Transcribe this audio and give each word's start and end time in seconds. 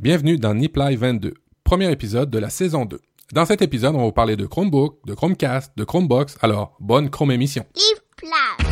Bienvenue 0.00 0.38
dans 0.38 0.54
Niply 0.54 0.94
22, 0.94 1.34
premier 1.64 1.90
épisode 1.90 2.30
de 2.30 2.38
la 2.38 2.50
saison 2.50 2.84
2. 2.84 3.00
Dans 3.32 3.44
cet 3.44 3.62
épisode, 3.62 3.96
on 3.96 3.98
va 3.98 4.04
vous 4.04 4.12
parler 4.12 4.36
de 4.36 4.46
Chromebook, 4.46 5.04
de 5.04 5.12
Chromecast, 5.12 5.72
de 5.76 5.82
Chromebox, 5.82 6.38
alors 6.40 6.76
bonne 6.78 7.10
Chrome 7.10 7.32
émission. 7.32 7.66
Life 7.74 8.67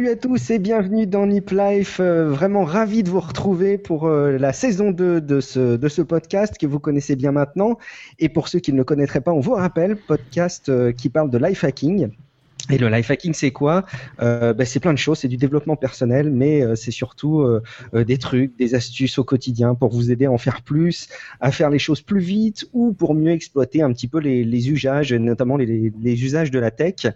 Salut 0.00 0.12
à 0.12 0.16
tous 0.16 0.48
et 0.48 0.58
bienvenue 0.58 1.06
dans 1.06 1.26
Nip 1.26 1.50
Life. 1.50 1.98
Euh, 2.00 2.30
vraiment 2.30 2.64
ravi 2.64 3.02
de 3.02 3.10
vous 3.10 3.20
retrouver 3.20 3.76
pour 3.76 4.06
euh, 4.06 4.38
la 4.38 4.54
saison 4.54 4.92
2 4.92 5.20
de 5.20 5.40
ce, 5.40 6.00
podcast 6.00 6.56
que 6.56 6.66
vous 6.66 6.80
connaissez 6.80 7.16
bien 7.16 7.32
maintenant. 7.32 7.76
Et 8.18 8.30
pour 8.30 8.48
ceux 8.48 8.60
qui 8.60 8.72
ne 8.72 8.78
le 8.78 8.84
connaîtraient 8.84 9.20
pas, 9.20 9.32
on 9.34 9.40
vous 9.40 9.52
rappelle, 9.52 9.98
podcast 9.98 10.70
euh, 10.70 10.92
qui 10.92 11.10
parle 11.10 11.28
de 11.28 11.36
life 11.36 11.64
hacking. 11.64 12.08
Et 12.68 12.78
le 12.78 12.88
life 12.88 13.10
hacking, 13.10 13.32
c'est 13.32 13.50
quoi? 13.50 13.84
Euh, 14.20 14.52
ben, 14.52 14.66
C'est 14.66 14.80
plein 14.80 14.92
de 14.92 14.98
choses, 14.98 15.18
c'est 15.18 15.28
du 15.28 15.36
développement 15.36 15.76
personnel, 15.76 16.30
mais 16.30 16.62
euh, 16.62 16.74
c'est 16.76 16.90
surtout 16.90 17.40
euh, 17.40 17.62
des 17.94 18.18
trucs, 18.18 18.56
des 18.58 18.74
astuces 18.74 19.18
au 19.18 19.24
quotidien 19.24 19.74
pour 19.74 19.90
vous 19.90 20.10
aider 20.10 20.26
à 20.26 20.32
en 20.32 20.38
faire 20.38 20.62
plus, 20.62 21.08
à 21.40 21.52
faire 21.52 21.70
les 21.70 21.78
choses 21.78 22.00
plus 22.00 22.20
vite 22.20 22.68
ou 22.72 22.92
pour 22.92 23.14
mieux 23.14 23.32
exploiter 23.32 23.82
un 23.82 23.92
petit 23.92 24.08
peu 24.08 24.18
les, 24.18 24.70
usages, 24.70 25.12
notamment 25.12 25.56
les, 25.56 25.92
usages 26.04 26.50
de 26.50 26.58
la 26.58 26.70
tech. 26.70 27.06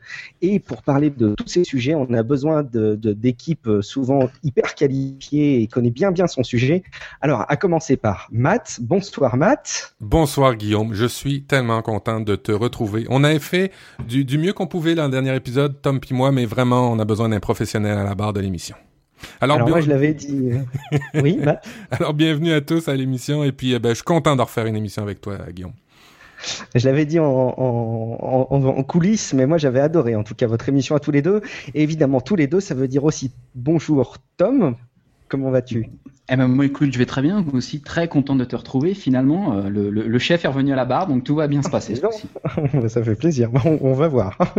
Et 0.40 0.58
pour 0.58 0.82
parler 0.82 1.10
de 1.10 1.34
tous 1.34 1.48
ces 1.48 1.64
sujets, 1.64 1.94
on 1.94 2.12
a 2.12 2.22
besoin 2.22 2.64
d'équipes 2.64 3.68
souvent 3.80 4.30
hyper 4.42 4.74
qualifiées 4.74 5.60
et 5.62 5.66
connaît 5.66 5.90
bien 5.90 6.10
bien 6.10 6.26
son 6.26 6.42
sujet. 6.42 6.82
Alors, 7.20 7.44
à 7.48 7.56
commencer 7.56 7.96
par 7.96 8.28
Matt. 8.32 8.78
Bonsoir 8.80 9.36
Matt. 9.36 9.94
Bonsoir 10.00 10.56
Guillaume, 10.56 10.94
je 10.94 11.06
suis 11.06 11.42
tellement 11.42 11.82
content 11.82 12.20
de 12.20 12.36
te 12.36 12.52
retrouver. 12.52 13.06
On 13.10 13.24
avait 13.24 13.38
fait 13.38 13.72
du, 14.06 14.24
du 14.24 14.38
mieux 14.38 14.52
qu'on 14.52 14.66
pouvait 14.66 14.94
dans 14.94 15.04
le 15.04 15.10
dernier 15.34 15.38
épisode, 15.38 15.82
Tom 15.82 16.00
puis 16.00 16.14
moi, 16.14 16.32
mais 16.32 16.44
vraiment, 16.46 16.90
on 16.92 16.98
a 16.98 17.04
besoin 17.04 17.28
d'un 17.28 17.40
professionnel 17.40 17.98
à 17.98 18.04
la 18.04 18.14
barre 18.14 18.32
de 18.32 18.40
l'émission. 18.40 18.76
Alors, 19.40 19.56
Alors 19.56 19.66
bien- 19.66 19.74
moi, 19.76 19.80
je 19.80 19.88
l'avais 19.88 20.14
dit. 20.14 20.50
euh, 20.52 20.98
oui, 21.22 21.38
Matt. 21.42 21.66
alors, 21.90 22.14
bienvenue 22.14 22.52
à 22.52 22.60
tous 22.60 22.88
à 22.88 22.94
l'émission, 22.94 23.42
et 23.44 23.52
puis 23.52 23.72
eh 23.74 23.78
ben, 23.78 23.90
je 23.90 23.94
suis 23.96 24.04
content 24.04 24.36
de 24.36 24.42
refaire 24.42 24.66
une 24.66 24.76
émission 24.76 25.02
avec 25.02 25.20
toi, 25.20 25.38
Guillaume. 25.52 25.72
Je 26.74 26.86
l'avais 26.86 27.06
dit 27.06 27.18
en, 27.20 27.24
en, 27.24 28.46
en, 28.50 28.64
en 28.64 28.82
coulisses, 28.82 29.32
mais 29.32 29.46
moi 29.46 29.56
j'avais 29.56 29.80
adoré 29.80 30.14
en 30.14 30.24
tout 30.24 30.34
cas 30.34 30.46
votre 30.46 30.68
émission 30.68 30.94
à 30.94 31.00
tous 31.00 31.10
les 31.10 31.22
deux. 31.22 31.40
Et 31.72 31.82
évidemment, 31.82 32.20
tous 32.20 32.36
les 32.36 32.46
deux, 32.48 32.60
ça 32.60 32.74
veut 32.74 32.86
dire 32.88 33.04
aussi 33.04 33.32
bonjour 33.54 34.18
Tom. 34.36 34.76
Comment 35.34 35.50
vas-tu? 35.50 35.90
Eh 36.30 36.36
ben, 36.36 36.46
moi, 36.46 36.64
écoute, 36.64 36.92
je 36.92 36.98
vais 36.98 37.06
très 37.06 37.20
bien. 37.20 37.42
Moi 37.42 37.54
aussi, 37.54 37.80
très 37.82 38.06
content 38.06 38.36
de 38.36 38.44
te 38.44 38.54
retrouver. 38.54 38.94
Finalement, 38.94 39.54
euh, 39.56 39.68
le, 39.68 39.90
le- 39.90 40.06
le 40.06 40.18
chef 40.20 40.44
est 40.44 40.48
revenu 40.48 40.72
à 40.72 40.76
la 40.76 40.84
barre, 40.84 41.08
donc 41.08 41.24
tout 41.24 41.34
va 41.34 41.48
bien 41.48 41.60
se 41.60 41.68
passer. 41.68 42.00
coup-ci. 42.00 42.28
Ça 42.88 43.02
fait 43.02 43.16
plaisir. 43.16 43.50
On, 43.64 43.78
on 43.80 43.92
va 43.94 44.06
voir. 44.06 44.38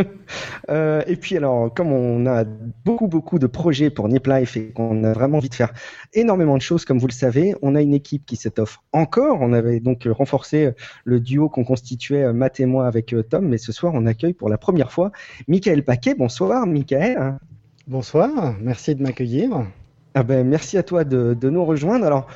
Euh, 0.69 1.03
et 1.05 1.15
puis 1.15 1.37
alors, 1.37 1.71
comme 1.73 1.91
on 1.91 2.25
a 2.25 2.43
beaucoup 2.83 3.07
beaucoup 3.07 3.37
de 3.37 3.45
projets 3.45 3.91
pour 3.91 4.09
Nip 4.09 4.25
Life 4.25 4.57
et 4.57 4.71
qu'on 4.71 5.03
a 5.03 5.13
vraiment 5.13 5.37
envie 5.37 5.47
de 5.49 5.53
faire 5.55 5.71
énormément 6.13 6.57
de 6.57 6.61
choses, 6.61 6.85
comme 6.85 6.97
vous 6.97 7.05
le 7.07 7.11
savez, 7.13 7.53
on 7.61 7.75
a 7.75 7.81
une 7.83 7.93
équipe 7.93 8.25
qui 8.25 8.35
s'étoffe 8.35 8.79
encore. 8.91 9.37
On 9.41 9.53
avait 9.53 9.79
donc 9.79 10.07
renforcé 10.09 10.71
le 11.03 11.19
duo 11.19 11.49
qu'on 11.49 11.63
constituait 11.63 12.23
euh, 12.23 12.33
Matt 12.33 12.59
et 12.59 12.65
moi 12.65 12.87
avec 12.87 13.15
Tom, 13.29 13.47
mais 13.47 13.59
ce 13.59 13.71
soir 13.71 13.93
on 13.95 14.07
accueille 14.07 14.33
pour 14.33 14.49
la 14.49 14.57
première 14.57 14.91
fois 14.91 15.11
Michael 15.47 15.83
Paquet. 15.83 16.15
Bonsoir 16.15 16.65
Michael. 16.65 17.37
Bonsoir, 17.87 18.55
merci 18.59 18.95
de 18.95 19.03
m'accueillir. 19.03 19.65
Ah 20.17 20.23
ben, 20.23 20.48
merci 20.48 20.77
à 20.77 20.83
toi 20.83 21.03
de, 21.03 21.37
nous 21.43 21.65
rejoindre. 21.65 22.05
Alors, 22.05 22.27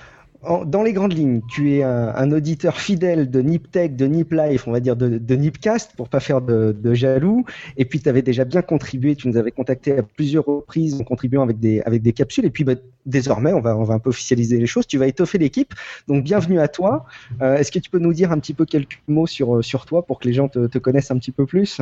dans 0.66 0.84
les 0.84 0.92
grandes 0.92 1.14
lignes, 1.14 1.42
tu 1.50 1.76
es 1.76 1.84
un, 1.84 2.32
auditeur 2.34 2.78
fidèle 2.78 3.32
de 3.32 3.42
NipTech, 3.42 3.96
de 3.96 4.06
Nip 4.06 4.34
Life, 4.34 4.68
on 4.68 4.74
va 4.74 4.82
dire 4.82 4.98
de, 4.98 5.36
Nipcast, 5.36 5.94
pour 5.96 6.10
pas 6.10 6.20
faire 6.20 6.42
de, 6.42 6.94
jaloux. 6.94 7.46
Et 7.78 7.86
puis, 7.86 8.02
tu 8.02 8.10
avais 8.10 8.22
déjà 8.22 8.44
bien 8.44 8.62
contribué, 8.62 9.16
tu 9.16 9.30
nous 9.30 9.38
avais 9.38 9.52
contacté 9.52 9.98
à 9.98 10.04
plusieurs 10.04 10.44
reprises 10.44 11.00
en 11.00 11.06
contribuant 11.06 11.42
avec 11.42 11.58
des, 11.58 11.80
avec 11.82 12.02
des 12.02 12.12
capsules. 12.12 12.44
Et 12.44 12.50
puis, 12.50 12.66
bah, 12.66 12.76
désormais, 13.06 13.54
on 13.54 13.62
va, 13.62 13.78
on 13.78 13.86
va 13.86 13.94
un 13.94 14.00
peu 14.00 14.10
officialiser 14.10 14.60
les 14.60 14.68
choses. 14.68 14.86
Tu 14.86 14.98
vas 14.98 15.08
étoffer 15.08 15.38
l'équipe. 15.38 15.74
Donc, 16.10 16.26
bienvenue 16.26 16.60
à 16.60 16.68
toi. 16.68 17.06
Euh, 17.42 17.56
Est-ce 17.56 17.72
que 17.72 17.80
tu 17.80 17.90
peux 17.90 18.00
nous 18.00 18.14
dire 18.14 18.34
un 18.34 18.40
petit 18.40 18.54
peu 18.54 18.66
quelques 18.66 19.00
mots 19.08 19.28
sur, 19.28 19.64
sur 19.64 19.86
toi 19.86 20.06
pour 20.06 20.20
que 20.20 20.28
les 20.28 20.34
gens 20.34 20.50
te, 20.50 20.68
te 20.68 20.78
connaissent 20.80 21.12
un 21.12 21.18
petit 21.18 21.32
peu 21.32 21.46
plus? 21.46 21.80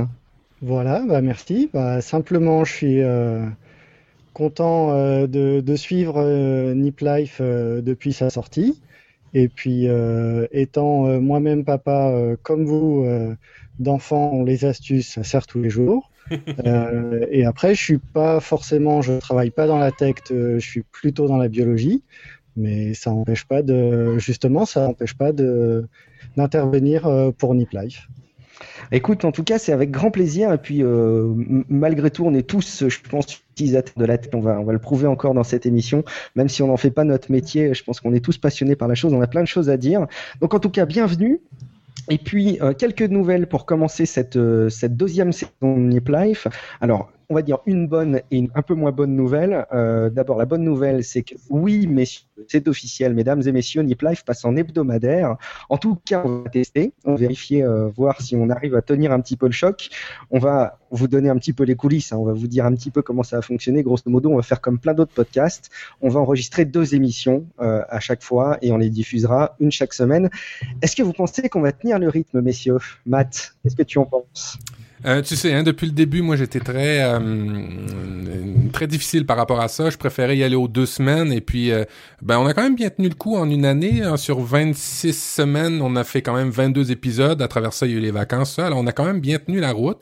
Voilà, 0.61 1.03
bah 1.07 1.21
merci. 1.21 1.69
Bah, 1.73 2.01
simplement, 2.01 2.63
je 2.65 2.73
suis 2.73 3.01
euh, 3.01 3.45
content 4.37 4.91
euh, 4.91 5.25
de, 5.25 5.61
de 5.61 5.75
suivre 5.75 6.17
euh, 6.17 6.75
Nip 6.75 6.99
Life 7.01 7.39
euh, 7.41 7.81
depuis 7.81 8.13
sa 8.13 8.29
sortie. 8.29 8.79
Et 9.33 9.49
puis, 9.49 9.87
étant 10.51 11.19
moi-même 11.19 11.65
papa, 11.65 12.11
comme 12.43 12.65
vous, 12.65 13.05
d'enfants, 13.77 14.41
les 14.41 14.63
astuces, 14.63 15.09
ça 15.09 15.23
sert 15.23 15.45
tous 15.45 15.61
les 15.61 15.69
jours. 15.69 16.11
Euh, 16.65 17.25
et 17.29 17.45
après, 17.45 17.73
je 17.73 17.81
suis 17.81 17.97
pas 17.99 18.41
forcément, 18.41 19.01
je 19.01 19.13
travaille 19.13 19.51
pas 19.51 19.65
dans 19.65 19.77
la 19.77 19.91
tech, 19.91 20.15
je 20.29 20.59
suis 20.59 20.81
plutôt 20.81 21.27
dans 21.27 21.37
la 21.37 21.47
biologie. 21.47 22.03
Mais 22.55 22.93
ça 22.93 23.11
n'empêche 23.11 23.45
pas 23.45 23.61
de, 23.61 24.17
justement, 24.17 24.65
ça 24.65 24.87
n'empêche 24.87 25.13
pas 25.13 25.31
de 25.31 25.87
d'intervenir 26.35 27.09
pour 27.37 27.53
Nip 27.53 27.71
Life. 27.71 28.07
Écoute, 28.91 29.25
en 29.25 29.31
tout 29.31 29.43
cas, 29.43 29.57
c'est 29.59 29.71
avec 29.71 29.91
grand 29.91 30.11
plaisir. 30.11 30.51
Et 30.53 30.57
puis, 30.57 30.83
euh, 30.83 31.33
malgré 31.69 32.11
tout, 32.11 32.25
on 32.25 32.33
est 32.33 32.47
tous, 32.47 32.87
je 32.87 32.99
pense, 33.09 33.41
utilisateurs 33.51 33.95
de 33.97 34.05
la 34.05 34.17
tech. 34.17 34.31
On 34.33 34.39
va, 34.39 34.59
on 34.59 34.63
va 34.63 34.73
le 34.73 34.79
prouver 34.79 35.07
encore 35.07 35.33
dans 35.33 35.43
cette 35.43 35.65
émission. 35.65 36.03
Même 36.35 36.49
si 36.49 36.61
on 36.63 36.67
n'en 36.67 36.77
fait 36.77 36.91
pas 36.91 37.03
notre 37.03 37.31
métier, 37.31 37.73
je 37.73 37.83
pense 37.83 37.99
qu'on 37.99 38.13
est 38.13 38.23
tous 38.23 38.37
passionnés 38.37 38.75
par 38.75 38.87
la 38.87 38.95
chose. 38.95 39.13
On 39.13 39.21
a 39.21 39.27
plein 39.27 39.41
de 39.41 39.47
choses 39.47 39.69
à 39.69 39.77
dire. 39.77 40.07
Donc, 40.41 40.53
en 40.53 40.59
tout 40.59 40.69
cas, 40.69 40.85
bienvenue. 40.85 41.39
Et 42.09 42.17
puis, 42.17 42.57
euh, 42.61 42.73
quelques 42.73 43.01
nouvelles 43.01 43.47
pour 43.47 43.65
commencer 43.65 44.05
cette, 44.05 44.37
euh, 44.37 44.69
cette 44.69 44.95
deuxième 44.95 45.33
saison 45.33 45.51
de 45.61 45.79
Nip 45.79 46.07
Life. 46.09 46.47
Alors, 46.79 47.11
on 47.29 47.35
va 47.35 47.41
dire 47.41 47.59
une 47.65 47.87
bonne 47.87 48.21
et 48.31 48.37
une 48.37 48.49
un 48.55 48.61
peu 48.61 48.73
moins 48.73 48.91
bonne 48.91 49.15
nouvelle. 49.15 49.65
Euh, 49.73 50.09
D'abord, 50.09 50.37
la 50.37 50.45
bonne 50.45 50.63
nouvelle, 50.63 51.03
c'est 51.03 51.23
que 51.23 51.35
oui, 51.49 51.89
c'est 52.47 52.67
officiel, 52.67 53.13
mesdames 53.13 53.41
et 53.45 53.51
messieurs, 53.51 53.81
Nip 53.81 54.01
Life 54.01 54.23
passe 54.23 54.45
en 54.45 54.55
hebdomadaire. 54.55 55.35
En 55.69 55.77
tout 55.77 55.97
cas, 56.05 56.21
on 56.23 56.43
va 56.43 56.49
tester, 56.49 56.93
on 57.03 57.11
va 57.11 57.17
vérifier, 57.17 57.63
euh, 57.63 57.89
voir 57.89 58.21
si 58.21 58.35
on 58.35 58.49
arrive 58.49 58.75
à 58.75 58.81
tenir 58.81 59.11
un 59.11 59.19
petit 59.19 59.35
peu 59.35 59.47
le 59.47 59.51
choc. 59.51 59.89
On 60.31 60.39
va 60.39 60.79
vous 60.91 61.09
donner 61.09 61.29
un 61.29 61.37
petit 61.37 61.51
peu 61.51 61.63
les 61.63 61.75
coulisses, 61.75 62.13
hein. 62.13 62.17
on 62.17 62.23
va 62.23 62.33
vous 62.33 62.47
dire 62.47 62.65
un 62.65 62.73
petit 62.73 62.91
peu 62.91 63.01
comment 63.01 63.23
ça 63.23 63.35
va 63.35 63.41
fonctionner. 63.41 63.83
Grosso 63.83 64.03
modo, 64.09 64.31
on 64.31 64.37
va 64.37 64.41
faire 64.41 64.61
comme 64.61 64.79
plein 64.79 64.93
d'autres 64.93 65.13
podcasts. 65.13 65.69
On 66.01 66.07
va 66.07 66.21
enregistrer 66.21 66.63
deux 66.63 66.95
émissions 66.95 67.45
euh, 67.59 67.83
à 67.89 67.99
chaque 67.99 68.23
fois 68.23 68.57
et 68.61 68.71
on 68.71 68.77
les 68.77 68.89
diffusera 68.89 69.55
une 69.59 69.71
chaque 69.71 69.93
semaine. 69.93 70.29
Est-ce 70.81 70.95
que 70.95 71.03
vous 71.03 71.13
pensez 71.13 71.49
qu'on 71.49 71.61
va 71.61 71.73
tenir 71.73 71.99
le 71.99 72.07
rythme, 72.07 72.39
messieurs? 72.39 72.79
Matt, 73.05 73.55
qu'est-ce 73.63 73.75
que 73.75 73.83
tu 73.83 73.97
en 73.97 74.05
penses? 74.05 74.57
Euh, 75.05 75.21
tu 75.21 75.35
sais, 75.35 75.53
hein, 75.53 75.61
depuis 75.63 75.85
le 75.85 75.91
début, 75.93 76.21
moi, 76.23 76.35
j'étais 76.35 76.59
très 76.59 77.03
euh, 77.03 77.19
très 78.73 78.87
difficile 78.87 79.25
par 79.25 79.37
rapport 79.37 79.59
à 79.61 79.67
ça. 79.67 79.89
Je 79.91 79.97
préférais 79.97 80.35
y 80.37 80.43
aller 80.43 80.55
aux 80.55 80.67
deux 80.67 80.87
semaines. 80.87 81.31
Et 81.31 81.39
puis, 81.41 81.71
euh, 81.71 81.83
ben, 82.23 82.39
on 82.39 82.47
a 82.47 82.53
quand 82.53 82.63
même 82.63 82.75
bien 82.75 82.89
tenu 82.89 83.07
le 83.07 83.13
coup 83.15 83.35
en 83.35 83.49
une 83.49 83.63
année. 83.65 84.01
hein. 84.01 84.17
Sur 84.17 84.39
26 84.41 85.13
semaines, 85.13 85.81
on 85.83 85.95
a 85.95 86.03
fait 86.03 86.21
quand 86.23 86.35
même 86.35 86.49
22 86.49 86.91
épisodes. 86.91 87.41
À 87.41 87.47
travers 87.47 87.73
ça, 87.73 87.85
il 87.85 87.91
y 87.91 87.95
a 87.95 87.97
eu 87.99 88.01
les 88.01 88.11
vacances. 88.11 88.55
Ça. 88.55 88.65
Alors, 88.65 88.79
on 88.79 88.87
a 88.87 88.91
quand 88.91 89.05
même 89.05 89.19
bien 89.19 89.37
tenu 89.37 89.59
la 89.59 89.71
route. 89.71 90.01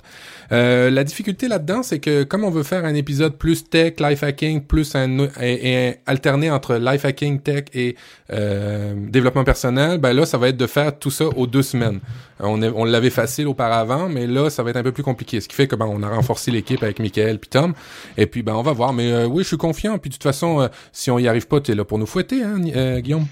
Euh, 0.52 0.90
la 0.90 1.04
difficulté 1.04 1.48
là-dedans, 1.50 1.84
c'est 1.84 2.00
que 2.00 2.24
comme 2.24 2.44
on 2.46 2.50
veut 2.52 2.64
faire 2.64 2.86
un 2.86 2.96
épisode 2.96 3.36
plus 3.38 3.70
tech, 3.70 3.96
life 4.00 4.24
hacking, 4.24 4.62
plus 4.62 4.96
un 4.96 5.18
et, 5.42 5.88
et 5.88 5.96
alterner 6.06 6.52
entre 6.52 6.76
life 6.76 7.04
hacking, 7.04 7.40
tech 7.42 7.66
et 7.74 7.96
développement 8.30 9.44
personnel, 9.44 9.98
ben 10.00 10.14
là, 10.14 10.26
ça 10.26 10.38
va 10.38 10.50
être 10.50 10.58
de 10.58 10.68
faire 10.68 10.98
tout 10.98 11.12
ça 11.12 11.26
aux 11.26 11.48
deux 11.48 11.62
semaines. 11.62 12.00
On, 12.40 12.62
est- 12.62 12.72
on 12.76 12.84
l'avait 12.86 13.10
facile 13.10 13.48
auparavant, 13.48 14.10
mais 14.10 14.28
là, 14.28 14.50
ça 14.50 14.62
va 14.64 14.72
être 14.72 14.78
un 14.78 14.84
peu 14.86 14.92
plus 14.92 15.04
compliqué. 15.04 15.42
Ce 15.42 15.48
qui 15.48 15.56
fait 15.56 15.68
que 15.68 15.76
ben, 15.76 15.88
on 15.88 16.04
a 16.04 16.10
renforcé 16.10 16.52
l'équipe 16.52 16.82
avec 16.84 17.00
Michael 17.00 17.40
puis 17.40 17.50
Tom. 17.50 17.74
Et 18.18 18.28
puis 18.28 18.44
ben 18.44 18.54
on 18.54 18.62
va 18.62 18.72
voir. 18.72 18.94
Mais 18.94 19.12
euh, 19.12 19.26
oui, 19.26 19.44
je 19.44 19.50
suis 19.50 19.58
confiant. 19.58 19.98
Puis 19.98 20.10
de 20.10 20.16
toute 20.16 20.24
façon, 20.24 20.62
euh, 20.62 20.68
si 20.92 21.10
on 21.10 21.18
y 21.18 21.28
arrive 21.28 21.48
pas, 21.48 21.60
t'es 21.60 21.74
là 21.74 21.84
pour 21.84 21.98
nous 21.98 22.06
fouetter, 22.06 22.44
hein, 22.44 22.62
euh, 22.76 23.00
Guillaume? 23.00 23.26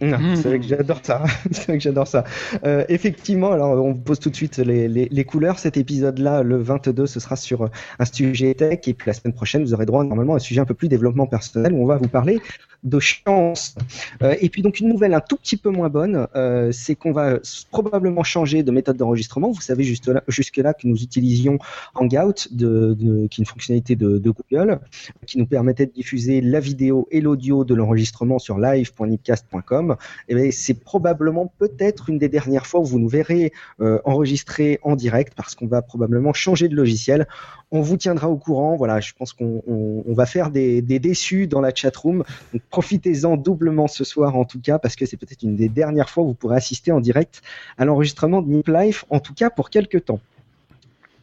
Non, 0.00 0.18
Mmh. 0.18 0.36
C'est 0.36 0.48
vrai 0.48 0.58
que 0.60 0.66
j'adore 0.66 1.00
ça. 1.02 1.24
c'est 1.50 1.66
vrai 1.66 1.78
que 1.78 1.82
j'adore 1.82 2.06
ça. 2.06 2.24
Euh, 2.64 2.84
effectivement, 2.88 3.52
alors 3.52 3.84
on 3.84 3.92
vous 3.92 4.00
pose 4.00 4.18
tout 4.20 4.30
de 4.30 4.36
suite 4.36 4.58
les, 4.58 4.88
les, 4.88 5.08
les 5.10 5.24
couleurs. 5.24 5.58
Cet 5.58 5.76
épisode-là, 5.76 6.42
le 6.42 6.56
22, 6.58 7.06
ce 7.06 7.18
sera 7.20 7.36
sur 7.36 7.68
un 7.98 8.04
sujet 8.04 8.54
tech. 8.54 8.80
Et 8.86 8.94
puis 8.94 9.08
la 9.08 9.14
semaine 9.14 9.34
prochaine, 9.34 9.62
vous 9.64 9.74
aurez 9.74 9.86
droit 9.86 10.04
normalement 10.04 10.34
à 10.34 10.36
un 10.36 10.40
sujet 10.40 10.60
un 10.60 10.64
peu 10.64 10.74
plus 10.74 10.88
développement 10.88 11.26
personnel 11.26 11.72
où 11.72 11.82
on 11.82 11.86
va 11.86 11.96
vous 11.96 12.08
parler 12.08 12.40
de 12.84 12.98
chance. 13.00 13.74
Euh, 14.22 14.36
et 14.42 14.50
puis 14.50 14.60
donc 14.60 14.78
une 14.78 14.88
nouvelle 14.90 15.14
un 15.14 15.20
tout 15.20 15.36
petit 15.38 15.56
peu 15.56 15.70
moins 15.70 15.88
bonne, 15.88 16.26
euh, 16.36 16.70
c'est 16.70 16.94
qu'on 16.94 17.12
va 17.12 17.38
probablement 17.70 18.22
changer 18.22 18.62
de 18.62 18.70
méthode 18.70 18.98
d'enregistrement. 18.98 19.50
Vous 19.50 19.62
savez 19.62 19.84
juste 19.84 20.06
là, 20.08 20.22
jusque-là 20.28 20.74
que 20.74 20.86
nous 20.86 21.02
utilisions 21.02 21.58
Hangout, 21.94 22.48
de, 22.52 22.94
de- 22.94 23.26
qui 23.28 23.40
est 23.40 23.42
une 23.42 23.46
fonctionnalité 23.46 23.96
de, 23.96 24.18
de 24.18 24.30
Google, 24.30 24.80
qui 25.26 25.38
nous 25.38 25.46
permettait 25.46 25.86
de 25.86 25.92
diffuser 25.92 26.42
la 26.42 26.60
vidéo 26.60 27.08
et 27.10 27.22
l'audio 27.22 27.64
de 27.64 27.74
l'enregistrement 27.74 28.38
sur 28.38 28.58
live.nipcast.com. 28.58 29.63
Et 30.28 30.34
bien, 30.34 30.50
c'est 30.50 30.74
probablement 30.74 31.52
peut-être 31.58 32.08
une 32.10 32.18
des 32.18 32.28
dernières 32.28 32.66
fois 32.66 32.80
où 32.80 32.84
vous 32.84 32.98
nous 32.98 33.08
verrez 33.08 33.52
euh, 33.80 33.98
enregistrer 34.04 34.78
en 34.82 34.96
direct 34.96 35.32
parce 35.36 35.54
qu'on 35.54 35.66
va 35.66 35.82
probablement 35.82 36.32
changer 36.32 36.68
de 36.68 36.76
logiciel. 36.76 37.26
On 37.70 37.80
vous 37.80 37.96
tiendra 37.96 38.28
au 38.28 38.36
courant. 38.36 38.76
Voilà, 38.76 39.00
je 39.00 39.12
pense 39.18 39.32
qu'on 39.32 39.62
on- 39.66 40.02
on 40.06 40.12
va 40.14 40.26
faire 40.26 40.50
des, 40.50 40.82
des 40.82 40.98
déçus 40.98 41.46
dans 41.46 41.60
la 41.60 41.74
chatroom. 41.74 42.24
Donc 42.52 42.62
profitez-en 42.70 43.36
doublement 43.36 43.88
ce 43.88 44.04
soir 44.04 44.36
en 44.36 44.44
tout 44.44 44.60
cas 44.60 44.78
parce 44.78 44.96
que 44.96 45.06
c'est 45.06 45.16
peut-être 45.16 45.42
une 45.42 45.56
des 45.56 45.68
dernières 45.68 46.10
fois 46.10 46.22
où 46.24 46.28
vous 46.28 46.34
pourrez 46.34 46.56
assister 46.56 46.92
en 46.92 47.00
direct 47.00 47.42
à 47.78 47.84
l'enregistrement 47.84 48.42
de 48.42 48.48
Nip 48.50 48.68
Life, 48.68 49.04
en 49.10 49.20
tout 49.20 49.34
cas 49.34 49.50
pour 49.50 49.70
quelques 49.70 50.04
temps. 50.04 50.20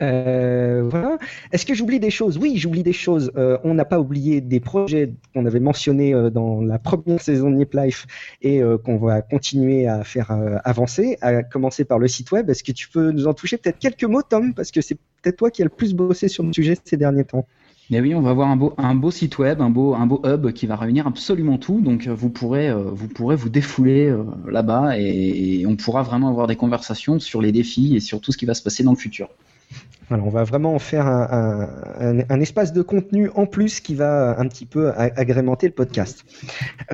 Euh. 0.01 1.17
Est-ce 1.51 1.65
que 1.65 1.73
j'oublie 1.73 1.99
des 1.99 2.09
choses? 2.09 2.37
Oui, 2.37 2.53
j'oublie 2.57 2.83
des 2.83 2.93
choses. 2.93 3.31
Euh, 3.35 3.57
on 3.63 3.73
n'a 3.73 3.85
pas 3.85 3.99
oublié 3.99 4.41
des 4.41 4.59
projets 4.59 5.13
qu'on 5.33 5.45
avait 5.45 5.59
mentionnés 5.59 6.13
euh, 6.13 6.29
dans 6.29 6.61
la 6.61 6.79
première 6.79 7.21
saison 7.21 7.49
de 7.49 7.55
Nip 7.55 7.73
Life 7.73 8.07
et 8.41 8.61
qu'on 8.83 8.97
va 8.97 9.21
continuer 9.21 9.87
à 9.87 10.03
faire 10.03 10.31
avancer, 10.63 11.17
à 11.21 11.43
commencer 11.43 11.85
par 11.85 11.99
le 11.99 12.07
site 12.07 12.31
web. 12.31 12.49
Est-ce 12.49 12.63
que 12.63 12.71
tu 12.71 12.89
peux 12.89 13.11
nous 13.11 13.27
en 13.27 13.33
toucher 13.33 13.57
peut-être 13.57 13.79
quelques 13.79 14.03
mots, 14.03 14.21
Tom? 14.21 14.53
Parce 14.53 14.71
que 14.71 14.81
c'est 14.81 14.95
peut-être 15.21 15.37
toi 15.37 15.51
qui 15.51 15.61
as 15.61 15.65
le 15.65 15.69
plus 15.69 15.93
bossé 15.93 16.27
sur 16.27 16.43
le 16.43 16.51
sujet 16.53 16.77
ces 16.83 16.97
derniers 16.97 17.25
temps. 17.25 17.45
Mais 17.89 17.99
oui, 17.99 18.15
on 18.15 18.21
va 18.21 18.29
avoir 18.29 18.49
un 18.49 18.95
beau, 18.95 19.11
site 19.11 19.37
web, 19.37 19.61
un 19.61 19.69
beau, 19.69 19.95
hub 20.23 20.51
qui 20.53 20.65
va 20.65 20.75
réunir 20.75 21.07
absolument 21.07 21.57
tout. 21.57 21.81
Donc 21.81 22.07
vous 22.07 22.29
pourrez, 22.29 22.73
vous 22.73 23.49
défouler 23.49 24.15
là-bas 24.49 24.97
et 24.97 25.65
on 25.67 25.75
pourra 25.75 26.01
vraiment 26.01 26.29
avoir 26.29 26.47
des 26.47 26.55
conversations 26.55 27.19
sur 27.19 27.41
les 27.41 27.51
défis 27.51 27.95
et 27.95 27.99
sur 27.99 28.21
tout 28.21 28.31
ce 28.31 28.37
qui 28.37 28.45
va 28.45 28.53
se 28.53 28.63
passer 28.63 28.83
dans 28.83 28.91
le 28.91 28.97
futur. 28.97 29.29
On 30.19 30.29
va 30.29 30.43
vraiment 30.43 30.73
en 30.73 30.79
faire 30.79 31.07
un, 31.07 32.39
espace 32.41 32.73
de 32.73 32.81
contenu 32.81 33.29
en 33.35 33.45
plus 33.45 33.79
qui 33.79 33.95
va 33.95 34.37
un 34.39 34.47
petit 34.47 34.65
peu 34.65 34.91
agrémenter 34.95 35.67
le 35.67 35.73
podcast. 35.73 36.25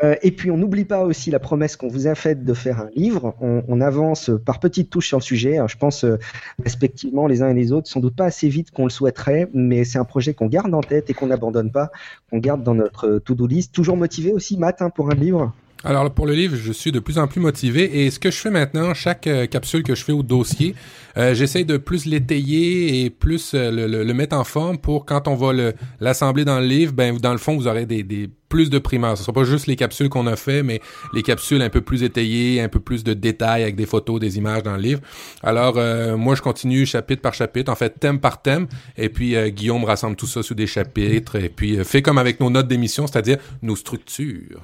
Euh, 0.03 0.15
et 0.21 0.31
puis 0.31 0.51
on 0.51 0.57
n'oublie 0.57 0.85
pas 0.85 1.03
aussi 1.03 1.31
la 1.31 1.39
promesse 1.39 1.75
qu'on 1.75 1.87
vous 1.87 2.07
a 2.07 2.15
faite 2.15 2.43
de 2.43 2.53
faire 2.53 2.79
un 2.79 2.89
livre. 2.95 3.35
On, 3.41 3.77
avance 3.81 4.31
par 4.43 4.59
petites 4.59 4.89
touches 4.89 5.07
sur 5.07 5.19
le 5.19 5.23
sujet. 5.23 5.57
Alors, 5.57 5.67
je 5.69 5.77
pense 5.77 6.03
euh, 6.03 6.17
respectivement 6.63 7.27
les 7.27 7.43
uns 7.43 7.49
et 7.49 7.53
les 7.53 7.71
autres, 7.71 7.87
sans 7.87 7.99
doute 7.99 8.15
pas 8.15 8.25
assez 8.25 8.49
vite 8.49 8.71
qu'on 8.71 8.85
le 8.85 8.89
souhaiterait, 8.89 9.49
mais 9.53 9.83
c'est 9.83 9.99
un 9.99 10.03
projet 10.03 10.33
qu'on 10.33 10.47
garde 10.47 10.73
en 10.73 10.81
tête 10.81 11.09
et 11.11 11.13
qu'on 11.13 11.27
n'abandonne 11.27 11.71
pas, 11.71 11.91
qu'on 12.29 12.39
garde 12.39 12.63
dans 12.63 12.73
notre 12.73 13.19
to-do 13.19 13.45
list. 13.45 13.73
Toujours 13.73 13.97
motivé 13.97 14.31
aussi, 14.31 14.57
Matt, 14.57 14.81
hein, 14.81 14.89
pour 14.89 15.11
un 15.11 15.15
livre? 15.15 15.53
Alors 15.83 16.11
pour 16.11 16.25
le 16.25 16.33
livre, 16.33 16.55
je 16.55 16.71
suis 16.71 16.91
de 16.91 16.99
plus 16.99 17.17
en 17.19 17.27
plus 17.27 17.39
motivé 17.39 18.01
et 18.03 18.09
ce 18.11 18.19
que 18.19 18.31
je 18.31 18.37
fais 18.37 18.49
maintenant, 18.49 18.93
chaque 18.95 19.27
euh, 19.27 19.45
capsule 19.45 19.83
que 19.83 19.93
je 19.95 20.03
fais 20.03 20.11
au 20.11 20.23
dossier, 20.23 20.73
euh, 21.17 21.33
j'essaye 21.35 21.65
de 21.65 21.77
plus 21.77 22.05
l'étayer 22.05 23.03
et 23.05 23.09
plus 23.11 23.53
euh, 23.53 23.69
le, 23.71 23.85
le- 23.87 24.03
le 24.03 24.13
mettre 24.13 24.35
en 24.35 24.43
forme 24.43 24.79
pour 24.79 25.05
quand 25.05 25.27
on 25.27 25.35
va 25.35 25.53
le- 25.53 25.73
l'assembler 25.99 26.45
dans 26.45 26.59
le 26.59 26.65
livre, 26.65 26.93
ben 26.93 27.15
dans 27.17 27.31
le 27.31 27.37
fond 27.37 27.55
vous 27.55 27.67
aurez 27.67 27.85
des, 27.85 28.01
des 28.03 28.27
plus 28.49 28.69
de 28.71 28.79
primeurs. 28.79 29.17
Ce 29.17 29.23
sera 29.23 29.33
pas 29.33 29.43
juste 29.43 29.67
les 29.67 29.75
capsules 29.75 30.09
qu'on 30.09 30.25
a 30.25 30.35
fait, 30.35 30.63
mais 30.63 30.81
les 31.13 31.21
capsules 31.21 31.61
un 31.61 31.69
peu 31.69 31.81
plus 31.81 32.01
étayées, 32.03 32.59
un 32.59 32.69
peu 32.69 32.79
plus 32.79 33.03
de 33.03 33.13
détails 33.13 33.61
avec 33.61 33.75
des 33.75 33.85
photos, 33.85 34.19
des 34.19 34.37
images 34.37 34.63
dans 34.63 34.75
le 34.75 34.81
livre. 34.81 35.01
Alors 35.43 35.75
euh, 35.77 36.17
moi 36.17 36.33
je 36.35 36.41
continue 36.41 36.85
chapitre 36.87 37.21
par 37.21 37.35
chapitre, 37.35 37.71
en 37.71 37.75
fait 37.75 37.99
thème 37.99 38.19
par 38.19 38.41
thème, 38.41 38.67
et 38.97 39.09
puis 39.09 39.35
euh, 39.35 39.49
Guillaume 39.49 39.83
rassemble 39.83 40.15
tout 40.15 40.27
ça 40.27 40.41
sous 40.41 40.55
des 40.55 40.67
chapitres 40.67 41.35
et 41.35 41.49
puis 41.49 41.77
euh, 41.77 41.83
fait 41.83 42.01
comme 42.01 42.17
avec 42.17 42.39
nos 42.39 42.49
notes 42.49 42.67
d'émission, 42.67 43.05
c'est-à-dire 43.05 43.37
nos 43.61 43.75
structures. 43.75 44.59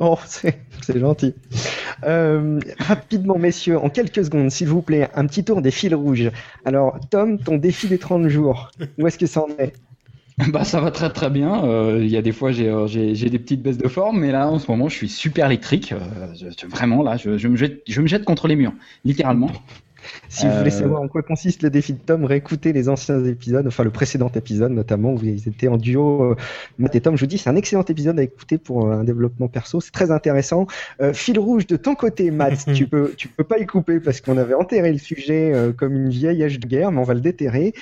Oh, 0.00 0.16
c'est 0.26 0.98
gentil. 0.98 1.34
Euh, 2.04 2.60
rapidement, 2.78 3.38
messieurs, 3.38 3.78
en 3.78 3.90
quelques 3.90 4.24
secondes, 4.24 4.50
s'il 4.50 4.68
vous 4.68 4.82
plaît, 4.82 5.10
un 5.14 5.26
petit 5.26 5.44
tour 5.44 5.60
des 5.60 5.72
fils 5.72 5.92
rouges. 5.94 6.30
Alors, 6.64 6.98
Tom, 7.10 7.38
ton 7.38 7.56
défi 7.56 7.88
des 7.88 7.98
30 7.98 8.28
jours, 8.28 8.70
où 8.98 9.06
est-ce 9.06 9.18
que 9.18 9.26
ça 9.26 9.42
en 9.42 9.48
est? 9.58 9.72
Bah 10.52 10.62
ça 10.62 10.80
va 10.80 10.92
très 10.92 11.10
très 11.12 11.30
bien. 11.30 11.64
Euh, 11.64 11.98
Il 12.00 12.08
y 12.10 12.16
a 12.16 12.22
des 12.22 12.30
fois 12.30 12.52
j'ai 12.52 12.68
des 12.68 13.38
petites 13.40 13.60
baisses 13.60 13.78
de 13.78 13.88
forme, 13.88 14.20
mais 14.20 14.30
là 14.30 14.48
en 14.48 14.60
ce 14.60 14.70
moment 14.70 14.88
je 14.88 14.94
suis 14.94 15.08
super 15.08 15.46
électrique. 15.46 15.92
Euh, 15.92 16.54
vraiment 16.68 17.02
là, 17.02 17.16
je, 17.16 17.38
je 17.38 17.48
me 17.48 17.56
jette 18.06 18.24
contre 18.24 18.46
les 18.46 18.54
murs, 18.54 18.72
littéralement. 19.04 19.50
Si 20.28 20.46
vous 20.46 20.52
voulez 20.58 20.74
Euh, 20.74 20.78
savoir 20.78 21.00
en 21.02 21.08
quoi 21.08 21.22
consiste 21.22 21.62
le 21.62 21.70
défi 21.70 21.92
de 21.94 21.98
Tom, 21.98 22.24
réécoutez 22.24 22.72
les 22.72 22.88
anciens 22.88 23.24
épisodes, 23.24 23.66
enfin 23.66 23.82
le 23.84 23.90
précédent 23.90 24.30
épisode 24.34 24.72
notamment, 24.72 25.12
où 25.14 25.20
ils 25.22 25.48
étaient 25.48 25.68
en 25.68 25.76
duo, 25.78 26.32
euh, 26.32 26.36
Matt 26.78 26.94
et 26.94 27.00
Tom. 27.00 27.16
Je 27.16 27.20
vous 27.22 27.26
dis, 27.26 27.38
c'est 27.38 27.48
un 27.50 27.56
excellent 27.56 27.84
épisode 27.84 28.18
à 28.18 28.22
écouter 28.22 28.58
pour 28.58 28.86
euh, 28.86 28.92
un 29.00 29.04
développement 29.04 29.48
perso, 29.48 29.80
c'est 29.80 29.90
très 29.90 30.10
intéressant. 30.10 30.66
Fil 31.12 31.38
rouge 31.38 31.66
de 31.66 31.76
ton 31.76 31.94
côté, 31.94 32.30
Matt, 32.30 32.66
tu 32.74 32.86
peux, 32.86 33.14
tu 33.16 33.28
peux 33.28 33.44
pas 33.44 33.58
y 33.58 33.66
couper 33.66 34.00
parce 34.00 34.20
qu'on 34.20 34.36
avait 34.36 34.54
enterré 34.54 34.92
le 34.92 34.98
sujet 34.98 35.52
comme 35.76 35.94
une 35.96 36.10
vieille 36.10 36.42
hache 36.44 36.58
de 36.58 36.66
guerre, 36.66 36.92
mais 36.92 37.00
on 37.00 37.04
va 37.04 37.14
le 37.14 37.20
déterrer. 37.20 37.72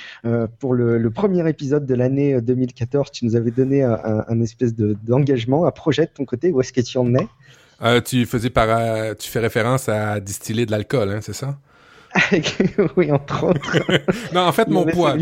Pour 0.61 0.75
le, 0.75 0.99
le 0.99 1.11
premier 1.11 1.49
épisode 1.49 1.87
de 1.87 1.94
l'année 1.94 2.34
euh, 2.34 2.40
2014, 2.40 3.11
tu 3.11 3.25
nous 3.26 3.37
avais 3.37 3.50
donné 3.50 3.82
un, 3.82 4.40
espèce 4.40 4.75
de- 4.75 4.96
d'engagement, 5.05 5.67
un 5.67 5.70
projet 5.70 6.02
de 6.06 6.11
ton 6.14 6.25
côté. 6.25 6.52
Où 6.52 6.61
est-ce 6.61 6.73
que 6.73 6.81
tu 6.81 6.99
en 6.99 7.14
es? 7.14 7.26
Euh, 7.82 8.00
tu 8.00 8.25
faisais 8.26 8.50
par, 8.50 8.69
tu 9.17 9.28
fais 9.31 9.40
référence 9.40 9.88
à 9.88 10.20
distiller 10.20 10.64
de 10.67 10.70
l'alcool, 10.70 11.11
hein, 11.11 11.19
c'est 11.20 11.32
ça? 11.34 11.58
Oui, 12.97 13.11
entre 13.13 13.45
autres. 13.45 13.77
Non, 14.33 14.43
en 14.43 14.53
fait, 14.53 14.69
mon 14.69 14.85
poids. 14.85 15.17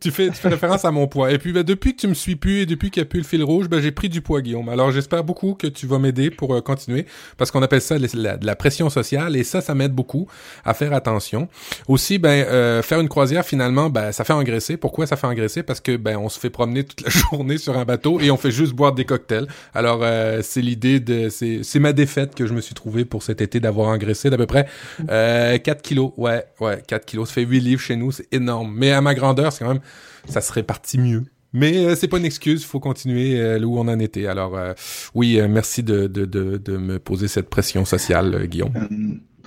Tu, 0.00 0.10
fais, 0.10 0.28
tu 0.28 0.34
fais 0.34 0.48
référence 0.48 0.84
à 0.84 0.90
mon 0.90 1.06
poids. 1.06 1.32
Et 1.32 1.38
puis, 1.38 1.52
ben, 1.52 1.62
depuis 1.62 1.94
que 1.94 2.00
tu 2.00 2.08
me 2.08 2.14
suis 2.14 2.36
plus 2.36 2.60
et 2.60 2.66
depuis 2.66 2.90
qu'il 2.90 3.02
n'y 3.02 3.06
a 3.06 3.08
plus 3.08 3.20
le 3.20 3.24
fil 3.24 3.42
rouge, 3.42 3.68
ben, 3.68 3.80
j'ai 3.80 3.92
pris 3.92 4.08
du 4.08 4.20
poids, 4.20 4.40
Guillaume. 4.40 4.68
Alors, 4.68 4.90
j'espère 4.90 5.24
beaucoup 5.24 5.54
que 5.54 5.66
tu 5.66 5.86
vas 5.86 5.98
m'aider 5.98 6.30
pour 6.30 6.54
euh, 6.54 6.60
continuer 6.60 7.06
parce 7.36 7.50
qu'on 7.50 7.62
appelle 7.62 7.80
ça 7.80 7.96
la, 7.98 8.36
de 8.36 8.46
la 8.46 8.56
pression 8.56 8.90
sociale 8.90 9.36
et 9.36 9.44
ça, 9.44 9.60
ça 9.60 9.74
m'aide 9.74 9.92
beaucoup 9.92 10.26
à 10.64 10.74
faire 10.74 10.92
attention. 10.92 11.48
Aussi, 11.88 12.18
ben, 12.18 12.44
euh, 12.48 12.82
faire 12.82 13.00
une 13.00 13.08
croisière, 13.08 13.44
finalement, 13.44 13.90
ben, 13.90 14.12
ça 14.12 14.24
fait 14.24 14.32
engraisser. 14.32 14.76
Pourquoi 14.76 15.06
ça 15.06 15.16
fait 15.16 15.26
engraisser? 15.26 15.62
Parce 15.62 15.80
que, 15.80 15.96
ben, 15.96 16.16
on 16.16 16.28
se 16.28 16.38
fait 16.38 16.50
promener 16.50 16.84
toute 16.84 17.02
la 17.02 17.10
journée 17.30 17.58
sur 17.58 17.76
un 17.76 17.84
bateau 17.84 18.20
et 18.20 18.30
on 18.30 18.36
fait 18.36 18.50
juste 18.50 18.72
boire 18.72 18.92
des 18.92 19.04
cocktails. 19.04 19.46
Alors, 19.74 20.00
euh, 20.02 20.40
c'est 20.42 20.62
l'idée 20.62 21.00
de, 21.00 21.28
c'est, 21.28 21.60
c'est 21.62 21.78
ma 21.78 21.92
défaite 21.92 22.34
que 22.34 22.46
je 22.46 22.54
me 22.54 22.60
suis 22.60 22.74
trouvé 22.74 23.04
pour 23.04 23.22
cet 23.22 23.40
été 23.40 23.60
d'avoir 23.60 23.88
engraissé 23.88 24.30
d'à 24.30 24.36
peu 24.36 24.46
près 24.46 24.66
euh, 25.10 25.58
4 25.58 25.82
kilos. 25.82 26.12
Ouais, 26.16 26.31
ouais, 26.60 26.82
4 26.86 27.04
kilos. 27.04 27.28
Ça 27.28 27.34
fait 27.34 27.42
8 27.44 27.60
livres 27.60 27.80
chez 27.80 27.96
nous, 27.96 28.12
c'est 28.12 28.26
énorme. 28.32 28.72
Mais 28.76 28.92
à 28.92 29.00
ma 29.00 29.14
grandeur, 29.14 29.52
c'est 29.52 29.64
quand 29.64 29.72
même, 29.72 29.82
ça 30.28 30.40
se 30.40 30.52
répartit 30.52 30.98
mieux. 30.98 31.24
Mais 31.54 31.84
euh, 31.84 31.94
c'est 31.94 32.08
pas 32.08 32.16
une 32.18 32.24
excuse, 32.24 32.62
il 32.62 32.66
faut 32.66 32.80
continuer 32.80 33.38
euh, 33.38 33.58
là 33.58 33.66
où 33.66 33.76
on 33.78 33.82
en 33.88 33.98
était. 33.98 34.26
Alors 34.26 34.56
euh, 34.56 34.72
oui, 35.14 35.38
euh, 35.38 35.48
merci 35.48 35.82
de, 35.82 36.06
de, 36.06 36.24
de, 36.24 36.56
de 36.56 36.76
me 36.78 36.98
poser 36.98 37.28
cette 37.28 37.50
pression 37.50 37.84
sociale, 37.84 38.34
euh, 38.34 38.46
Guillaume. 38.46 38.72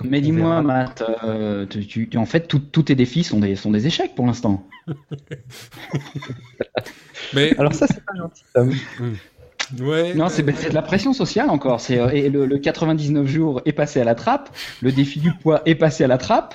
Mais 0.04 0.20
dis-moi, 0.20 0.62
Matt, 0.62 1.02
euh, 1.24 1.66
tu, 1.66 2.06
tu- 2.08 2.18
en 2.18 2.26
fait, 2.26 2.46
tout- 2.46 2.58
tous 2.60 2.84
tes 2.84 2.94
défis 2.94 3.24
sont 3.24 3.40
des, 3.40 3.56
sont 3.56 3.70
des 3.72 3.86
échecs 3.88 4.14
pour 4.14 4.26
l'instant. 4.26 4.68
Mais 7.34 7.56
Alors 7.58 7.74
ça, 7.74 7.86
c'est 7.88 8.04
pas 8.04 8.14
gentil, 8.16 8.42
Tom. 8.54 8.72
ouais, 9.80 10.14
Non, 10.14 10.28
c'est 10.28 10.44
c'est 10.56 10.70
de 10.70 10.74
la 10.74 10.82
pression 10.82 11.12
sociale 11.12 11.50
encore. 11.50 11.80
C'est 11.80 11.98
euh, 11.98 12.28
le, 12.28 12.46
le 12.46 12.58
99 12.58 13.26
jours 13.26 13.60
est 13.64 13.72
passé 13.72 14.00
à 14.00 14.04
la 14.04 14.14
trappe, 14.14 14.50
le 14.82 14.92
défi 14.92 15.20
du 15.20 15.32
poids 15.32 15.62
est 15.66 15.74
passé 15.74 16.04
à 16.04 16.06
la 16.08 16.18
trappe. 16.18 16.54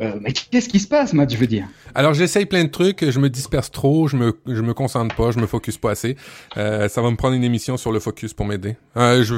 Euh, 0.00 0.14
mais 0.20 0.32
qu'est-ce 0.32 0.68
qui 0.68 0.80
se 0.80 0.88
passe, 0.88 1.12
Matt 1.12 1.30
Je 1.32 1.36
veux 1.36 1.46
dire? 1.46 1.66
Alors 1.94 2.14
j'essaye 2.14 2.46
plein 2.46 2.64
de 2.64 2.70
trucs, 2.70 3.08
je 3.08 3.18
me 3.20 3.28
disperse 3.28 3.70
trop, 3.70 4.08
je 4.08 4.16
me 4.16 4.32
je 4.46 4.62
me 4.62 4.72
concentre 4.72 5.14
pas, 5.14 5.30
je 5.30 5.38
me 5.38 5.46
focus 5.46 5.76
pas 5.76 5.90
assez. 5.90 6.16
Euh, 6.56 6.88
ça 6.88 7.02
va 7.02 7.10
me 7.10 7.16
prendre 7.16 7.34
une 7.34 7.44
émission 7.44 7.76
sur 7.76 7.92
le 7.92 8.00
focus 8.00 8.32
pour 8.32 8.46
m'aider. 8.46 8.76
Euh, 8.96 9.22
je 9.22 9.34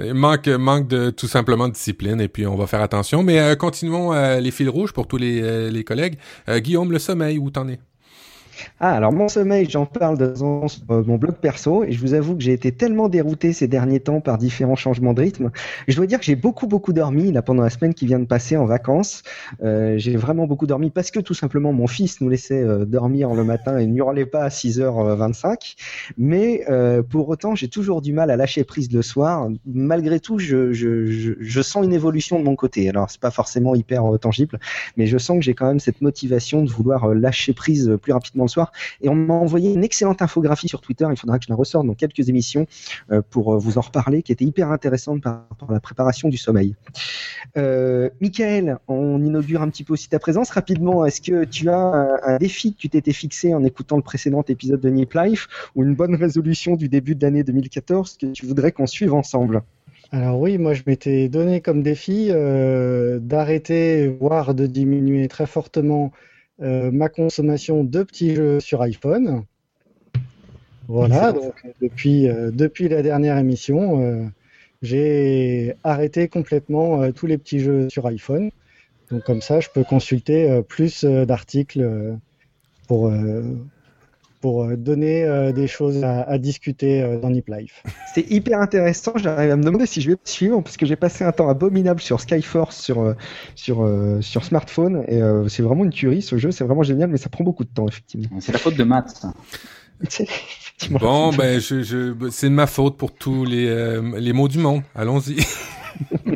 euh, 0.00 0.12
manque 0.12 0.48
manque 0.48 0.88
de 0.88 1.10
tout 1.10 1.28
simplement 1.28 1.68
de 1.68 1.74
discipline 1.74 2.20
et 2.20 2.28
puis 2.28 2.46
on 2.46 2.56
va 2.56 2.66
faire 2.66 2.82
attention. 2.82 3.22
Mais 3.22 3.38
euh, 3.38 3.54
continuons 3.54 4.12
euh, 4.12 4.40
les 4.40 4.50
fils 4.50 4.68
rouges 4.68 4.92
pour 4.92 5.06
tous 5.06 5.18
les 5.18 5.40
euh, 5.40 5.70
les 5.70 5.84
collègues. 5.84 6.18
Euh, 6.48 6.58
Guillaume, 6.58 6.90
le 6.90 6.98
sommeil, 6.98 7.38
où 7.38 7.50
t'en 7.50 7.68
es? 7.68 7.78
Ah, 8.80 8.94
alors 8.94 9.12
mon 9.12 9.28
sommeil, 9.28 9.68
j'en 9.68 9.86
parle 9.86 10.18
dans 10.18 10.66
euh, 10.90 11.02
mon 11.04 11.16
blog 11.16 11.34
perso, 11.36 11.84
et 11.84 11.92
je 11.92 12.00
vous 12.00 12.14
avoue 12.14 12.36
que 12.36 12.42
j'ai 12.42 12.52
été 12.52 12.72
tellement 12.72 13.08
dérouté 13.08 13.52
ces 13.52 13.68
derniers 13.68 14.00
temps 14.00 14.20
par 14.20 14.38
différents 14.38 14.76
changements 14.76 15.14
de 15.14 15.20
rythme. 15.20 15.50
Je 15.88 15.96
dois 15.96 16.06
dire 16.06 16.18
que 16.18 16.24
j'ai 16.24 16.36
beaucoup, 16.36 16.66
beaucoup 16.66 16.92
dormi 16.92 17.32
là 17.32 17.42
pendant 17.42 17.62
la 17.62 17.70
semaine 17.70 17.94
qui 17.94 18.06
vient 18.06 18.18
de 18.18 18.24
passer 18.24 18.56
en 18.56 18.64
vacances. 18.64 19.22
Euh, 19.62 19.98
j'ai 19.98 20.16
vraiment 20.16 20.46
beaucoup 20.46 20.66
dormi 20.66 20.90
parce 20.90 21.10
que 21.10 21.20
tout 21.20 21.34
simplement 21.34 21.72
mon 21.72 21.86
fils 21.86 22.20
nous 22.20 22.28
laissait 22.28 22.62
euh, 22.62 22.84
dormir 22.84 23.32
le 23.34 23.44
matin 23.44 23.78
et 23.78 23.86
n'hurlait 23.86 24.26
pas 24.26 24.44
à 24.44 24.48
6h25. 24.48 25.76
Mais 26.18 26.64
pour 27.10 27.28
autant, 27.28 27.54
j'ai 27.54 27.68
toujours 27.68 28.02
du 28.02 28.12
mal 28.12 28.30
à 28.30 28.36
lâcher 28.36 28.64
prise 28.64 28.92
le 28.92 29.02
soir. 29.02 29.48
Malgré 29.66 30.20
tout, 30.20 30.38
je, 30.38 30.72
je, 30.72 31.62
sens 31.62 31.84
une 31.84 31.92
évolution 31.92 32.38
de 32.38 32.44
mon 32.44 32.56
côté. 32.56 32.88
Alors, 32.88 33.10
c'est 33.10 33.20
pas 33.20 33.30
forcément 33.30 33.74
hyper 33.74 34.04
tangible, 34.20 34.58
mais 34.96 35.06
je 35.06 35.18
sens 35.18 35.38
que 35.38 35.44
j'ai 35.44 35.54
quand 35.54 35.66
même 35.66 35.80
cette 35.80 36.00
motivation 36.00 36.62
de 36.62 36.70
vouloir 36.70 37.14
lâcher 37.14 37.52
prise 37.52 37.96
plus 38.02 38.12
rapidement 38.12 38.41
le 38.44 38.48
soir. 38.48 38.72
Et 39.00 39.08
on 39.08 39.14
m'a 39.14 39.34
envoyé 39.34 39.72
une 39.72 39.84
excellente 39.84 40.22
infographie 40.22 40.68
sur 40.68 40.80
Twitter. 40.80 41.06
Il 41.10 41.16
faudra 41.16 41.38
que 41.38 41.44
je 41.44 41.50
la 41.50 41.56
ressorte 41.56 41.86
dans 41.86 41.94
quelques 41.94 42.28
émissions 42.28 42.66
pour 43.30 43.58
vous 43.58 43.78
en 43.78 43.82
reparler, 43.82 44.22
qui 44.22 44.32
était 44.32 44.44
hyper 44.44 44.70
intéressante 44.70 45.22
par 45.22 45.44
rapport 45.50 45.70
à 45.70 45.74
la 45.74 45.80
préparation 45.80 46.28
du 46.28 46.36
sommeil. 46.36 46.74
Euh, 47.56 48.10
Michael, 48.20 48.78
on 48.88 49.22
inaugure 49.22 49.62
un 49.62 49.68
petit 49.68 49.84
peu 49.84 49.92
aussi 49.92 50.08
ta 50.08 50.18
présence 50.18 50.50
rapidement. 50.50 51.04
Est-ce 51.04 51.20
que 51.20 51.44
tu 51.44 51.68
as 51.68 52.18
un, 52.24 52.36
défi 52.38 52.74
que 52.74 52.78
tu 52.78 52.88
t'étais 52.88 53.12
fixé 53.12 53.54
en 53.54 53.64
écoutant 53.64 53.96
le 53.96 54.02
précédent 54.02 54.42
épisode 54.48 54.80
de 54.80 54.88
Nip 54.88 55.12
Life 55.14 55.48
ou 55.74 55.82
une 55.84 55.94
bonne 55.94 56.14
résolution 56.14 56.76
du 56.76 56.88
début 56.88 57.14
de 57.14 57.24
l'année 57.24 57.44
2014 57.44 58.18
que 58.18 58.26
tu 58.26 58.46
voudrais 58.46 58.72
qu'on 58.72 58.86
suive 58.86 59.14
ensemble? 59.14 59.62
Alors 60.10 60.38
oui, 60.38 60.58
moi 60.58 60.74
je 60.74 60.82
m'étais 60.86 61.28
donné 61.28 61.60
comme 61.62 61.82
défi 61.82 62.28
euh, 62.30 63.18
d'arrêter, 63.18 64.08
voire 64.08 64.54
de 64.54 64.66
diminuer 64.66 65.26
très 65.28 65.46
fortement 65.46 66.06
euh, 66.06 66.31
ma 66.62 67.08
consommation 67.08 67.84
de 67.84 68.02
petits 68.02 68.34
jeux 68.34 68.60
sur 68.60 68.82
iPhone. 68.82 69.44
Voilà, 70.88 71.32
donc 71.32 71.54
depuis, 71.80 72.28
euh, 72.28 72.50
depuis 72.52 72.88
la 72.88 73.02
dernière 73.02 73.38
émission, 73.38 74.02
euh, 74.02 74.24
j'ai 74.82 75.74
arrêté 75.84 76.28
complètement 76.28 77.02
euh, 77.02 77.12
tous 77.12 77.26
les 77.26 77.38
petits 77.38 77.60
jeux 77.60 77.88
sur 77.88 78.06
iPhone. 78.06 78.50
Donc 79.10 79.22
comme 79.24 79.40
ça, 79.40 79.60
je 79.60 79.68
peux 79.72 79.84
consulter 79.84 80.50
euh, 80.50 80.62
plus 80.62 81.04
euh, 81.04 81.24
d'articles 81.24 81.80
euh, 81.80 82.14
pour, 82.88 83.08
euh, 83.08 83.42
pour 84.42 84.64
euh, 84.64 84.76
donner 84.76 85.24
euh, 85.24 85.52
des 85.52 85.66
choses 85.66 86.04
à, 86.04 86.20
à 86.24 86.36
discuter 86.36 87.02
euh, 87.02 87.18
dans 87.18 87.30
Nip 87.30 87.48
Life. 87.48 87.82
C'est 88.14 88.30
hyper 88.30 88.60
intéressant. 88.60 89.12
J'arrive 89.16 89.50
à 89.52 89.56
me 89.56 89.62
demander 89.62 89.86
si 89.86 90.02
je 90.02 90.10
vais 90.10 90.16
suivre 90.24 90.60
parce 90.60 90.76
que 90.76 90.84
j'ai 90.84 90.96
passé 90.96 91.24
un 91.24 91.32
temps 91.32 91.48
abominable 91.48 92.00
sur 92.02 92.20
Skyforce 92.20 92.76
sur 92.78 93.14
sur 93.54 93.82
euh, 93.82 94.20
sur 94.20 94.44
smartphone 94.44 95.04
et 95.08 95.22
euh, 95.22 95.48
c'est 95.48 95.62
vraiment 95.62 95.84
une 95.84 95.90
tuerie 95.90 96.20
ce 96.20 96.36
jeu. 96.36 96.50
C'est 96.50 96.64
vraiment 96.64 96.82
génial, 96.82 97.08
mais 97.08 97.16
ça 97.16 97.30
prend 97.30 97.44
beaucoup 97.44 97.64
de 97.64 97.70
temps 97.70 97.88
effectivement. 97.88 98.28
C'est 98.40 98.52
la 98.52 98.58
faute 98.58 98.76
de 98.76 98.84
Matt. 98.84 99.08
ça. 99.08 99.32
Bon, 100.90 101.32
ben, 101.32 101.60
je, 101.60 101.82
je, 101.82 102.12
c'est 102.30 102.48
de 102.48 102.54
ma 102.54 102.66
faute 102.66 102.96
pour 102.96 103.12
tous 103.14 103.44
les, 103.44 103.68
euh, 103.68 104.18
les 104.18 104.32
mots 104.32 104.48
du 104.48 104.58
monde. 104.58 104.82
Allons-y. 104.96 105.36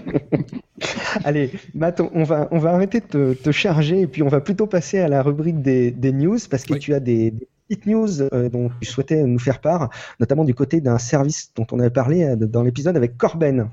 Allez, 1.25 1.51
Matt, 1.75 2.01
on- 2.01 2.11
on 2.15 2.23
va, 2.25 2.49
on 2.51 2.59
va 2.59 2.71
arrêter 2.75 3.01
de 3.01 3.07
te, 3.07 3.33
te 3.35 3.51
charger 3.51 4.03
et 4.03 4.07
puis 4.07 4.23
on 4.23 4.29
va 4.29 4.41
plutôt 4.41 4.67
passer 4.67 4.99
à 4.99 5.09
la 5.09 5.23
rubrique 5.23 5.63
des, 5.63 5.91
des 5.91 6.13
news 6.13 6.39
parce 6.51 6.65
que 6.65 6.75
Oui. 6.75 6.79
tu 6.79 6.95
as 6.95 7.01
des, 7.01 7.31
des 7.31 7.49
petites 7.69 7.87
news 7.87 8.23
euh, 8.23 8.49
dont 8.49 8.71
tu 8.81 8.87
souhaitais 8.87 9.23
nous 9.23 9.39
faire 9.39 9.61
part, 9.61 9.91
notamment 10.21 10.45
du 10.45 10.55
côté 10.55 10.81
d'un 10.81 10.99
service 10.99 11.53
dont 11.55 11.67
on 11.73 11.81
avait 11.81 11.91
parlé 11.91 12.25
euh, 12.25 12.37
dans 12.37 12.63
l'épisode 12.63 12.97
avec 12.97 13.17
Corben. 13.17 13.69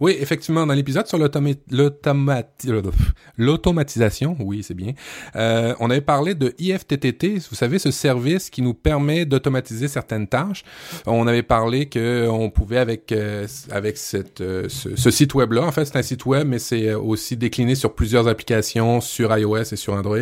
Oui, 0.00 0.16
effectivement, 0.20 0.66
dans 0.66 0.74
l'épisode 0.74 1.06
sur 1.06 1.18
euh, 1.20 2.82
l'automatisation, 3.36 4.36
oui, 4.40 4.62
c'est 4.62 4.74
bien, 4.74 4.92
euh, 5.36 5.74
on 5.80 5.90
avait 5.90 6.00
parlé 6.00 6.34
de 6.34 6.54
IFTTT, 6.58 7.38
vous 7.50 7.56
savez, 7.56 7.78
ce 7.78 7.90
service 7.90 8.50
qui 8.50 8.62
nous 8.62 8.74
permet 8.74 9.24
d'automatiser 9.24 9.88
certaines 9.88 10.28
tâches. 10.28 10.64
On 11.06 11.26
avait 11.26 11.42
parlé 11.42 11.86
que 11.86 12.28
on 12.28 12.50
pouvait 12.50 12.78
avec 12.78 13.12
euh, 13.12 13.46
avec 13.70 13.96
cette, 13.96 14.40
euh, 14.40 14.68
ce, 14.68 14.96
ce 14.96 15.10
site 15.10 15.34
web-là, 15.34 15.62
en 15.62 15.72
fait, 15.72 15.84
c'est 15.84 15.96
un 15.96 16.02
site 16.02 16.26
web, 16.26 16.46
mais 16.46 16.58
c'est 16.58 16.88
euh, 16.88 16.98
aussi 16.98 17.36
décliné 17.36 17.74
sur 17.74 17.94
plusieurs 17.94 18.28
applications, 18.28 19.00
sur 19.00 19.36
iOS 19.36 19.72
et 19.72 19.76
sur 19.76 19.94
Android. 19.94 20.18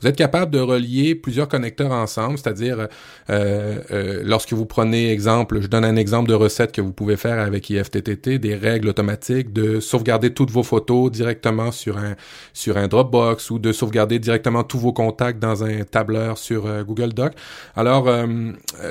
Vous 0.00 0.06
êtes 0.06 0.16
capable 0.16 0.52
de 0.52 0.58
relier 0.58 1.14
plusieurs 1.14 1.48
connecteurs 1.48 1.92
ensemble, 1.92 2.38
c'est-à-dire 2.38 2.88
euh, 3.30 4.22
lorsque 4.24 4.52
vous 4.52 4.66
prenez 4.66 5.12
exemple, 5.12 5.60
je 5.60 5.66
donne 5.66 5.84
un 5.84 5.96
exemple 5.96 6.28
de 6.28 6.34
recette 6.34 6.72
que 6.72 6.80
vous 6.80 6.92
pouvez 6.92 7.16
faire 7.16 7.38
avec 7.38 7.68
IFTTT, 7.70 8.38
des 8.38 8.54
règles 8.54 8.94
de 9.02 9.80
sauvegarder 9.80 10.32
toutes 10.34 10.50
vos 10.50 10.62
photos 10.62 11.10
directement 11.10 11.70
sur 11.72 11.96
un 11.98 12.88
Dropbox 12.88 13.50
ou 13.50 13.58
de 13.58 13.72
sauvegarder 13.72 14.18
directement 14.18 14.64
tous 14.64 14.78
vos 14.78 14.92
contacts 14.92 15.38
dans 15.38 15.64
un 15.64 15.84
tableur 15.84 16.38
sur 16.38 16.66
euh, 16.66 16.82
Google 16.84 17.12
Doc. 17.12 17.32
Alors 17.76 18.08
euh, 18.08 18.26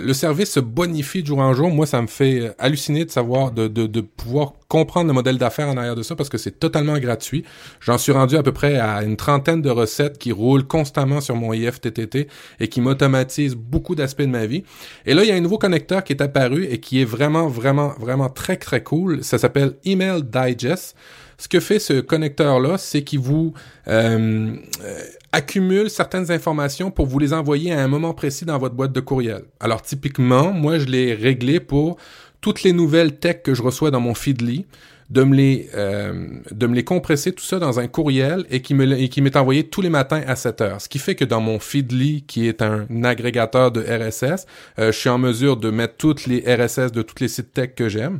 le 0.01 0.13
service 0.13 0.51
se 0.51 0.59
bonifie 0.59 1.21
de 1.21 1.27
jour 1.27 1.39
en 1.39 1.53
jour. 1.53 1.69
Moi, 1.69 1.85
ça 1.85 2.01
me 2.01 2.07
fait 2.07 2.39
euh, 2.39 2.53
halluciner 2.57 3.05
de 3.05 3.11
savoir 3.11 3.51
de 3.51 4.01
pouvoir 4.01 4.53
comprendre 4.67 5.07
le 5.07 5.13
modèle 5.13 5.37
d'affaires 5.37 5.69
en 5.69 5.77
arrière 5.77 5.95
de 5.95 6.03
ça 6.03 6.15
parce 6.15 6.29
que 6.29 6.37
c'est 6.37 6.59
totalement 6.59 6.97
gratuit. 6.97 7.43
J'en 7.79 7.97
suis 7.97 8.11
rendu 8.11 8.35
à 8.35 8.43
peu 8.43 8.51
près 8.51 8.77
à 8.77 9.03
une 9.03 9.15
trentaine 9.15 9.61
de 9.61 9.69
recettes 9.69 10.17
qui 10.17 10.31
roulent 10.31 10.65
constamment 10.65 11.21
sur 11.21 11.35
mon 11.35 11.53
IFTTT 11.53 12.27
et 12.59 12.67
qui 12.67 12.81
m'automatisent 12.81 13.55
beaucoup 13.55 13.95
d'aspects 13.95 14.21
de 14.21 14.27
ma 14.27 14.45
vie. 14.45 14.63
Et 15.05 15.13
là, 15.13 15.23
il 15.23 15.29
y 15.29 15.31
a 15.31 15.35
un 15.35 15.41
nouveau 15.41 15.57
connecteur 15.57 16.03
qui 16.03 16.13
est 16.13 16.21
apparu 16.21 16.65
et 16.65 16.79
qui 16.79 17.01
est 17.01 17.05
vraiment, 17.05 17.47
vraiment, 17.47 17.93
vraiment 17.99 18.29
très, 18.29 18.57
très 18.57 18.83
cool. 18.83 19.23
Ça 19.23 19.37
s'appelle 19.37 19.73
Email 19.85 20.23
Digest. 20.23 20.95
Ce 21.39 21.47
que 21.47 21.59
fait 21.59 21.77
ce 21.77 22.01
connecteur-là, 22.01 22.79
c'est 22.79 23.03
qu'il 23.03 23.19
vous 23.19 23.53
euh, 23.87 24.55
euh, 24.83 24.99
accumule 25.31 25.87
certaines 25.91 26.31
informations 26.31 26.89
pour 26.89 27.05
vous 27.05 27.19
les 27.19 27.31
envoyer 27.31 27.71
à 27.71 27.83
un 27.83 27.87
moment 27.87 28.15
précis 28.15 28.43
dans 28.43 28.57
votre 28.57 28.73
boîte 28.73 28.91
de 28.91 28.99
courriel. 28.99 29.43
Alors 29.59 29.83
typiquement, 29.83 30.51
moi, 30.51 30.79
je 30.79 30.85
l'ai 30.85 31.13
réglé 31.13 31.59
pour 31.59 31.97
toutes 32.41 32.63
les 32.63 32.73
nouvelles 32.73 33.17
tech 33.17 33.41
que 33.43 33.53
je 33.53 33.61
reçois 33.61 33.91
dans 33.91 33.99
mon 33.99 34.13
Feedly, 34.13 34.65
de 35.09 35.23
me 35.23 35.35
les 35.35 35.69
euh, 35.75 36.27
de 36.51 36.67
me 36.67 36.75
les 36.75 36.83
compresser 36.83 37.31
tout 37.31 37.43
ça 37.43 37.59
dans 37.59 37.79
un 37.79 37.87
courriel 37.87 38.45
et 38.49 38.61
qui 38.61 38.73
me 38.73 38.99
et 38.99 39.07
qui 39.09 39.21
m'est 39.21 39.37
envoyé 39.37 39.63
tous 39.63 39.81
les 39.81 39.89
matins 39.89 40.21
à 40.27 40.35
7 40.35 40.61
heures. 40.61 40.81
Ce 40.81 40.89
qui 40.89 40.99
fait 40.99 41.15
que 41.15 41.25
dans 41.25 41.39
mon 41.39 41.59
Feedly, 41.59 42.23
qui 42.27 42.47
est 42.47 42.61
un 42.61 42.85
agrégateur 43.03 43.71
de 43.71 43.81
RSS, 43.81 44.45
euh, 44.79 44.91
je 44.91 44.97
suis 44.97 45.09
en 45.09 45.17
mesure 45.17 45.57
de 45.57 45.69
mettre 45.69 45.95
toutes 45.97 46.25
les 46.25 46.39
RSS 46.39 46.91
de 46.91 47.01
tous 47.01 47.15
les 47.21 47.29
sites 47.29 47.53
tech 47.53 47.71
que 47.75 47.87
j'aime. 47.87 48.19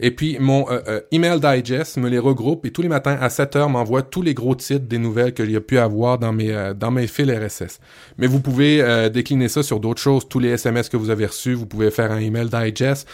Et 0.00 0.10
puis, 0.10 0.38
mon 0.40 0.68
euh, 0.70 0.80
euh, 0.88 1.00
email 1.12 1.38
digest 1.40 1.98
me 1.98 2.08
les 2.08 2.18
regroupe 2.18 2.64
et 2.64 2.70
tous 2.70 2.80
les 2.80 2.88
matins 2.88 3.18
à 3.20 3.28
7 3.28 3.56
heures 3.56 3.68
m'envoie 3.68 4.02
tous 4.02 4.22
les 4.22 4.32
gros 4.32 4.54
titres 4.54 4.86
des 4.86 4.98
nouvelles 4.98 5.34
que 5.34 5.44
j'ai 5.44 5.60
pu 5.60 5.78
avoir 5.78 6.18
dans 6.18 6.32
mes, 6.32 6.50
euh, 6.52 6.72
dans 6.72 6.90
mes 6.90 7.06
fils 7.06 7.30
RSS. 7.30 7.80
Mais 8.16 8.26
vous 8.26 8.40
pouvez 8.40 8.80
décliner 9.10 9.48
ça 9.48 9.62
sur 9.62 9.80
d'autres 9.80 10.00
choses, 10.00 10.28
tous 10.28 10.38
les 10.38 10.50
SMS 10.50 10.88
que 10.88 10.96
vous 10.96 11.10
avez 11.10 11.26
reçus, 11.26 11.54
vous 11.54 11.66
pouvez 11.66 11.90
faire 11.90 12.12
un 12.12 12.18
email 12.18 12.48
digest, 12.48 13.06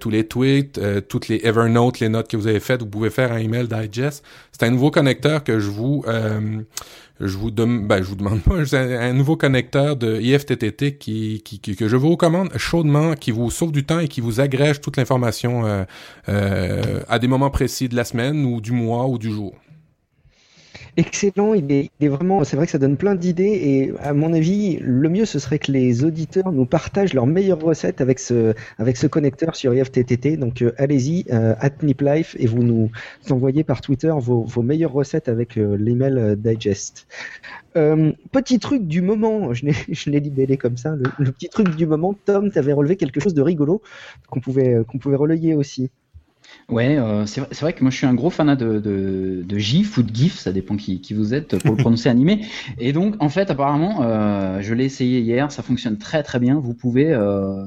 tous 0.00 0.10
les 0.10 0.26
tweets, 0.26 0.80
toutes 1.08 1.28
les 1.28 1.40
Evernote, 1.44 2.00
les 2.00 2.08
notes 2.08 2.28
que 2.28 2.36
vous 2.36 2.46
avez 2.46 2.60
faites, 2.60 2.80
vous 2.80 2.88
pouvez 2.88 3.10
faire 3.10 3.32
un 3.32 3.38
email 3.38 3.66
digest. 3.68 4.24
C'est 4.52 4.66
un 4.66 4.70
nouveau 4.70 4.90
connecteur 4.90 5.44
que 5.44 5.58
je 5.58 5.70
vous... 5.70 6.04
je 7.20 7.36
vous 7.36 7.50
dem- 7.50 7.86
ben, 7.86 7.98
je 8.02 8.08
vous 8.08 8.14
demande 8.16 8.40
un, 8.72 9.12
nouveau 9.12 9.36
connecteur 9.36 9.96
de 9.96 10.20
IFTTT 10.20 10.98
qui- 10.98 11.42
que 11.42 11.88
je 11.88 11.96
vous 11.96 12.10
recommande 12.10 12.50
chaudement, 12.56 13.14
qui 13.14 13.30
vous 13.30 13.50
sauve 13.50 13.72
du 13.72 13.84
temps 13.84 14.00
et 14.00 14.08
qui 14.08 14.20
vous 14.20 14.40
agrège 14.40 14.80
toute 14.80 14.96
l'information 14.96 15.64
euh, 15.64 15.84
euh, 16.28 17.00
à 17.08 17.18
des 17.18 17.28
moments 17.28 17.50
précis 17.50 17.88
de 17.88 17.96
la 17.96 18.04
semaine 18.04 18.44
ou 18.44 18.60
du 18.60 18.72
mois 18.72 19.06
ou 19.06 19.18
du 19.18 19.30
jour. 19.32 19.54
Excellent, 20.98 21.52
il 21.52 21.70
est, 21.72 22.08
vraiment, 22.08 22.42
c'est 22.42 22.56
vrai 22.56 22.64
que 22.64 22.72
ça 22.72 22.78
donne 22.78 22.96
plein 22.96 23.14
d'idées 23.14 23.42
et 23.44 23.92
à 24.00 24.14
mon 24.14 24.32
avis, 24.32 24.78
le 24.80 25.10
mieux 25.10 25.26
ce 25.26 25.38
serait 25.38 25.58
que 25.58 25.70
les 25.70 26.04
auditeurs 26.04 26.52
nous 26.52 26.64
partagent 26.64 27.12
leurs 27.12 27.26
meilleures 27.26 27.60
recettes 27.60 28.00
avec 28.00 28.18
ce, 28.18 28.54
avec 28.78 28.96
ce 28.96 29.06
connecteur 29.06 29.56
sur 29.56 29.74
IFTTT. 29.74 30.38
Donc 30.38 30.62
euh, 30.62 30.72
allez-y, 30.78 31.26
euh, 31.30 31.54
NipLife 31.82 32.34
et 32.38 32.46
vous 32.46 32.62
nous 32.62 32.90
envoyez 33.28 33.62
par 33.62 33.82
Twitter 33.82 34.10
vos, 34.18 34.44
vos 34.44 34.62
meilleures 34.62 34.92
recettes 34.92 35.28
avec 35.28 35.58
euh, 35.58 35.76
l'email 35.76 36.16
euh, 36.16 36.34
digest. 36.34 37.06
Petit 37.74 38.58
truc 38.58 38.86
du 38.86 39.02
moment, 39.02 39.52
je 39.52 39.66
l'ai, 39.66 40.20
libellé 40.20 40.56
comme 40.56 40.78
ça, 40.78 40.96
le, 41.18 41.30
petit 41.30 41.50
truc 41.50 41.76
du 41.76 41.84
moment, 41.84 42.14
Tom, 42.24 42.50
tu 42.50 42.58
avais 42.58 42.72
relevé 42.72 42.96
quelque 42.96 43.20
chose 43.20 43.34
de 43.34 43.42
rigolo 43.42 43.82
qu'on 44.30 44.40
pouvait, 44.40 44.82
qu'on 44.88 44.96
pouvait 44.96 45.16
relayer 45.16 45.54
aussi. 45.54 45.90
Ouais, 46.68 46.96
euh, 46.98 47.26
c'est 47.26 47.40
vrai, 47.60 47.72
que 47.72 47.82
moi 47.82 47.90
je 47.90 47.96
suis 47.96 48.06
un 48.06 48.14
gros 48.14 48.30
fanat 48.30 48.56
de, 48.56 48.80
de, 48.80 49.42
de 49.46 49.58
GIF 49.58 49.98
ou 49.98 50.02
de 50.02 50.14
GIF, 50.14 50.36
ça 50.38 50.52
dépend 50.52 50.76
qui, 50.76 51.00
qui 51.00 51.14
vous 51.14 51.32
êtes 51.32 51.58
pour 51.62 51.76
le 51.76 51.80
prononcer 51.80 52.08
animé. 52.16 52.44
Et 52.78 52.92
donc 52.92 53.14
en 53.20 53.28
fait 53.28 53.50
apparemment, 53.50 54.02
euh, 54.02 54.60
je 54.62 54.74
l'ai 54.74 54.84
essayé 54.84 55.20
hier, 55.20 55.52
ça 55.52 55.62
fonctionne 55.62 55.96
très 55.98 56.22
très 56.22 56.38
bien. 56.40 56.58
Vous 56.58 56.74
pouvez 56.74 57.12
euh, 57.12 57.64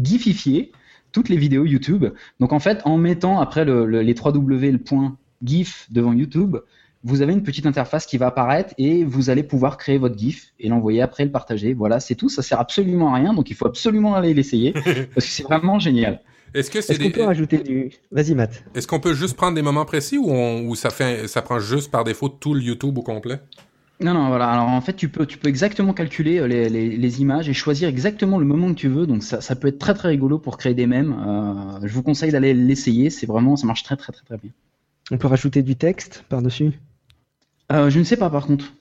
GIFifier 0.00 0.72
toutes 1.12 1.28
les 1.28 1.36
vidéos 1.36 1.64
YouTube. 1.64 2.06
Donc 2.38 2.52
en 2.52 2.60
fait 2.60 2.80
en 2.84 2.96
mettant 2.98 3.40
après 3.40 3.64
le, 3.64 3.86
le- 3.86 4.02
les 4.02 4.14
3W 4.14 4.70
le 4.70 4.78
point 4.78 5.16
GIF 5.42 5.86
devant 5.90 6.12
YouTube, 6.12 6.56
vous 7.02 7.22
avez 7.22 7.32
une 7.32 7.42
petite 7.42 7.64
interface 7.66 8.04
qui 8.04 8.18
va 8.18 8.26
apparaître 8.26 8.74
et 8.76 9.04
vous 9.04 9.30
allez 9.30 9.42
pouvoir 9.42 9.78
créer 9.78 9.96
votre 9.96 10.18
GIF 10.18 10.52
et 10.60 10.68
l'envoyer 10.68 11.00
après 11.00 11.24
le 11.24 11.30
partager. 11.30 11.72
Voilà, 11.72 11.98
c'est 11.98 12.14
tout. 12.14 12.28
Ça 12.28 12.42
sert 12.42 12.60
absolument 12.60 13.14
à 13.14 13.16
rien, 13.16 13.32
donc 13.32 13.50
il 13.50 13.56
faut 13.56 13.66
absolument 13.66 14.14
aller 14.14 14.34
l'essayer 14.34 14.72
parce 15.14 15.26
que 15.26 15.32
c'est 15.32 15.42
vraiment 15.42 15.78
génial. 15.78 16.20
Est-ce 16.54 16.70
que 16.70 16.80
c'est 16.80 16.92
Est-ce 16.94 17.00
qu'on 17.00 17.06
des- 17.08 17.12
peut 17.12 17.24
rajouter 17.24 17.58
du... 17.58 17.90
Vas-y 18.10 18.34
Matt. 18.34 18.64
est-ce 18.74 18.86
qu'on 18.86 19.00
peut 19.00 19.14
juste 19.14 19.36
prendre 19.36 19.54
des 19.54 19.62
moments 19.62 19.84
précis 19.84 20.18
ou, 20.18 20.30
on, 20.30 20.62
ou 20.66 20.74
ça 20.74 20.90
fait 20.90 21.28
ça 21.28 21.42
prend 21.42 21.58
juste 21.60 21.90
par 21.90 22.04
défaut 22.04 22.28
tout 22.28 22.54
le 22.54 22.60
YouTube 22.60 22.96
au 22.98 23.02
complet? 23.02 23.40
Non, 24.02 24.14
non, 24.14 24.28
voilà. 24.28 24.48
Alors 24.50 24.68
en 24.68 24.80
fait, 24.80 24.94
tu 24.94 25.10
peux, 25.10 25.26
tu 25.26 25.36
peux 25.36 25.48
exactement 25.48 25.92
calculer 25.92 26.38
euh, 26.38 26.46
les, 26.48 26.68
les, 26.70 26.96
les 26.96 27.20
images 27.20 27.48
et 27.50 27.52
choisir 27.52 27.88
exactement 27.88 28.38
le 28.38 28.46
moment 28.46 28.68
que 28.68 28.78
tu 28.78 28.88
veux. 28.88 29.06
Donc 29.06 29.22
ça, 29.22 29.40
ça 29.42 29.54
peut 29.56 29.68
être 29.68 29.78
très 29.78 29.92
très 29.94 30.08
rigolo 30.08 30.38
pour 30.38 30.56
créer 30.56 30.72
des 30.74 30.86
mèmes. 30.86 31.12
Euh, 31.12 31.86
je 31.86 31.92
vous 31.92 32.02
conseille 32.02 32.32
d'aller 32.32 32.54
l'essayer. 32.54 33.10
C'est 33.10 33.26
vraiment, 33.26 33.56
ça 33.56 33.66
marche 33.66 33.82
très 33.82 33.96
très 33.96 34.12
très 34.12 34.24
très 34.24 34.38
bien. 34.38 34.50
On 35.10 35.18
peut 35.18 35.28
rajouter 35.28 35.62
du 35.62 35.76
texte 35.76 36.24
par-dessus? 36.28 36.72
Euh, 37.72 37.90
je 37.90 37.98
ne 37.98 38.04
sais 38.04 38.16
pas 38.16 38.30
par 38.30 38.46
contre. 38.46 38.72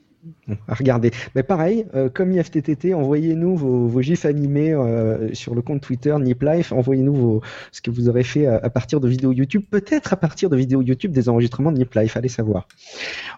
À 0.67 0.73
regarder. 0.73 1.11
Mais 1.35 1.43
pareil, 1.43 1.85
euh, 1.95 2.09
comme 2.09 2.31
IFTTT, 2.31 2.93
envoyez-nous 2.93 3.55
vos, 3.55 3.87
vos 3.87 4.01
gifs 4.01 4.25
animés 4.25 4.73
euh, 4.73 5.33
sur 5.33 5.55
le 5.55 5.61
compte 5.61 5.81
Twitter 5.81 6.15
NipLife. 6.19 6.71
Envoyez-nous 6.71 7.13
vos, 7.15 7.41
ce 7.71 7.81
que 7.81 7.91
vous 7.91 8.09
aurez 8.09 8.23
fait 8.23 8.45
à, 8.47 8.57
à 8.57 8.69
partir 8.69 8.99
de 8.99 9.07
vidéos 9.07 9.31
YouTube, 9.31 9.63
peut-être 9.69 10.13
à 10.13 10.17
partir 10.17 10.49
de 10.49 10.57
vidéos 10.57 10.81
YouTube 10.81 11.11
des 11.11 11.29
enregistrements 11.29 11.71
de 11.71 11.77
NipLife. 11.79 12.15
Allez 12.17 12.29
savoir. 12.29 12.67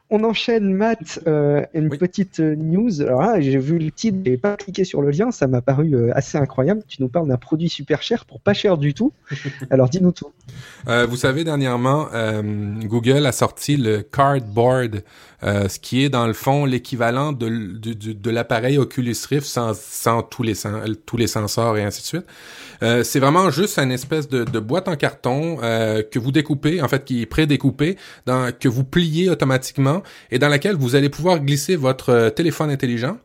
On 0.10 0.24
enchaîne, 0.26 0.74
Matt, 0.74 1.20
euh, 1.28 1.64
une 1.74 1.88
Oui. 1.90 1.98
petite 1.98 2.40
euh, 2.42 2.56
news. 2.56 3.02
Alors 3.02 3.22
là, 3.22 3.40
j'ai 3.40 3.58
vu 3.58 3.78
le 3.80 3.92
titre, 3.92 4.18
j'ai 4.26 4.36
pas 4.38 4.58
cliqué 4.58 4.84
sur 4.84 5.02
le 5.02 5.10
lien, 5.12 5.32
ça 5.32 5.48
m'a 5.48 5.62
paru 5.62 5.94
euh, 5.96 6.12
assez 6.14 6.38
incroyable. 6.38 6.82
Tu 6.88 7.02
nous 7.02 7.08
parles 7.08 7.30
d'un 7.30 7.38
produit 7.38 7.70
super 7.70 8.02
cher 8.02 8.26
pour 8.26 8.42
pas 8.42 8.54
cher 8.54 8.78
du 8.78 8.94
tout. 8.94 9.14
Alors 9.70 9.88
dis-nous 9.90 10.12
tout. 10.12 10.28
Euh, 10.90 11.06
vous 11.06 11.16
savez, 11.16 11.44
dernièrement, 11.46 12.08
euh, 12.14 12.42
Google 12.84 13.26
a 13.26 13.32
sorti 13.32 13.78
le 13.78 14.02
Cardboard, 14.02 15.04
euh, 15.44 15.70
ce 15.70 15.80
qui 15.80 16.04
est 16.04 16.10
dans 16.10 16.28
le 16.28 16.34
fond 16.34 16.66
l'équivalent 16.66 17.01
de, 17.02 17.48
l- 17.48 17.80
de, 17.80 17.94
de- 18.14 18.30
l'appareil 18.30 18.78
Oculus 18.78 19.16
Rift 19.30 19.46
sans, 19.48 19.74
sans 19.76 20.22
tous, 20.24 20.44
les, 20.44 20.54
tous 21.06 21.18
les 21.18 21.28
sensors 21.28 21.78
et 21.78 21.84
ainsi 21.84 22.02
de 22.02 22.06
suite. 22.06 22.26
Euh, 22.84 23.04
c'est 23.04 23.20
vraiment 23.20 23.50
juste 23.50 23.78
une 23.80 23.92
espèce 23.92 24.30
de, 24.30 24.44
de 24.44 24.60
boîte 24.60 24.88
en 24.88 24.96
carton 24.96 25.58
euh, 25.64 26.04
que 26.04 26.20
vous 26.20 26.32
découpez, 26.32 26.82
en 26.82 26.88
fait, 26.88 27.04
qui 27.06 27.22
est 27.24 27.26
pré-découpée, 27.26 27.98
dans- 28.26 28.52
que 28.58 28.70
vous 28.70 28.84
pliez 28.84 29.30
automatiquement 29.30 30.04
et 30.32 30.40
dans 30.40 30.50
laquelle 30.50 30.76
vous 30.76 30.96
allez 30.96 31.10
pouvoir 31.10 31.40
glisser 31.40 31.76
votre 31.76 32.10
euh, 32.10 32.30
téléphone 32.30 32.70
intelligent. 32.70 33.18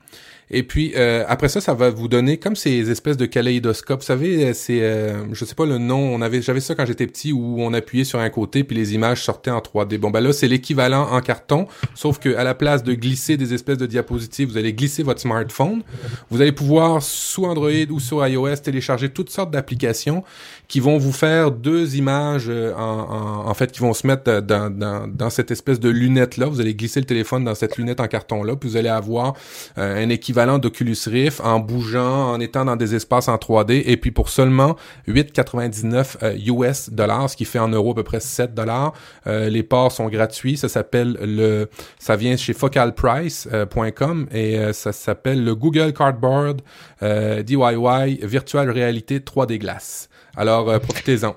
Et 0.51 0.63
puis 0.63 0.93
euh, 0.97 1.25
après 1.29 1.49
ça, 1.49 1.61
ça 1.61 1.75
va 1.75 1.91
vous 1.91 2.07
donner 2.07 2.39
comme 2.39 2.55
ces 2.55 2.91
espèces 2.91 3.17
de 3.17 3.27
kaléidoscopes. 3.27 4.01
Vous 4.01 4.07
savez, 4.07 4.47
euh, 4.47 4.53
c'est, 4.55 4.81
euh, 4.81 5.25
je 5.33 5.45
sais 5.45 5.57
pas 5.57 5.67
le 5.67 5.79
nom. 5.79 5.99
On 5.99 6.23
avait, 6.23 6.41
j'avais 6.41 6.61
ça 6.61 6.75
quand 6.77 6.87
j'étais 6.87 7.07
petit 7.07 7.33
où 7.33 7.57
on 7.59 7.73
appuyait 7.73 8.05
sur 8.05 8.21
un 8.21 8.31
côté 8.31 8.63
puis 8.63 8.77
les 8.77 8.95
images 8.95 9.25
sortaient 9.25 9.51
en 9.51 9.59
3D. 9.59 9.99
Bon 9.99 10.11
ben 10.11 10.21
là, 10.21 10.33
c'est 10.33 10.47
l'équivalent 10.47 11.09
en 11.11 11.21
carton, 11.21 11.67
sauf 11.95 12.21
que 12.21 12.37
à 12.37 12.45
la 12.45 12.55
place 12.55 12.85
de 12.85 12.95
glisser 12.95 13.37
des 13.37 13.55
espèces 13.55 13.79
de 13.79 13.87
diapositives, 13.87 14.49
vous 14.51 14.57
allez 14.57 14.73
glisser 14.73 15.03
votre 15.03 15.21
smartphone. 15.21 15.83
Vous 16.31 16.41
allez 16.41 16.53
pouvoir 16.53 17.03
sous 17.03 17.45
Android 17.45 17.71
ou 17.91 17.99
sur 17.99 18.27
iOS 18.27 18.57
télécharger 18.57 19.09
toutes 19.09 19.31
sortes 19.31 19.51
d'applications 19.51 20.23
qui 20.69 20.81
vont 20.81 20.99
vous 20.99 21.13
faire 21.13 21.51
deux 21.51 21.97
images 21.97 22.47
euh, 22.49 22.75
en, 22.75 22.81
en, 22.81 23.49
en 23.49 23.55
fait 23.55 23.73
qui 23.73 23.81
vont 23.81 23.95
se 23.95 24.07
mettre 24.07 24.41
dans, 24.41 24.71
dans, 24.71 25.07
dans 25.07 25.31
cette 25.31 25.51
espèce 25.51 25.81
de 25.81 25.89
lunette 25.89 26.37
là. 26.37 26.47
Vous 26.47 26.61
allez 26.61 26.75
glisser 26.75 27.01
le 27.01 27.07
téléphone 27.07 27.45
dans 27.45 27.55
cette 27.55 27.77
lunette 27.77 28.01
en 28.01 28.09
carton 28.09 28.43
là, 28.43 28.57
puis 28.57 28.69
vous 28.69 28.77
allez 28.77 28.89
avoir 28.89 29.35
euh, 29.79 30.05
un 30.05 30.09
équivalent 30.09 30.59
d'Oculus 30.59 30.97
Rift 31.07 31.41
en 31.41 31.61
bougeant, 31.61 32.33
en 32.33 32.41
étant 32.41 32.65
dans 32.65 32.77
des 32.77 32.95
espaces 32.95 33.29
en 33.29 33.37
3D, 33.37 33.83
et 33.87 33.97
puis 33.97 34.11
pour 34.11 34.29
seulement 34.29 34.77
8,99 35.09 36.17
euh, 36.23 36.37
US 36.47 36.91
dollars, 36.91 37.31
ce 37.31 37.37
qui 37.37 37.45
fait 37.45 37.59
en 37.59 37.69
euros 37.69 37.93
à 37.93 37.95
peu 37.95 38.03
près 38.03 38.21
7 38.21 38.55
dollars. 38.55 38.93
Euh, 39.27 39.49
les 39.49 39.63
ports 39.63 39.93
sont 39.93 40.09
gratuits. 40.09 40.57
Ça 40.57 40.69
s'appelle 40.69 41.19
le, 41.21 41.69
ça 41.99 42.17
vient 42.17 42.37
chez 42.37 42.53
focalprice.com 42.53 44.27
et 44.33 44.59
euh, 44.59 44.73
ça 44.73 44.93
s'appelle 44.93 45.45
le 45.45 45.55
Google 45.55 45.93
Cardboard 45.93 46.63
DIY 47.01 48.21
Virtual 48.23 48.71
Reality 48.71 49.19
3D 49.19 49.59
Glass. 49.59 50.09
Alors 50.37 50.69
euh, 50.69 50.79
profitez-en. 50.79 51.35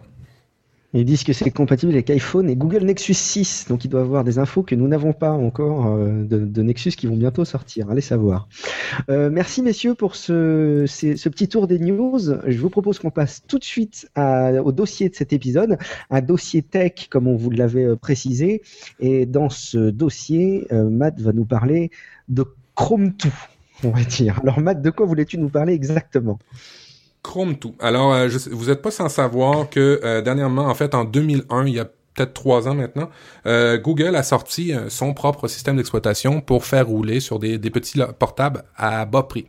Ils 0.93 1.05
disent 1.05 1.23
que 1.23 1.33
c'est 1.33 1.51
compatible 1.51 1.93
avec 1.93 2.09
iPhone 2.09 2.49
et 2.49 2.55
Google 2.55 2.83
Nexus 2.83 3.13
6, 3.13 3.67
donc 3.69 3.85
il 3.85 3.89
doit 3.89 4.01
avoir 4.01 4.23
des 4.23 4.39
infos 4.39 4.63
que 4.63 4.73
nous 4.73 4.87
n'avons 4.87 5.13
pas 5.13 5.29
encore 5.29 5.85
euh, 5.85 6.23
de, 6.23 6.61
Nexus 6.63 6.93
qui 6.93 7.05
vont 7.05 7.15
bientôt 7.15 7.45
sortir. 7.45 7.91
Allez 7.91 8.01
savoir. 8.01 8.49
Euh, 9.07 9.29
merci 9.31 9.61
messieurs 9.61 9.93
pour 9.93 10.15
ce, 10.15 10.85
petit 11.29 11.47
tour 11.47 11.67
des 11.67 11.77
news. 11.77 12.19
Je 12.19 12.57
vous 12.57 12.71
propose 12.71 12.97
qu'on 12.97 13.11
passe 13.11 13.43
tout 13.47 13.59
de 13.59 13.63
suite 13.63 14.09
au 14.17 14.71
dossier 14.71 15.09
de 15.09 15.15
cet 15.15 15.31
épisode, 15.31 15.77
un 16.09 16.21
dossier 16.21 16.63
tech 16.63 17.07
comme 17.11 17.27
on 17.27 17.35
vous 17.35 17.51
l'avait 17.51 17.95
précisé. 17.95 18.63
Et 18.99 19.27
dans 19.27 19.49
ce 19.49 19.91
dossier, 19.91 20.67
Matt 20.71 21.21
va 21.21 21.33
nous 21.33 21.45
parler 21.45 21.91
de 22.29 22.45
Chrome 22.73 23.09
2, 23.09 23.29
on 23.83 23.91
va 23.91 24.03
dire. 24.03 24.39
Alors 24.41 24.59
Matt, 24.59 24.81
de 24.81 24.89
quoi 24.89 25.05
voulais-tu 25.05 25.37
nous 25.37 25.49
parler 25.49 25.73
exactement? 25.73 26.39
Chrome 27.21 27.57
tout. 27.57 27.75
Alors, 27.79 28.13
euh, 28.13 28.29
vous 28.51 28.67
n'êtes 28.67 28.81
pas 28.81 28.91
sans 28.91 29.09
savoir 29.09 29.69
que 29.69 29.99
euh, 30.03 30.21
dernièrement, 30.21 30.67
en 30.67 30.73
fait, 30.73 30.95
en 30.95 31.03
2001, 31.03 31.67
il 31.67 31.73
y 31.73 31.79
a 31.79 31.85
peut-être 31.85 32.33
trois 32.33 32.67
ans 32.67 32.75
maintenant, 32.75 33.09
euh, 33.45 33.77
Google 33.77 34.15
a 34.15 34.23
sorti 34.23 34.73
son 34.89 35.13
propre 35.13 35.47
système 35.47 35.77
d'exploitation 35.77 36.41
pour 36.41 36.65
faire 36.65 36.87
rouler 36.87 37.19
sur 37.19 37.39
des, 37.39 37.57
petits 37.59 38.01
portables 38.17 38.63
à 38.75 39.05
bas 39.05 39.23
prix. 39.23 39.47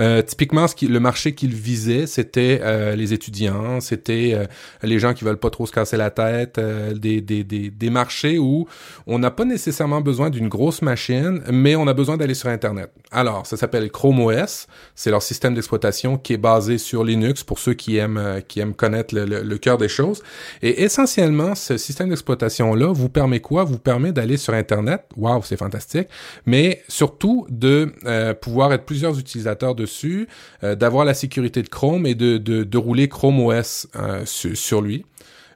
Euh, 0.00 0.22
typiquement, 0.22 0.66
ce 0.68 0.74
qui, 0.74 0.88
le 0.88 1.00
marché 1.00 1.34
qu'il 1.34 1.54
visait, 1.54 2.06
c'était 2.06 2.60
euh, 2.62 2.96
les 2.96 3.12
étudiants, 3.12 3.80
c'était 3.80 4.32
euh, 4.34 4.46
les 4.82 4.98
gens 4.98 5.14
qui 5.14 5.24
veulent 5.24 5.36
pas 5.38 5.50
trop 5.50 5.66
se 5.66 5.72
casser 5.72 5.96
la 5.96 6.10
tête, 6.10 6.58
euh, 6.58 6.94
des, 6.94 7.20
des, 7.20 7.44
des, 7.44 7.70
des 7.70 7.90
marchés 7.90 8.38
où 8.38 8.66
on 9.06 9.18
n'a 9.18 9.30
pas 9.30 9.44
nécessairement 9.44 10.00
besoin 10.00 10.30
d'une 10.30 10.48
grosse 10.48 10.82
machine, 10.82 11.42
mais 11.50 11.76
on 11.76 11.86
a 11.86 11.94
besoin 11.94 12.16
d'aller 12.16 12.34
sur 12.34 12.48
Internet. 12.48 12.90
Alors, 13.10 13.46
ça 13.46 13.56
s'appelle 13.56 13.90
Chrome 13.90 14.20
OS, 14.20 14.66
c'est 14.94 15.10
leur 15.10 15.22
système 15.22 15.54
d'exploitation 15.54 16.16
qui 16.18 16.32
est 16.34 16.38
basé 16.38 16.78
sur 16.78 17.04
Linux 17.04 17.44
pour 17.44 17.58
ceux 17.58 17.74
qui 17.74 17.96
aiment 17.96 18.18
euh, 18.18 18.40
qui 18.40 18.60
aiment 18.60 18.74
connaître 18.74 19.14
le, 19.14 19.24
le, 19.24 19.42
le 19.42 19.58
cœur 19.58 19.78
des 19.78 19.88
choses. 19.88 20.22
Et 20.62 20.82
essentiellement, 20.82 21.54
ce 21.54 21.76
système 21.76 22.08
d'exploitation 22.08 22.74
là 22.74 22.92
vous 22.92 23.08
permet 23.08 23.40
quoi? 23.40 23.64
Vous 23.64 23.78
permet 23.78 24.12
d'aller 24.12 24.36
sur 24.36 24.54
Internet. 24.54 25.02
Waouh, 25.16 25.42
c'est 25.42 25.56
fantastique. 25.56 26.08
Mais 26.46 26.82
surtout 26.88 27.46
de 27.50 27.92
euh, 28.06 28.34
pouvoir 28.34 28.72
être 28.72 28.84
plusieurs 28.84 29.18
utilisateurs 29.18 29.74
dessus, 29.82 30.28
euh, 30.62 30.74
d'avoir 30.74 31.04
la 31.04 31.14
sécurité 31.14 31.62
de 31.62 31.68
Chrome 31.68 32.06
et 32.06 32.14
de 32.14 32.38
de, 32.38 32.78
rouler 32.78 33.08
Chrome 33.08 33.40
OS 33.40 33.88
euh, 33.96 34.24
sur, 34.24 34.82
lui 34.82 35.04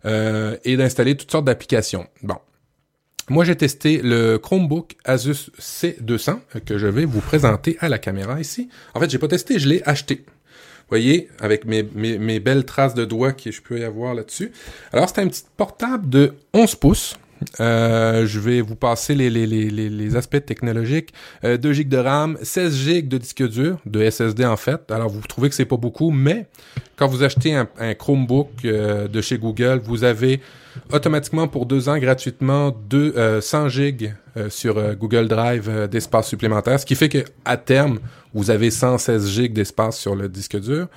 euh, 0.04 0.56
et 0.64 0.76
d'installer 0.76 1.16
toutes 1.16 1.30
sortes 1.30 1.44
d'applications. 1.44 2.06
Bon. 2.22 2.36
Moi, 3.28 3.44
j'ai 3.44 3.56
testé 3.56 4.00
le 4.02 4.38
Chromebook 4.38 4.96
Asus 5.04 5.50
C200 5.60 6.38
euh, 6.54 6.60
que 6.60 6.78
je 6.78 6.86
vais 6.86 7.04
vous 7.04 7.20
présenter 7.20 7.76
à 7.80 7.88
la 7.88 7.98
caméra 7.98 8.40
ici. 8.40 8.68
En 8.94 9.00
fait, 9.00 9.10
j'ai 9.10 9.18
pas 9.18 9.28
testé, 9.28 9.58
je 9.58 9.68
l'ai 9.68 9.82
acheté. 9.84 10.24
Voyez, 10.88 11.28
avec 11.40 11.64
mes, 11.64 11.82
mes, 11.94 12.18
mes 12.18 12.38
belles 12.38 12.64
traces 12.64 12.94
de 12.94 13.04
doigts 13.04 13.32
que 13.32 13.50
je 13.50 13.60
peux 13.60 13.80
y 13.80 13.84
avoir 13.84 14.14
là-dessus. 14.14 14.52
Alors, 14.92 15.08
c'est 15.08 15.20
un 15.20 15.26
petit 15.26 15.42
portable 15.56 16.08
de 16.08 16.34
11 16.54 16.76
pouces. 16.76 17.16
Euh, 17.60 18.26
je 18.26 18.40
vais 18.40 18.60
vous 18.60 18.76
passer 18.76 19.14
les, 19.14 19.28
les, 19.30 19.46
les, 19.46 19.70
les, 19.70 20.16
aspects 20.16 20.44
technologiques. 20.44 21.12
Euh, 21.44 21.56
2 21.56 21.72
GB 21.72 21.88
de 21.88 21.96
RAM, 21.98 22.38
16 22.42 22.74
GB 22.76 23.02
de 23.08 23.18
disque 23.18 23.46
dur, 23.48 23.78
de 23.86 24.08
SSD 24.08 24.44
en 24.46 24.56
fait. 24.56 24.90
Alors, 24.90 25.08
vous 25.10 25.20
trouvez 25.26 25.48
que 25.48 25.54
c'est 25.54 25.64
pas 25.64 25.76
beaucoup, 25.76 26.10
mais 26.10 26.46
quand 26.96 27.06
vous 27.08 27.22
achetez 27.22 27.54
un, 27.54 27.68
un 27.78 27.94
Chromebook 27.94 28.48
euh, 28.64 29.06
de 29.08 29.20
chez 29.20 29.38
Google, 29.38 29.80
vous 29.84 30.04
avez 30.04 30.40
automatiquement 30.92 31.48
pour 31.48 31.66
deux 31.66 31.88
ans 31.88 31.98
gratuitement 31.98 32.74
deux, 32.88 33.12
euh, 33.16 33.40
100 33.40 33.68
gigs 33.68 34.14
euh, 34.36 34.50
sur 34.50 34.78
euh, 34.78 34.94
Google 34.94 35.28
Drive 35.28 35.68
euh, 35.68 35.86
d'espace 35.86 36.28
supplémentaire, 36.28 36.78
ce 36.80 36.86
qui 36.86 36.94
fait 36.94 37.08
que 37.08 37.24
à 37.44 37.56
terme 37.56 37.98
vous 38.34 38.50
avez 38.50 38.70
116 38.70 39.28
gigs 39.30 39.52
d'espace 39.54 39.98
sur 39.98 40.14
le 40.14 40.28
disque 40.28 40.60
dur, 40.60 40.88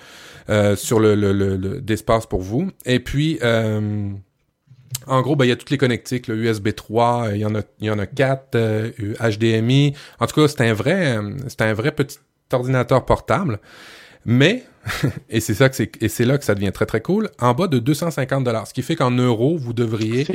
euh, 0.49 0.75
sur 0.75 0.99
le, 0.99 1.15
le, 1.15 1.32
le- 1.32 1.56
le- 1.56 1.80
d'espace 1.82 2.25
pour 2.25 2.41
vous. 2.41 2.69
Et 2.86 2.99
puis 2.99 3.39
euh, 3.43 4.10
en 5.07 5.21
gros, 5.21 5.35
ben, 5.35 5.45
il 5.45 5.49
y 5.49 5.51
a 5.51 5.55
toutes 5.55 5.69
les 5.69 5.77
connectiques, 5.77 6.27
le 6.27 6.35
USB 6.35 6.73
3, 6.73 7.27
euh, 7.27 7.35
il 7.35 7.41
y 7.41 7.45
en 7.45 7.55
a, 7.55 7.62
il 7.79 7.88
y 7.88 7.89
en 7.91 7.99
a 7.99 8.05
4, 8.05 8.55
euh, 8.55 8.91
HDMI. 9.19 9.93
En 10.19 10.27
tout 10.27 10.41
cas, 10.41 10.47
c'est 10.47 10.62
un 10.62 10.73
vrai, 10.73 11.17
euh, 11.17 11.35
c'est 11.47 11.62
un 11.62 11.73
vrai 11.73 11.91
petit 11.91 12.17
ordinateur 12.51 13.05
portable. 13.05 13.59
Mais, 14.25 14.63
et 15.29 15.39
c'est 15.39 15.53
ça 15.53 15.69
que 15.69 15.75
c'est, 15.75 15.91
et 16.01 16.09
c'est 16.09 16.25
là 16.25 16.38
que 16.38 16.43
ça 16.43 16.55
devient 16.55 16.71
très 16.71 16.85
très 16.85 17.01
cool, 17.01 17.29
en 17.39 17.53
bas 17.53 17.67
de 17.67 17.79
250 17.79 18.43
dollars, 18.43 18.67
ce 18.67 18.73
qui 18.73 18.81
fait 18.81 18.95
qu'en 18.95 19.12
euros, 19.12 19.57
vous 19.57 19.73
devriez, 19.73 20.27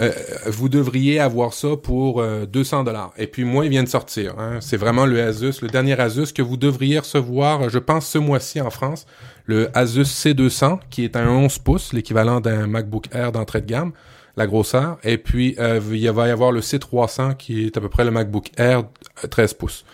euh, 0.00 0.12
vous 0.46 0.68
devriez 0.68 1.18
avoir 1.18 1.52
ça 1.52 1.76
pour 1.76 2.20
euh, 2.20 2.46
200 2.46 2.84
dollars. 2.84 3.12
Et 3.18 3.26
puis 3.26 3.44
moi, 3.44 3.64
il 3.64 3.70
vient 3.70 3.82
de 3.82 3.88
sortir. 3.88 4.38
Hein. 4.38 4.58
C'est 4.60 4.76
vraiment 4.76 5.06
le 5.06 5.20
Asus, 5.20 5.60
le 5.60 5.68
dernier 5.68 5.98
Asus 5.98 6.32
que 6.32 6.42
vous 6.42 6.56
devriez 6.56 7.00
recevoir, 7.00 7.68
je 7.68 7.78
pense, 7.78 8.06
ce 8.06 8.18
mois-ci 8.18 8.60
en 8.60 8.70
France. 8.70 9.06
Le 9.48 9.70
Asus 9.74 10.02
C200, 10.02 10.78
qui 10.90 11.04
est 11.04 11.16
un 11.16 11.26
11 11.26 11.58
pouces, 11.60 11.94
l'équivalent 11.94 12.38
d'un 12.42 12.66
MacBook 12.66 13.06
Air 13.12 13.32
d'entrée 13.32 13.62
de 13.62 13.66
gamme, 13.66 13.92
la 14.36 14.46
grosseur. 14.46 14.98
Et 15.02 15.16
puis, 15.16 15.56
euh, 15.58 15.80
il 15.90 16.10
va 16.10 16.28
y 16.28 16.30
avoir 16.30 16.52
le 16.52 16.60
C300, 16.60 17.34
qui 17.38 17.64
est 17.64 17.76
à 17.78 17.80
peu 17.80 17.88
près 17.88 18.04
le 18.04 18.10
MacBook 18.10 18.50
Air 18.58 18.84
euh, 19.24 19.26
13 19.26 19.54
pouces. 19.54 19.86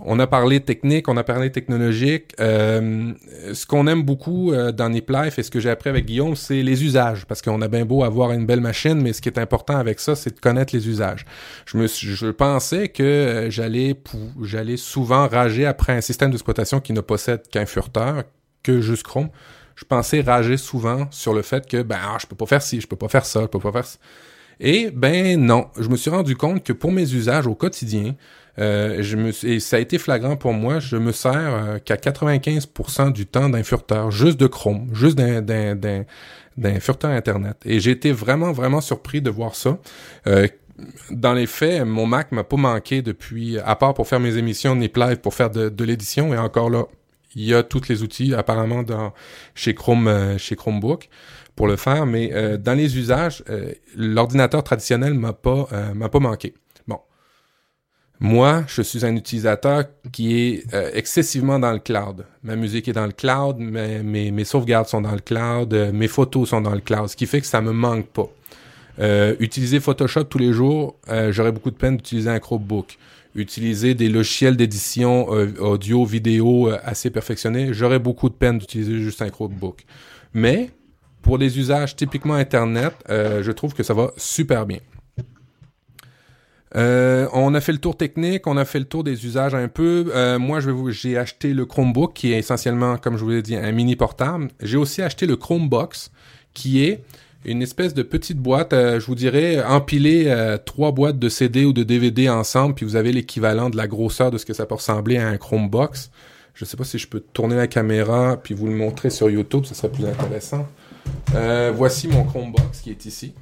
On 0.00 0.18
a 0.20 0.26
parlé 0.26 0.60
technique, 0.60 1.08
on 1.08 1.16
a 1.16 1.24
parlé 1.24 1.50
technologique. 1.50 2.32
Euh, 2.40 3.12
ce 3.52 3.66
qu'on 3.66 3.86
aime 3.86 4.02
beaucoup 4.02 4.52
euh, 4.52 4.70
dans 4.70 4.88
Nip 4.88 5.10
Life 5.10 5.38
et 5.38 5.42
ce 5.42 5.50
que 5.50 5.58
j'ai 5.58 5.70
appris 5.70 5.90
avec 5.90 6.06
Guillaume, 6.06 6.36
c'est 6.36 6.62
les 6.62 6.84
usages. 6.84 7.26
Parce 7.26 7.42
qu'on 7.42 7.60
a 7.62 7.68
bien 7.68 7.84
beau 7.84 8.04
avoir 8.04 8.30
une 8.32 8.46
belle 8.46 8.60
machine, 8.60 9.00
mais 9.00 9.12
ce 9.12 9.20
qui 9.20 9.28
est 9.28 9.38
important 9.38 9.76
avec 9.76 9.98
ça, 9.98 10.14
c'est 10.14 10.34
de 10.34 10.40
connaître 10.40 10.74
les 10.74 10.88
usages. 10.88 11.24
Je 11.66 11.76
me 11.76 11.86
je 11.88 12.26
pensais 12.28 12.88
que 12.88 13.02
euh, 13.02 13.50
j'allais 13.50 13.96
j'allais 14.42 14.76
souvent 14.76 15.26
rager 15.26 15.66
après 15.66 15.94
un 15.94 16.00
système 16.00 16.30
d'exploitation 16.30 16.80
qui 16.80 16.92
ne 16.92 17.00
possède 17.00 17.48
qu'un 17.48 17.66
furteur, 17.66 18.24
que 18.62 18.80
juste 18.80 19.02
Chrome. 19.02 19.30
Je 19.74 19.84
pensais 19.84 20.20
rager 20.20 20.56
souvent 20.56 21.06
sur 21.10 21.34
le 21.34 21.42
fait 21.42 21.66
que 21.66 21.82
ben 21.82 21.98
ah, 22.02 22.16
je 22.20 22.26
peux 22.26 22.36
pas 22.36 22.46
faire 22.46 22.62
ci, 22.62 22.80
je 22.80 22.86
peux 22.86 22.96
pas 22.96 23.08
faire 23.08 23.24
ça, 23.24 23.42
je 23.42 23.46
peux 23.46 23.60
pas 23.60 23.72
faire 23.72 23.86
ça. 23.86 23.98
Et 24.60 24.90
ben 24.90 25.40
non, 25.40 25.68
je 25.78 25.88
me 25.88 25.96
suis 25.96 26.10
rendu 26.10 26.36
compte 26.36 26.64
que 26.64 26.72
pour 26.72 26.90
mes 26.90 27.14
usages 27.14 27.46
au 27.46 27.54
quotidien, 27.54 28.16
euh, 28.58 29.02
je 29.02 29.16
me 29.16 29.46
et 29.46 29.60
ça 29.60 29.76
a 29.76 29.78
été 29.78 29.98
flagrant 29.98 30.36
pour 30.36 30.52
moi, 30.52 30.78
je 30.78 30.96
me 30.96 31.12
sers 31.12 31.32
euh, 31.34 31.78
qu'à 31.78 31.96
95% 31.96 33.12
du 33.12 33.26
temps 33.26 33.48
d'un 33.48 33.62
furteur, 33.62 34.10
juste 34.10 34.38
de 34.38 34.46
Chrome, 34.46 34.88
juste 34.92 35.16
d'un 35.16 35.42
d'un 35.42 35.74
d'un 35.74 36.04
d'un 36.56 36.80
furteur 36.80 37.10
internet. 37.10 37.56
Et 37.64 37.80
j'ai 37.80 37.92
été 37.92 38.12
vraiment 38.12 38.52
vraiment 38.52 38.80
surpris 38.80 39.22
de 39.22 39.30
voir 39.30 39.54
ça. 39.54 39.78
Euh, 40.26 40.46
dans 41.10 41.32
les 41.32 41.46
faits, 41.46 41.84
mon 41.84 42.06
Mac 42.06 42.30
m'a 42.30 42.44
pas 42.44 42.56
manqué 42.56 43.02
depuis, 43.02 43.58
à 43.58 43.74
part 43.74 43.94
pour 43.94 44.06
faire 44.06 44.20
mes 44.20 44.36
émissions 44.36 44.76
Nip 44.76 44.96
Live, 44.96 45.16
pour 45.16 45.34
faire 45.34 45.50
de, 45.50 45.68
de 45.68 45.84
l'édition, 45.84 46.32
et 46.32 46.38
encore 46.38 46.70
là, 46.70 46.84
il 47.34 47.44
y 47.44 47.54
a 47.54 47.62
tous 47.62 47.88
les 47.88 48.02
outils 48.02 48.34
apparemment 48.34 48.82
dans 48.82 49.12
chez 49.54 49.74
Chrome, 49.74 50.08
euh, 50.08 50.38
chez 50.38 50.56
Chromebook 50.56 51.08
pour 51.56 51.66
le 51.66 51.76
faire, 51.76 52.06
mais 52.06 52.30
euh, 52.32 52.56
dans 52.56 52.74
les 52.74 52.98
usages, 52.98 53.42
euh, 53.50 53.72
l'ordinateur 53.96 54.62
traditionnel 54.62 55.14
m'a 55.14 55.32
pas 55.32 55.68
m'a 55.94 56.08
pas 56.08 56.20
manqué. 56.20 56.54
Moi, 58.20 58.64
je 58.66 58.82
suis 58.82 59.06
un 59.06 59.14
utilisateur 59.14 59.84
qui 60.10 60.36
est 60.36 60.64
excessivement 60.92 61.58
dans 61.58 61.72
le 61.72 61.78
cloud. 61.78 62.24
Ma 62.42 62.56
musique 62.56 62.88
est 62.88 62.92
dans 62.92 63.06
le 63.06 63.12
cloud, 63.12 63.58
mes, 63.58 64.02
mes, 64.02 64.32
mes 64.32 64.44
sauvegardes 64.44 64.88
sont 64.88 65.00
dans 65.00 65.12
le 65.12 65.20
cloud, 65.20 65.72
mes 65.92 66.08
photos 66.08 66.48
sont 66.48 66.60
dans 66.60 66.74
le 66.74 66.80
cloud, 66.80 67.08
ce 67.08 67.16
qui 67.16 67.26
fait 67.26 67.40
que 67.40 67.46
ça 67.46 67.60
me 67.60 67.72
manque 67.72 68.06
pas. 68.08 68.28
Euh, 69.00 69.36
utiliser 69.38 69.80
Photoshop 69.80 70.24
tous 70.24 70.38
les 70.38 70.52
jours, 70.52 70.96
euh, 71.08 71.30
j'aurais 71.30 71.52
beaucoup 71.52 71.70
de 71.70 71.76
peine 71.76 71.96
d'utiliser 71.96 72.30
un 72.30 72.40
Chromebook. 72.40 72.98
Utiliser 73.34 73.94
des 73.94 74.08
logiciels 74.08 74.56
d'édition 74.56 75.32
euh, 75.32 75.52
audio, 75.60 76.04
vidéo 76.04 76.70
assez 76.82 77.10
perfectionnés, 77.10 77.72
j'aurais 77.72 78.00
beaucoup 78.00 78.28
de 78.28 78.34
peine 78.34 78.58
d'utiliser 78.58 78.98
juste 78.98 79.22
un 79.22 79.30
Chromebook. 79.30 79.84
Mais 80.34 80.70
pour 81.22 81.38
les 81.38 81.58
usages 81.58 81.94
typiquement 81.94 82.34
Internet, 82.34 82.94
je 83.08 83.50
trouve 83.52 83.74
que 83.74 83.82
ça 83.82 83.94
va 83.94 84.12
super 84.16 84.66
bien. 84.66 84.78
On 86.74 87.54
a 87.54 87.60
fait 87.60 87.72
le 87.72 87.78
tour 87.78 87.96
technique, 87.96 88.46
on 88.46 88.56
a 88.56 88.64
fait 88.64 88.78
le 88.78 88.84
tour 88.84 89.04
des 89.04 89.24
usages 89.24 89.54
un 89.54 89.68
peu. 89.68 90.12
moi, 90.38 90.60
je 90.60 90.70
vais 90.70 90.92
j'ai 90.92 91.16
acheté 91.16 91.54
le 91.54 91.66
Chromebook 91.66 92.14
qui 92.14 92.32
est 92.32 92.38
essentiellement, 92.38 92.96
comme 92.96 93.16
je 93.16 93.24
vous 93.24 93.30
l'ai 93.30 93.42
dit, 93.42 93.56
un 93.56 93.72
mini 93.72 93.96
portable. 93.96 94.48
J'ai 94.60 94.76
aussi 94.76 95.02
acheté 95.02 95.26
le 95.26 95.36
Chromebox 95.36 96.10
qui 96.54 96.84
est 96.84 97.02
une 97.44 97.62
espèce 97.62 97.94
de 97.94 98.02
petite 98.02 98.38
boîte, 98.38 98.72
euh, 98.72 99.00
je 99.00 99.06
vous 99.06 99.14
dirais, 99.14 99.62
empiler 99.62 100.24
euh, 100.26 100.58
trois 100.58 100.92
boîtes 100.92 101.18
de 101.18 101.28
CD 101.28 101.64
ou 101.64 101.72
de 101.72 101.82
DVD 101.82 102.28
ensemble, 102.28 102.74
puis 102.74 102.84
vous 102.84 102.96
avez 102.96 103.12
l'équivalent 103.12 103.70
de 103.70 103.76
la 103.76 103.86
grosseur 103.86 104.30
de 104.30 104.38
ce 104.38 104.46
que 104.46 104.52
ça 104.52 104.66
peut 104.66 104.74
ressembler 104.74 105.18
à 105.18 105.28
un 105.28 105.36
Chromebox. 105.36 106.10
Je 106.54 106.64
sais 106.64 106.76
pas 106.76 106.84
si 106.84 106.98
je 106.98 107.06
peux 107.06 107.20
tourner 107.20 107.54
la 107.54 107.68
caméra 107.68 108.36
puis 108.42 108.54
vous 108.54 108.66
le 108.66 108.74
montrer 108.74 109.10
sur 109.10 109.30
YouTube, 109.30 109.64
ce 109.64 109.74
serait 109.74 109.90
plus 109.90 110.06
intéressant. 110.06 110.66
Euh, 111.34 111.72
voici 111.74 112.08
mon 112.08 112.24
Chromebox 112.24 112.80
qui 112.80 112.90
est 112.90 113.06
ici. 113.06 113.34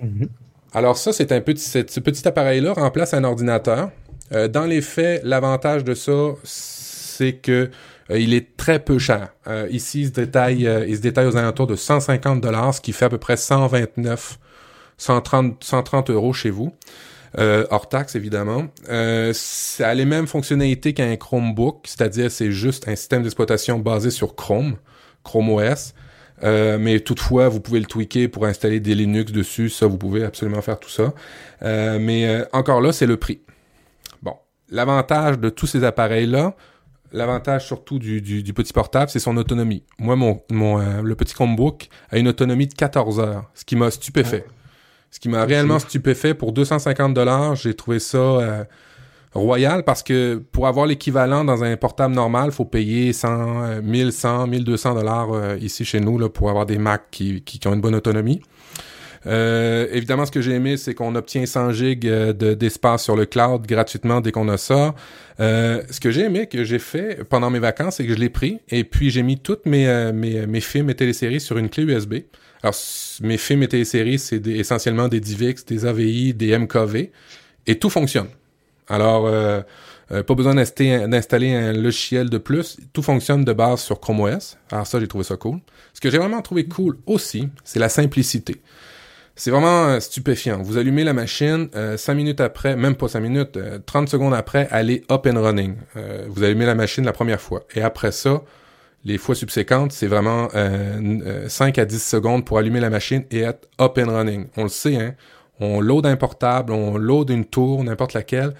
Mhm. 0.00 0.28
Alors 0.72 0.96
ça, 0.96 1.12
c'est 1.12 1.32
un 1.32 1.40
petit, 1.40 1.64
ce 1.64 2.00
petit 2.00 2.26
appareil-là 2.26 2.74
remplace 2.74 3.14
un 3.14 3.24
ordinateur. 3.24 3.90
dans 4.30 4.64
les 4.64 4.80
faits, 4.80 5.22
l'avantage 5.24 5.84
de 5.84 5.94
ça, 5.94 6.34
c'est 6.44 7.34
que 7.34 7.70
euh, 8.10 8.18
il 8.18 8.34
est 8.34 8.56
très 8.56 8.78
peu 8.78 8.98
cher. 8.98 9.28
Euh, 9.46 9.66
ici, 9.70 10.02
il 10.02 10.06
se 10.06 10.12
détaille, 10.12 10.66
euh, 10.66 10.86
il 10.86 10.96
se 10.96 11.26
aux 11.26 11.36
alentours 11.36 11.66
de 11.66 11.76
150 11.76 12.40
dollars, 12.40 12.74
ce 12.74 12.80
qui 12.80 12.92
fait 12.92 13.06
à 13.06 13.08
peu 13.08 13.18
près 13.18 13.36
129, 13.36 14.38
130, 14.98 15.62
130 15.62 16.10
euros 16.10 16.32
chez 16.32 16.50
vous. 16.50 16.72
hors 17.38 17.88
taxe 17.88 18.14
évidemment. 18.14 18.68
ça 18.86 19.88
a 19.88 19.94
les 19.94 20.06
mêmes 20.06 20.26
fonctionnalités 20.26 20.94
qu'un 20.94 21.16
Chromebook, 21.16 21.84
c'est-à-dire 21.84 22.30
c'est 22.30 22.50
juste 22.50 22.88
un 22.88 22.96
système 22.96 23.22
d'exploitation 23.22 23.78
basé 23.78 24.10
sur 24.10 24.34
Chrome, 24.34 24.76
Chrome 25.22 25.50
OS. 25.50 25.94
Mais 26.42 27.00
toutefois, 27.00 27.48
vous 27.48 27.60
pouvez 27.60 27.80
le 27.80 27.86
tweaker 27.86 28.28
pour 28.28 28.46
installer 28.46 28.80
des 28.80 28.94
Linux 28.94 29.32
dessus. 29.32 29.68
Ça, 29.70 29.86
vous 29.86 29.98
pouvez 29.98 30.24
absolument 30.24 30.62
faire 30.62 30.78
tout 30.78 30.90
ça. 30.90 31.12
mais 31.62 32.44
encore 32.52 32.80
là, 32.80 32.92
c'est 32.92 33.06
le 33.06 33.16
prix. 33.16 33.40
Bon, 34.22 34.34
l'avantage 34.70 35.38
de 35.38 35.48
tous 35.48 35.66
ces 35.66 35.84
appareils-là, 35.84 36.54
L'avantage 37.12 37.66
surtout 37.66 37.98
du, 37.98 38.20
du, 38.20 38.52
petit 38.52 38.72
portable, 38.72 39.10
c'est 39.10 39.20
son 39.20 39.36
autonomie. 39.36 39.84
Moi, 39.98 40.16
mon, 40.16 40.42
mon 40.50 40.80
euh, 40.80 41.02
le 41.02 41.14
petit 41.14 41.34
Chromebook 41.34 41.88
a 42.10 42.18
une 42.18 42.28
autonomie 42.28 42.66
de 42.66 42.74
14 42.74 43.20
heures, 43.20 43.50
ce 43.54 43.64
qui 43.64 43.76
m'a 43.76 43.90
stupéfait. 43.90 44.44
Ce 45.10 45.20
qui 45.20 45.28
m'a 45.28 45.44
réellement 45.44 45.78
stupéfait. 45.78 46.34
Pour 46.34 46.52
250 46.52 47.14
dollars, 47.14 47.54
j'ai 47.54 47.74
trouvé 47.74 48.00
ça 48.00 48.18
euh, 48.18 48.64
royal 49.36 49.84
parce 49.84 50.02
que 50.02 50.42
pour 50.52 50.66
avoir 50.66 50.86
l'équivalent 50.86 51.44
dans 51.44 51.62
un 51.62 51.76
portable 51.76 52.14
normal, 52.14 52.52
faut 52.52 52.64
payer 52.64 53.12
100, 53.12 53.82
1100, 53.82 54.46
1200 54.46 54.94
dollars 54.94 55.32
euh, 55.32 55.56
ici 55.60 55.84
chez 55.84 56.00
nous 56.00 56.28
pour 56.28 56.50
avoir 56.50 56.66
des 56.66 56.78
Macs 56.78 57.10
qui, 57.10 57.60
ont 57.66 57.74
une 57.74 57.80
bonne 57.80 57.94
autonomie. 57.94 58.40
Euh, 59.26 59.88
évidemment, 59.92 60.24
ce 60.24 60.30
que 60.30 60.40
j'ai 60.40 60.52
aimé, 60.52 60.76
c'est 60.76 60.94
qu'on 60.94 61.14
obtient 61.16 61.44
100 61.44 61.72
gigs 61.72 62.06
euh, 62.06 62.32
d'espace 62.32 63.02
sur 63.02 63.16
le 63.16 63.26
cloud 63.26 63.66
gratuitement 63.66 64.20
dès 64.20 64.30
qu'on 64.30 64.48
a 64.48 64.56
ça. 64.56 64.94
Ce 65.38 66.00
que 66.00 66.10
j'ai 66.10 66.22
aimé, 66.22 66.46
que 66.46 66.64
j'ai 66.64 66.78
fait 66.78 67.24
pendant 67.24 67.50
mes 67.50 67.58
vacances, 67.58 67.96
c'est 67.96 68.06
que 68.06 68.14
je 68.14 68.18
l'ai 68.18 68.30
pris 68.30 68.60
et 68.68 68.84
puis 68.84 69.10
j'ai 69.10 69.22
mis 69.22 69.38
toutes 69.38 69.66
mes, 69.66 70.12
mes, 70.12 70.46
mes, 70.46 70.60
films 70.60 70.90
et 70.90 70.94
téléséries 70.94 71.40
sur 71.40 71.58
une 71.58 71.68
clé 71.68 71.82
USB. 71.82 72.14
Alors, 72.62 72.74
mes 73.20 73.36
films 73.36 73.62
et 73.64 73.68
téléséries, 73.68 74.18
c'est 74.18 74.46
essentiellement 74.46 75.08
des 75.08 75.20
DivX, 75.20 75.64
des 75.66 75.84
AVI, 75.84 76.32
des 76.32 76.56
MKV 76.56 77.10
et 77.66 77.78
tout 77.78 77.90
fonctionne. 77.90 78.28
Alors, 78.88 79.26
euh, 79.26 79.62
pas 80.22 80.34
besoin 80.34 80.54
d'installer 80.54 81.52
un 81.52 81.72
logiciel 81.72 82.30
de 82.30 82.38
plus. 82.38 82.78
Tout 82.92 83.02
fonctionne 83.02 83.44
de 83.44 83.52
base 83.52 83.80
sur 83.80 84.00
Chrome 84.00 84.20
OS. 84.20 84.56
Alors 84.70 84.86
ça, 84.86 85.00
j'ai 85.00 85.08
trouvé 85.08 85.24
ça 85.24 85.36
cool. 85.36 85.60
Ce 85.94 86.00
que 86.00 86.10
j'ai 86.10 86.18
vraiment 86.18 86.42
trouvé 86.42 86.66
cool 86.66 86.98
aussi, 87.06 87.48
c'est 87.64 87.78
la 87.78 87.88
simplicité. 87.88 88.60
C'est 89.38 89.50
vraiment 89.50 89.88
euh, 89.88 90.00
stupéfiant. 90.00 90.62
Vous 90.62 90.78
allumez 90.78 91.04
la 91.04 91.12
machine, 91.12 91.68
euh, 91.76 91.98
5 91.98 92.14
minutes 92.14 92.40
après, 92.40 92.74
même 92.74 92.94
pas 92.94 93.06
5 93.06 93.20
minutes, 93.20 93.58
30 93.84 94.08
euh, 94.08 94.10
secondes 94.10 94.32
après, 94.32 94.66
elle 94.70 94.90
est 94.90 95.10
up 95.12 95.26
and 95.26 95.42
running. 95.42 95.76
Euh, 95.96 96.24
vous 96.28 96.42
allumez 96.42 96.64
la 96.64 96.74
machine 96.74 97.04
la 97.04 97.12
première 97.12 97.40
fois. 97.40 97.64
Et 97.74 97.82
après 97.82 98.12
ça, 98.12 98.42
les 99.04 99.18
fois 99.18 99.34
subséquentes, 99.34 99.92
c'est 99.92 100.06
vraiment 100.06 100.48
5 101.48 101.78
à 101.78 101.84
10 101.84 102.02
secondes 102.02 102.44
pour 102.44 102.58
allumer 102.58 102.80
la 102.80 102.90
machine 102.90 103.24
et 103.30 103.40
être 103.40 103.68
up 103.80 103.98
and 103.98 104.10
running. 104.10 104.46
On 104.56 104.64
le 104.64 104.68
sait, 104.68 104.96
hein. 104.96 105.14
On 105.60 105.80
load 105.80 106.04
un 106.06 106.16
portable, 106.16 106.72
on 106.72 106.98
load 106.98 107.30
une 107.30 107.44
tour, 107.44 107.84
n'importe 107.84 108.14
laquelle. 108.14 108.54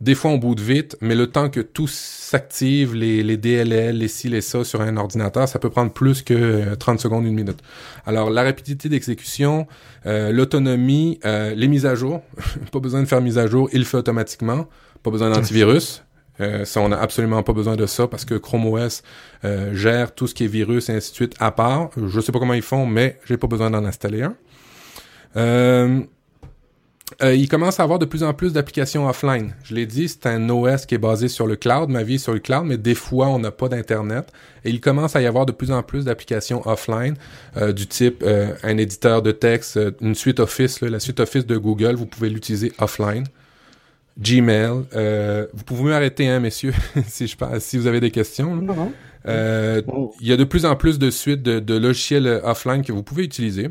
Des 0.00 0.14
fois, 0.14 0.30
on 0.30 0.36
boude 0.36 0.60
vite, 0.60 0.96
mais 1.00 1.16
le 1.16 1.26
temps 1.26 1.50
que 1.50 1.60
tout 1.60 1.88
s'active, 1.88 2.94
les, 2.94 3.24
les 3.24 3.36
DLL, 3.36 3.98
les 3.98 4.08
ci, 4.08 4.28
les 4.28 4.40
ça 4.40 4.62
sur 4.62 4.80
un 4.80 4.96
ordinateur, 4.96 5.48
ça 5.48 5.58
peut 5.58 5.70
prendre 5.70 5.92
plus 5.92 6.22
que 6.22 6.74
30 6.76 7.00
secondes, 7.00 7.26
une 7.26 7.34
minute. 7.34 7.58
Alors, 8.06 8.30
la 8.30 8.44
rapidité 8.44 8.88
d'exécution, 8.88 9.66
euh, 10.06 10.30
l'autonomie, 10.30 11.18
euh, 11.24 11.52
les 11.54 11.66
mises 11.66 11.84
à 11.84 11.96
jour, 11.96 12.22
pas 12.72 12.78
besoin 12.78 13.02
de 13.02 13.06
faire 13.06 13.20
mise 13.20 13.38
à 13.38 13.48
jour, 13.48 13.68
il 13.72 13.80
le 13.80 13.84
fait 13.84 13.96
automatiquement, 13.96 14.66
pas 15.02 15.10
besoin 15.10 15.30
d'antivirus. 15.30 16.04
Euh, 16.40 16.64
ça, 16.64 16.80
on 16.80 16.88
n'a 16.88 17.00
absolument 17.00 17.42
pas 17.42 17.52
besoin 17.52 17.76
de 17.76 17.86
ça 17.86 18.06
parce 18.06 18.24
que 18.24 18.34
Chrome 18.34 18.66
OS 18.66 19.02
euh, 19.44 19.74
gère 19.74 20.14
tout 20.14 20.26
ce 20.26 20.34
qui 20.34 20.44
est 20.44 20.48
virus 20.48 20.88
et 20.88 20.92
ainsi 20.94 21.10
de 21.10 21.16
suite 21.16 21.34
à 21.40 21.50
part. 21.50 21.90
Je 21.96 22.20
sais 22.20 22.32
pas 22.32 22.38
comment 22.38 22.54
ils 22.54 22.62
font, 22.62 22.86
mais 22.86 23.18
j'ai 23.24 23.36
pas 23.36 23.46
besoin 23.46 23.70
d'en 23.70 23.84
installer 23.84 24.22
un. 24.22 24.36
Euh, 25.36 26.00
euh, 27.22 27.34
il 27.34 27.48
commence 27.48 27.80
à 27.80 27.82
avoir 27.82 27.98
de 27.98 28.04
plus 28.04 28.22
en 28.22 28.34
plus 28.34 28.52
d'applications 28.52 29.08
offline. 29.08 29.54
Je 29.64 29.74
l'ai 29.74 29.86
dit, 29.86 30.08
c'est 30.08 30.26
un 30.26 30.48
OS 30.50 30.86
qui 30.86 30.94
est 30.94 30.98
basé 30.98 31.28
sur 31.28 31.46
le 31.46 31.56
cloud, 31.56 31.88
ma 31.88 32.02
vie 32.02 32.16
est 32.16 32.18
sur 32.18 32.32
le 32.32 32.38
cloud, 32.38 32.64
mais 32.66 32.76
des 32.76 32.94
fois, 32.94 33.28
on 33.28 33.38
n'a 33.38 33.50
pas 33.50 33.68
d'Internet. 33.68 34.30
Et 34.64 34.70
il 34.70 34.80
commence 34.80 35.16
à 35.16 35.22
y 35.22 35.26
avoir 35.26 35.46
de 35.46 35.52
plus 35.52 35.70
en 35.72 35.82
plus 35.82 36.04
d'applications 36.04 36.66
offline, 36.68 37.14
euh, 37.56 37.72
du 37.72 37.86
type 37.86 38.22
euh, 38.26 38.52
un 38.62 38.76
éditeur 38.76 39.22
de 39.22 39.32
texte, 39.32 39.80
une 40.00 40.14
suite 40.14 40.38
Office, 40.38 40.80
la 40.82 41.00
suite 41.00 41.20
Office 41.20 41.46
de 41.46 41.56
Google, 41.56 41.94
vous 41.94 42.06
pouvez 42.06 42.28
l'utiliser 42.28 42.72
offline. 42.78 43.24
Gmail. 44.20 44.82
vous 45.54 45.64
pouvez 45.64 45.90
m'arrêter, 45.90 46.28
hein, 46.28 46.40
messieurs, 46.40 46.74
si 47.06 47.28
je 47.28 47.36
si 47.60 47.78
vous 47.78 47.86
avez 47.86 48.00
des 48.00 48.10
questions. 48.10 48.60
Il 49.24 50.26
y 50.26 50.32
a 50.32 50.36
de 50.36 50.44
plus 50.44 50.66
en 50.66 50.74
plus 50.74 50.98
de 50.98 51.10
suites 51.10 51.42
de, 51.42 51.60
de 51.60 51.74
logiciels 51.74 52.40
offline 52.42 52.82
que 52.82 52.92
vous 52.92 53.04
pouvez 53.04 53.24
utiliser. 53.24 53.68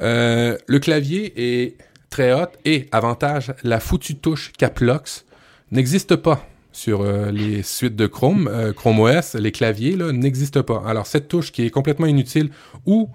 le 0.00 0.78
clavier 0.78 1.32
est 1.36 1.76
très 2.12 2.32
haute 2.34 2.58
et 2.66 2.88
avantage, 2.92 3.54
la 3.64 3.80
foutue 3.80 4.16
touche 4.16 4.52
Caplox 4.52 5.24
n'existe 5.70 6.14
pas 6.14 6.46
sur 6.70 7.00
euh, 7.00 7.30
les 7.30 7.62
suites 7.62 7.96
de 7.96 8.06
Chrome, 8.06 8.48
euh, 8.52 8.74
Chrome 8.74 9.00
OS, 9.00 9.34
les 9.34 9.50
claviers 9.50 9.96
là 9.96 10.12
n'existent 10.12 10.62
pas. 10.62 10.82
Alors 10.86 11.06
cette 11.06 11.26
touche 11.26 11.50
qui 11.52 11.64
est 11.64 11.70
complètement 11.70 12.06
inutile 12.06 12.50
ou 12.84 13.08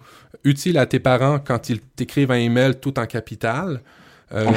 utile 0.44 0.80
à 0.80 0.88
tes 0.88 1.00
parents 1.00 1.38
quand 1.38 1.70
ils 1.70 1.80
t'écrivent 1.80 2.32
un 2.32 2.40
email 2.40 2.76
tout 2.80 3.00
en 3.00 3.06
capital, 3.06 3.82
euh, 4.34 4.52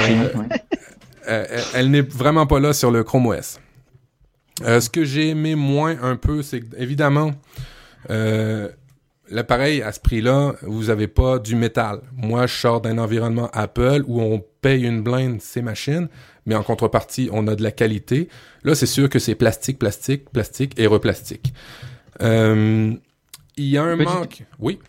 elle 1.75 1.91
n'est 1.91 2.01
vraiment 2.01 2.47
pas 2.47 2.59
là 2.59 2.73
sur 2.73 2.89
le 2.89 3.03
Chrome 3.03 3.27
OS. 3.27 3.59
ce 4.63 4.89
que 4.89 5.05
j'ai 5.05 5.29
aimé 5.29 5.53
moins 5.53 5.97
un 6.01 6.15
peu, 6.15 6.41
c'est 6.41 6.63
évidemment 6.77 7.31
l'appareil 9.31 9.81
à 9.81 9.91
ce 9.91 9.99
prix-là, 9.99 10.55
vous 10.61 10.89
avez 10.89 11.07
pas 11.07 11.39
du 11.39 11.55
métal. 11.55 12.01
Moi, 12.13 12.45
je 12.47 12.53
sors 12.53 12.81
d'un 12.81 12.97
environnement 12.97 13.49
Apple 13.53 14.03
où 14.07 14.21
on 14.21 14.43
paye 14.61 14.83
une 14.83 15.01
blinde 15.01 15.41
ces 15.41 15.61
machines, 15.61 16.09
mais 16.45 16.55
en 16.55 16.63
contrepartie, 16.63 17.29
on 17.31 17.47
a 17.47 17.55
de 17.55 17.63
la 17.63 17.71
qualité. 17.71 18.27
Là, 18.63 18.75
c'est 18.75 18.85
sûr 18.85 19.09
que 19.09 19.19
c'est 19.19 19.35
plastique, 19.35 19.79
plastique, 19.79 20.29
plastique 20.29 20.79
et 20.79 20.87
replastique. 20.87 21.53
Euh, 22.21 22.93
il 23.57 23.65
y 23.65 23.77
a 23.77 23.83
un 23.83 23.95
manque. 23.95 24.43
Oui? 24.59 24.79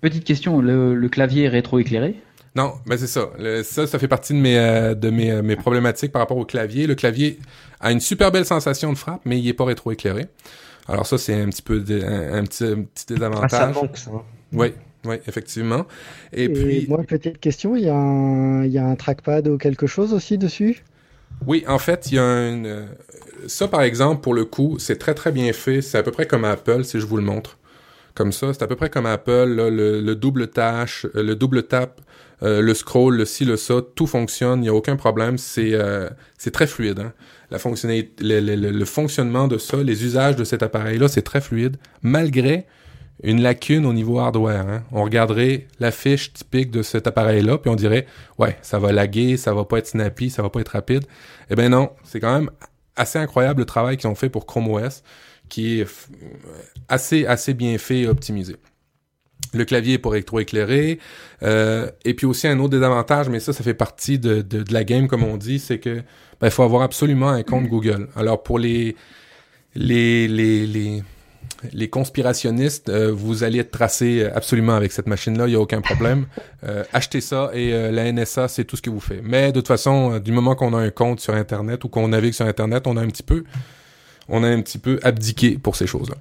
Petite 0.00 0.24
question, 0.24 0.60
le, 0.60 1.08
clavier 1.08 1.44
est 1.44 1.48
rétroéclairé? 1.48 2.16
Non, 2.56 2.74
mais 2.86 2.98
c'est 2.98 3.06
ça. 3.06 3.30
ça, 3.64 3.86
ça 3.86 3.98
fait 3.98 4.06
partie 4.06 4.32
de 4.32 4.38
mes 4.38 4.56
euh, 4.56 4.94
de 4.94 5.10
mes, 5.10 5.32
euh, 5.32 5.42
mes 5.42 5.56
problématiques 5.56 6.12
par 6.12 6.20
rapport 6.20 6.36
au 6.36 6.44
clavier. 6.44 6.86
Le 6.86 6.94
clavier 6.94 7.38
a 7.80 7.90
une 7.90 7.98
super 7.98 8.30
belle 8.30 8.44
sensation 8.44 8.92
de 8.92 8.98
frappe, 8.98 9.22
mais 9.24 9.40
il 9.40 9.48
est 9.48 9.54
pas 9.54 9.64
rétroéclairé. 9.64 10.26
Alors 10.88 11.06
ça, 11.06 11.18
c'est 11.18 11.40
un 11.40 11.48
petit 11.48 11.62
peu 11.62 11.76
un, 11.78 12.44
petit, 12.44 12.86
désavantage. 13.08 13.50
Ah, 13.52 13.58
ça 13.60 13.66
manque, 13.68 13.96
ça. 13.96 14.10
Hein. 14.12 14.22
Oui, 14.52 14.74
Oui, 15.04 15.16
effectivement. 15.26 15.86
Et, 16.32 16.44
Et 16.44 16.48
puis, 16.48 16.86
moi, 16.88 17.02
petite 17.04 17.38
question, 17.40 17.76
il 17.76 17.84
y, 17.84 17.88
a 17.88 17.94
un, 17.96 18.64
il 18.64 18.72
y 18.72 18.78
a 18.78 18.86
un 18.86 18.96
trackpad 18.96 19.48
ou 19.48 19.58
quelque 19.58 19.86
chose 19.86 20.12
aussi 20.14 20.38
dessus? 20.38 20.84
Oui, 21.46 21.64
en 21.68 21.78
fait, 21.78 22.10
il 22.10 22.14
y 22.16 22.18
a 22.18 22.24
un... 22.24 22.64
euh, 22.64 22.86
Ça, 23.46 23.68
par 23.68 23.82
exemple, 23.82 24.20
pour 24.22 24.34
le 24.34 24.44
coup, 24.44 24.78
c'est 24.78 24.96
très, 24.98 25.14
très 25.14 25.32
bien 25.32 25.52
fait. 25.52 25.82
C'est 25.82 25.98
à 25.98 26.02
peu 26.02 26.10
près 26.12 26.26
comme 26.26 26.44
Apple, 26.44 26.84
si 26.84 27.00
je 27.00 27.06
vous 27.06 27.16
le 27.16 27.22
montre. 27.22 27.58
Comme 28.14 28.32
ça, 28.32 28.52
c'est 28.52 28.62
à 28.62 28.66
peu 28.66 28.76
près 28.76 28.90
comme 28.90 29.06
Apple. 29.06 29.54
là, 29.56 29.70
le, 29.70 30.00
le 30.00 30.14
double 30.14 30.48
tâche, 30.48 31.06
euh, 31.16 31.22
le 31.22 31.34
double 31.34 31.64
tap, 31.64 32.00
euh, 32.42 32.60
le 32.60 32.74
scroll, 32.74 33.16
le 33.16 33.24
ci, 33.24 33.44
le 33.44 33.56
ça, 33.56 33.76
tout 33.94 34.06
fonctionne. 34.06 34.60
Il 34.60 34.62
n'y 34.62 34.68
a 34.68 34.74
aucun 34.74 34.96
problème. 34.96 35.38
C'est 35.38 35.70
euh, 35.72 36.08
très 36.52 36.66
fluide. 36.66 37.00
Hein? 37.00 37.12
La 37.50 37.58
fonctionnalité, 37.58 38.12
le 38.20 38.84
fonctionnement 38.84 39.48
de 39.48 39.58
ça, 39.58 39.76
les 39.78 40.04
usages 40.04 40.36
de 40.36 40.44
cet 40.44 40.62
appareil-là, 40.62 41.08
c'est 41.08 41.22
très 41.22 41.40
fluide, 41.40 41.76
malgré 42.02 42.66
une 43.22 43.42
lacune 43.42 43.86
au 43.86 43.92
niveau 43.92 44.18
hardware. 44.18 44.68
Hein. 44.68 44.82
On 44.92 45.04
regarderait 45.04 45.68
la 45.78 45.90
fiche 45.90 46.32
typique 46.32 46.70
de 46.70 46.82
cet 46.82 47.06
appareil-là, 47.06 47.58
puis 47.58 47.70
on 47.70 47.76
dirait, 47.76 48.06
ouais, 48.38 48.56
ça 48.62 48.78
va 48.78 48.92
laguer, 48.92 49.36
ça 49.36 49.54
va 49.54 49.64
pas 49.64 49.78
être 49.78 49.86
snappy, 49.86 50.30
ça 50.30 50.42
va 50.42 50.50
pas 50.50 50.60
être 50.60 50.70
rapide. 50.70 51.04
Eh 51.50 51.54
ben 51.54 51.70
non, 51.70 51.90
c'est 52.02 52.20
quand 52.20 52.34
même 52.34 52.50
assez 52.96 53.18
incroyable 53.18 53.60
le 53.60 53.66
travail 53.66 53.96
qu'ils 53.96 54.08
ont 54.08 54.14
fait 54.14 54.28
pour 54.28 54.46
Chrome 54.46 54.68
OS, 54.68 55.02
qui 55.48 55.80
est 55.80 55.86
assez, 56.88 57.26
assez 57.26 57.54
bien 57.54 57.78
fait 57.78 58.00
et 58.00 58.08
optimisé. 58.08 58.56
Le 59.52 59.64
clavier 59.64 59.94
est 59.94 59.98
pour 59.98 60.14
électro-éclairé. 60.14 60.98
Euh, 61.42 61.90
et 62.04 62.14
puis 62.14 62.26
aussi 62.26 62.48
un 62.48 62.58
autre 62.58 62.70
désavantage, 62.70 63.28
mais 63.28 63.40
ça, 63.40 63.52
ça 63.52 63.62
fait 63.62 63.74
partie 63.74 64.18
de, 64.18 64.42
de, 64.42 64.64
la 64.72 64.84
game, 64.84 65.06
comme 65.08 65.22
on 65.22 65.36
dit, 65.36 65.58
c'est 65.58 65.78
que 65.78 66.02
ben, 66.40 66.50
faut 66.50 66.62
avoir 66.62 66.82
absolument 66.82 67.28
un 67.28 67.42
compte 67.42 67.68
Google. 67.68 68.08
Alors 68.16 68.42
pour 68.42 68.58
les 68.58 68.96
les 69.74 70.28
les 70.28 71.02
les, 71.72 71.88
conspirationnistes, 71.88 72.88
euh, 72.88 73.12
vous 73.12 73.42
allez 73.42 73.58
être 73.58 73.70
tracé 73.70 74.28
absolument 74.34 74.74
avec 74.74 74.92
cette 74.92 75.06
machine-là, 75.06 75.46
il 75.46 75.50
n'y 75.50 75.56
a 75.56 75.60
aucun 75.60 75.80
problème. 75.80 76.26
Euh, 76.64 76.84
achetez 76.92 77.20
ça 77.20 77.50
et 77.54 77.72
euh, 77.72 77.90
la 77.90 78.10
NSA, 78.12 78.48
c'est 78.48 78.64
tout 78.64 78.76
ce 78.76 78.82
que 78.82 78.90
vous 78.90 79.00
fait. 79.00 79.20
Mais 79.22 79.48
de 79.48 79.60
toute 79.60 79.68
façon, 79.68 80.18
du 80.18 80.32
moment 80.32 80.54
qu'on 80.54 80.74
a 80.74 80.78
un 80.78 80.90
compte 80.90 81.20
sur 81.20 81.34
Internet 81.34 81.84
ou 81.84 81.88
qu'on 81.88 82.08
navigue 82.08 82.32
sur 82.32 82.46
Internet, 82.46 82.86
on 82.86 82.96
a 82.96 83.00
un 83.00 83.08
petit 83.08 83.22
peu 83.22 83.44
on 84.28 84.42
a 84.42 84.48
un 84.48 84.60
petit 84.60 84.78
peu 84.78 84.98
abdiqué 85.02 85.58
pour 85.58 85.76
ces 85.76 85.86
choses-là. 85.86 86.16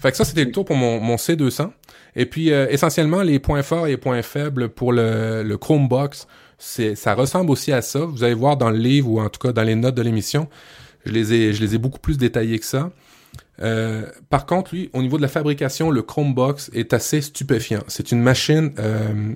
Fait 0.00 0.10
que 0.10 0.16
ça, 0.16 0.24
c'était 0.24 0.44
le 0.44 0.52
tour 0.52 0.64
pour 0.64 0.76
mon, 0.76 1.00
mon 1.00 1.16
C200. 1.16 1.70
Et 2.14 2.26
puis, 2.26 2.52
euh, 2.52 2.66
essentiellement, 2.70 3.22
les 3.22 3.38
points 3.38 3.62
forts 3.62 3.86
et 3.86 3.90
les 3.90 3.96
points 3.96 4.22
faibles 4.22 4.68
pour 4.68 4.92
le, 4.92 5.56
Chromebox, 5.56 6.26
ça 6.58 7.14
ressemble 7.14 7.50
aussi 7.50 7.72
à 7.72 7.82
ça. 7.82 8.00
Vous 8.00 8.22
allez 8.24 8.34
voir 8.34 8.56
dans 8.56 8.70
le 8.70 8.78
livre 8.78 9.10
ou 9.10 9.20
en 9.20 9.28
tout 9.28 9.40
cas 9.40 9.52
dans 9.52 9.62
les 9.62 9.74
notes 9.74 9.94
de 9.94 10.02
l'émission, 10.02 10.48
je 11.04 11.12
les 11.12 11.32
ai, 11.32 11.52
je 11.52 11.60
les 11.60 11.74
ai 11.74 11.78
beaucoup 11.78 11.98
plus 11.98 12.18
détaillés 12.18 12.58
que 12.58 12.66
ça. 12.66 12.90
Euh, 13.60 14.06
par 14.30 14.46
contre, 14.46 14.74
lui, 14.74 14.90
au 14.92 15.02
niveau 15.02 15.16
de 15.16 15.22
la 15.22 15.28
fabrication, 15.28 15.90
le 15.90 16.02
Chromebox 16.02 16.70
est 16.74 16.92
assez 16.92 17.20
stupéfiant. 17.20 17.82
C'est 17.88 18.12
une 18.12 18.22
machine 18.22 18.72
euh, 18.78 19.34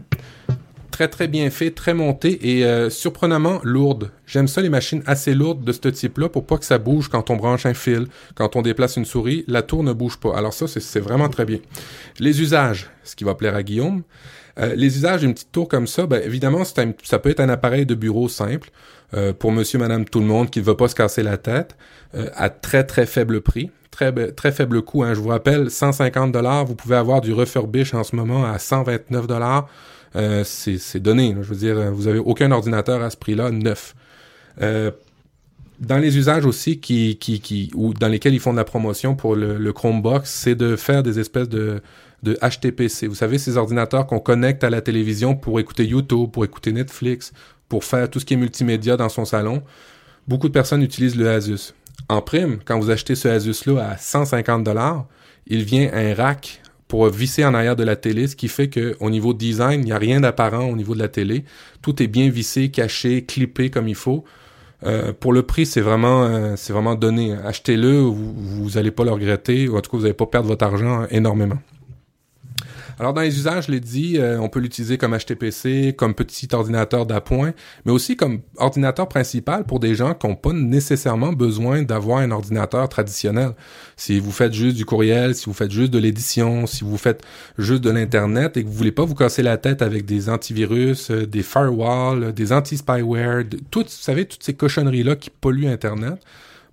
très 0.96 1.08
très 1.08 1.28
bien 1.28 1.50
faite, 1.50 1.74
très 1.74 1.92
montée 1.92 2.56
et 2.56 2.64
euh, 2.64 2.88
surprenamment 2.88 3.60
lourde. 3.62 4.10
J'aime 4.26 4.48
ça 4.48 4.62
les 4.62 4.70
machines 4.70 5.02
assez 5.04 5.34
lourdes 5.34 5.62
de 5.62 5.70
ce 5.70 5.88
type-là 5.88 6.30
pour 6.30 6.46
pas 6.46 6.56
que 6.56 6.64
ça 6.64 6.78
bouge 6.78 7.08
quand 7.08 7.28
on 7.28 7.36
branche 7.36 7.66
un 7.66 7.74
fil, 7.74 8.06
quand 8.34 8.56
on 8.56 8.62
déplace 8.62 8.96
une 8.96 9.04
souris, 9.04 9.44
la 9.46 9.60
tour 9.60 9.82
ne 9.82 9.92
bouge 9.92 10.16
pas. 10.16 10.34
Alors 10.34 10.54
ça, 10.54 10.66
c'est- 10.66 11.00
vraiment 11.00 11.28
très 11.28 11.44
bien. 11.44 11.58
Les 12.18 12.40
usages, 12.40 12.88
ce 13.04 13.14
qui 13.14 13.24
va 13.24 13.34
plaire 13.34 13.54
à 13.54 13.62
Guillaume. 13.62 14.04
Euh, 14.58 14.74
les 14.74 14.96
usages 14.96 15.20
d'une 15.20 15.34
petite 15.34 15.52
tour 15.52 15.68
comme 15.68 15.86
ça, 15.86 16.06
ben, 16.06 16.22
évidemment, 16.24 16.62
ça 16.64 17.18
peut 17.18 17.28
être 17.28 17.40
un 17.40 17.50
appareil 17.50 17.84
de 17.84 17.94
bureau 17.94 18.30
simple 18.30 18.70
euh, 19.12 19.34
pour 19.34 19.52
monsieur, 19.52 19.78
madame, 19.78 20.06
tout 20.06 20.20
le 20.20 20.24
monde 20.26 20.48
qui 20.48 20.60
ne 20.60 20.64
veut 20.64 20.76
pas 20.78 20.88
se 20.88 20.94
casser 20.94 21.22
la 21.22 21.36
tête 21.36 21.76
euh, 22.14 22.30
à 22.34 22.48
très 22.48 22.84
très 22.84 23.04
faible 23.04 23.42
prix. 23.42 23.70
Très, 23.90 24.12
be- 24.12 24.34
très 24.34 24.50
faible 24.52 24.80
coût. 24.82 25.02
Hein. 25.04 25.12
Je 25.12 25.20
vous 25.20 25.28
rappelle, 25.28 25.70
150 25.70 26.32
dollars. 26.32 26.64
Vous 26.64 26.74
pouvez 26.74 26.96
avoir 26.96 27.20
du 27.20 27.34
refurbish 27.34 27.92
en 27.92 28.02
ce 28.02 28.16
moment 28.16 28.46
à 28.46 28.58
129 28.58 29.26
dollars. 29.26 29.68
Euh, 30.16 30.44
c'est 30.44 31.00
donné. 31.00 31.36
Je 31.40 31.48
veux 31.48 31.56
dire, 31.56 31.76
euh, 31.78 31.90
vous 31.90 32.08
avez 32.08 32.18
aucun 32.18 32.50
ordinateur 32.50 33.02
à 33.02 33.10
ce 33.10 33.16
prix-là 33.16 33.50
neuf. 33.50 33.94
Euh, 34.62 34.90
dans 35.78 35.98
les 35.98 36.16
usages 36.16 36.46
aussi 36.46 36.80
qui, 36.80 37.18
qui, 37.18 37.70
ou 37.74 37.92
dans 37.92 38.08
lesquels 38.08 38.32
ils 38.32 38.40
font 38.40 38.52
de 38.52 38.56
la 38.56 38.64
promotion 38.64 39.14
pour 39.14 39.36
le, 39.36 39.58
le 39.58 39.72
Chromebox, 39.74 40.30
c'est 40.30 40.54
de 40.54 40.74
faire 40.74 41.02
des 41.02 41.18
espèces 41.18 41.50
de, 41.50 41.82
de 42.22 42.38
HTPC. 42.40 43.06
Vous 43.08 43.14
savez, 43.14 43.36
ces 43.36 43.58
ordinateurs 43.58 44.06
qu'on 44.06 44.18
connecte 44.18 44.64
à 44.64 44.70
la 44.70 44.80
télévision 44.80 45.36
pour 45.36 45.60
écouter 45.60 45.84
YouTube, 45.84 46.30
pour 46.30 46.46
écouter 46.46 46.72
Netflix, 46.72 47.32
pour 47.68 47.84
faire 47.84 48.08
tout 48.08 48.20
ce 48.20 48.24
qui 48.24 48.34
est 48.34 48.38
multimédia 48.38 48.96
dans 48.96 49.10
son 49.10 49.26
salon. 49.26 49.62
Beaucoup 50.26 50.48
de 50.48 50.54
personnes 50.54 50.82
utilisent 50.82 51.16
le 51.16 51.28
Asus. 51.30 51.74
En 52.08 52.22
prime, 52.22 52.58
quand 52.64 52.78
vous 52.78 52.90
achetez 52.90 53.14
ce 53.14 53.28
Asus-là 53.28 53.90
à 53.90 53.96
150 53.98 54.64
dollars, 54.64 55.06
il 55.46 55.62
vient 55.64 55.90
un 55.92 56.14
rack 56.14 56.62
pour 56.88 57.08
visser 57.08 57.44
en 57.44 57.54
arrière 57.54 57.76
de 57.76 57.84
la 57.84 57.96
télé, 57.96 58.28
ce 58.28 58.36
qui 58.36 58.48
fait 58.48 58.68
que 58.68 58.96
au 59.00 59.10
niveau 59.10 59.34
design, 59.34 59.80
il 59.80 59.86
n'y 59.86 59.92
a 59.92 59.98
rien 59.98 60.20
d'apparent 60.20 60.66
au 60.66 60.76
niveau 60.76 60.94
de 60.94 61.00
la 61.00 61.08
télé. 61.08 61.44
Tout 61.82 62.02
est 62.02 62.06
bien 62.06 62.28
vissé, 62.28 62.70
caché, 62.70 63.24
clippé 63.24 63.70
comme 63.70 63.88
il 63.88 63.94
faut. 63.94 64.24
Euh, 64.84 65.12
pour 65.18 65.32
le 65.32 65.42
prix, 65.42 65.66
c'est 65.66 65.80
vraiment, 65.80 66.24
euh, 66.24 66.54
c'est 66.56 66.72
vraiment 66.72 66.94
donné. 66.94 67.34
Achetez-le, 67.34 67.98
vous, 68.00 68.34
vous 68.34 68.78
allez 68.78 68.90
pas 68.90 69.04
le 69.04 69.10
regretter, 69.10 69.68
ou 69.68 69.76
en 69.76 69.80
tout 69.80 69.90
cas, 69.90 69.96
vous 69.96 70.02
n'allez 70.04 70.14
pas 70.14 70.26
perdre 70.26 70.48
votre 70.48 70.64
argent 70.64 71.06
énormément. 71.10 71.58
Alors, 72.98 73.12
dans 73.12 73.20
les 73.20 73.36
usages, 73.36 73.66
je 73.66 73.72
l'ai 73.72 73.80
dit, 73.80 74.16
euh, 74.16 74.40
on 74.40 74.48
peut 74.48 74.58
l'utiliser 74.58 74.96
comme 74.96 75.14
HTPC, 75.16 75.94
comme 75.96 76.14
petit 76.14 76.48
ordinateur 76.52 77.04
d'appoint, 77.04 77.52
mais 77.84 77.92
aussi 77.92 78.16
comme 78.16 78.40
ordinateur 78.56 79.06
principal 79.06 79.64
pour 79.64 79.80
des 79.80 79.94
gens 79.94 80.14
qui 80.14 80.26
n'ont 80.26 80.34
pas 80.34 80.54
nécessairement 80.54 81.32
besoin 81.32 81.82
d'avoir 81.82 82.18
un 82.18 82.30
ordinateur 82.30 82.88
traditionnel. 82.88 83.50
Si 83.96 84.18
vous 84.18 84.32
faites 84.32 84.54
juste 84.54 84.76
du 84.76 84.86
courriel, 84.86 85.34
si 85.34 85.44
vous 85.44 85.52
faites 85.52 85.70
juste 85.70 85.92
de 85.92 85.98
l'édition, 85.98 86.66
si 86.66 86.84
vous 86.84 86.96
faites 86.96 87.22
juste 87.58 87.84
de 87.84 87.90
l'Internet 87.90 88.56
et 88.56 88.62
que 88.62 88.68
vous 88.68 88.74
voulez 88.74 88.92
pas 88.92 89.04
vous 89.04 89.14
casser 89.14 89.42
la 89.42 89.58
tête 89.58 89.82
avec 89.82 90.06
des 90.06 90.30
antivirus, 90.30 91.10
euh, 91.10 91.26
des 91.26 91.42
firewalls, 91.42 92.32
des 92.32 92.52
anti-spyware, 92.52 93.44
toutes, 93.70 93.88
vous 93.88 93.92
savez, 93.92 94.24
toutes 94.24 94.42
ces 94.42 94.54
cochonneries-là 94.54 95.16
qui 95.16 95.28
polluent 95.28 95.68
Internet, 95.68 96.18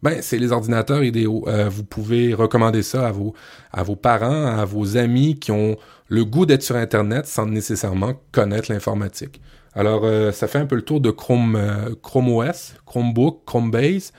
ben, 0.04 0.22
c'est 0.22 0.38
les 0.38 0.52
ordinateurs 0.52 1.02
idéaux. 1.04 1.46
Euh, 1.48 1.70
vous 1.70 1.86
pouvez 1.86 2.34
recommander 2.34 2.84
ça 2.84 3.08
à 3.08 3.12
vos, 3.12 3.34
à 3.72 3.84
vos 3.84 3.96
parents, 3.96 4.46
à 4.46 4.66
vos 4.66 4.98
amis 4.98 5.40
qui 5.40 5.52
ont 5.52 5.78
le 6.10 6.26
goût 6.26 6.46
d'être 6.46 6.62
sur 6.62 6.76
Internet 6.76 7.26
sans 7.26 7.46
nécessairement 7.46 8.14
connaître 8.34 8.70
l'informatique. 8.70 9.40
Alors, 9.74 10.02
euh, 10.04 10.34
ça 10.34 10.48
fait 10.48 10.60
un 10.60 10.66
peu 10.66 10.76
le 10.76 10.82
tour 10.82 11.00
de 11.00 11.10
Chrome, 11.10 11.56
euh, 11.56 11.96
Chrome 12.04 12.30
OS, 12.30 12.76
Chromebook, 12.86 13.46
Chromebase. 13.46 14.12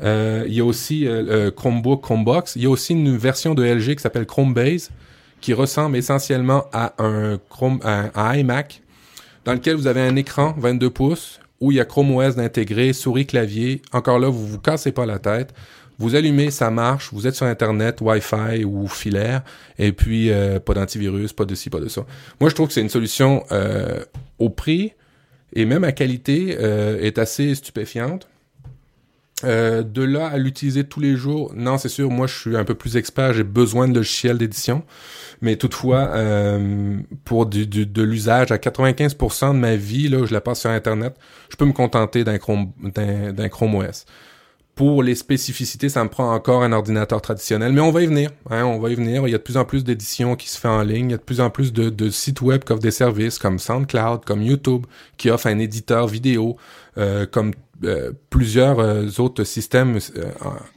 Euh, 0.00 0.44
il 0.46 0.54
y 0.54 0.60
a 0.60 0.64
aussi 0.64 1.06
euh, 1.06 1.50
Chromebook, 1.50 2.02
Chromebox. 2.02 2.56
Il 2.56 2.62
y 2.62 2.66
a 2.66 2.70
aussi 2.70 2.94
une 2.94 3.14
version 3.16 3.54
de 3.54 3.62
LG 3.62 3.96
qui 3.96 4.02
s'appelle 4.02 4.26
Chromebase, 4.26 4.90
qui 5.42 5.52
ressemble 5.52 5.98
essentiellement 5.98 6.64
à 6.72 6.94
un, 6.98 7.38
Chrome, 7.50 7.78
à 7.84 8.10
un 8.14 8.34
iMac, 8.36 8.82
dans 9.44 9.52
lequel 9.52 9.76
vous 9.76 9.86
avez 9.86 10.00
un 10.00 10.16
écran 10.16 10.54
22 10.56 10.88
pouces, 10.88 11.40
où 11.60 11.72
il 11.72 11.76
y 11.76 11.80
a 11.80 11.84
Chrome 11.84 12.14
OS 12.14 12.36
d'intégrer, 12.36 12.92
souris, 12.92 13.26
clavier. 13.26 13.82
Encore 13.92 14.18
là, 14.18 14.28
vous 14.28 14.46
vous 14.46 14.58
cassez 14.58 14.92
pas 14.92 15.06
la 15.06 15.18
tête. 15.18 15.54
Vous 15.98 16.14
allumez, 16.14 16.50
ça 16.50 16.70
marche. 16.70 17.10
Vous 17.12 17.26
êtes 17.26 17.34
sur 17.34 17.46
Internet, 17.46 18.00
Wi-Fi 18.00 18.64
ou 18.64 18.86
filaire. 18.86 19.42
Et 19.78 19.92
puis, 19.92 20.30
euh, 20.30 20.60
pas 20.60 20.74
d'antivirus, 20.74 21.32
pas 21.32 21.46
de 21.46 21.54
ci, 21.54 21.70
pas 21.70 21.80
de 21.80 21.88
ça. 21.88 22.04
Moi, 22.40 22.50
je 22.50 22.54
trouve 22.54 22.68
que 22.68 22.74
c'est 22.74 22.82
une 22.82 22.90
solution 22.90 23.44
euh, 23.50 24.04
au 24.38 24.50
prix 24.50 24.92
et 25.54 25.64
même 25.64 25.84
à 25.84 25.92
qualité 25.92 26.58
euh, 26.60 27.00
est 27.00 27.18
assez 27.18 27.54
stupéfiante. 27.54 28.28
Euh, 29.44 29.82
de 29.82 30.02
là 30.02 30.28
à 30.28 30.38
l'utiliser 30.38 30.84
tous 30.84 31.00
les 31.00 31.14
jours, 31.14 31.52
non, 31.54 31.76
c'est 31.76 31.90
sûr, 31.90 32.10
moi 32.10 32.26
je 32.26 32.34
suis 32.34 32.56
un 32.56 32.64
peu 32.64 32.74
plus 32.74 32.96
expert, 32.96 33.34
j'ai 33.34 33.44
besoin 33.44 33.86
de 33.86 33.94
logiciels 33.94 34.38
d'édition. 34.38 34.82
Mais 35.42 35.56
toutefois, 35.56 36.08
euh, 36.14 36.98
pour 37.24 37.44
de 37.44 38.02
l'usage 38.02 38.50
à 38.50 38.56
95% 38.56 39.52
de 39.52 39.58
ma 39.58 39.76
vie, 39.76 40.08
là, 40.08 40.24
je 40.24 40.32
la 40.32 40.40
passe 40.40 40.60
sur 40.60 40.70
Internet, 40.70 41.16
je 41.50 41.56
peux 41.56 41.66
me 41.66 41.72
contenter 41.72 42.24
d'un 42.24 42.38
Chrome, 42.38 42.72
d'un, 42.82 43.48
Chrome 43.50 43.74
OS. 43.74 44.06
Pour 44.74 45.02
les 45.02 45.14
spécificités, 45.14 45.88
ça 45.88 46.04
me 46.04 46.10
prend 46.10 46.34
encore 46.34 46.62
un 46.62 46.72
ordinateur 46.72 47.22
traditionnel, 47.22 47.72
mais 47.72 47.80
on 47.80 47.90
va 47.90 48.02
y 48.02 48.06
venir. 48.06 48.30
Hein, 48.50 48.64
on 48.64 48.78
va 48.78 48.90
y 48.90 48.94
venir. 48.94 49.26
Il 49.26 49.30
y 49.30 49.34
a 49.34 49.38
de 49.38 49.42
plus 49.42 49.56
en 49.56 49.64
plus 49.64 49.84
d'éditions 49.84 50.36
qui 50.36 50.50
se 50.50 50.58
fait 50.58 50.68
en 50.68 50.82
ligne. 50.82 51.08
Il 51.08 51.12
y 51.12 51.14
a 51.14 51.18
de 51.18 51.22
plus 51.22 51.40
en 51.40 51.48
plus 51.48 51.72
de, 51.72 52.10
sites 52.10 52.42
web 52.42 52.62
qui 52.62 52.72
offrent 52.72 52.82
des 52.82 52.90
services 52.90 53.38
comme 53.38 53.58
SoundCloud, 53.58 54.26
comme 54.26 54.42
YouTube, 54.42 54.84
qui 55.16 55.30
offrent 55.30 55.46
un 55.46 55.58
éditeur 55.58 56.06
vidéo, 56.06 56.58
comme 57.30 57.52
euh, 57.84 58.12
plusieurs 58.30 58.78
euh, 58.78 59.06
autres 59.18 59.44
systèmes 59.44 59.98
euh, 60.16 60.24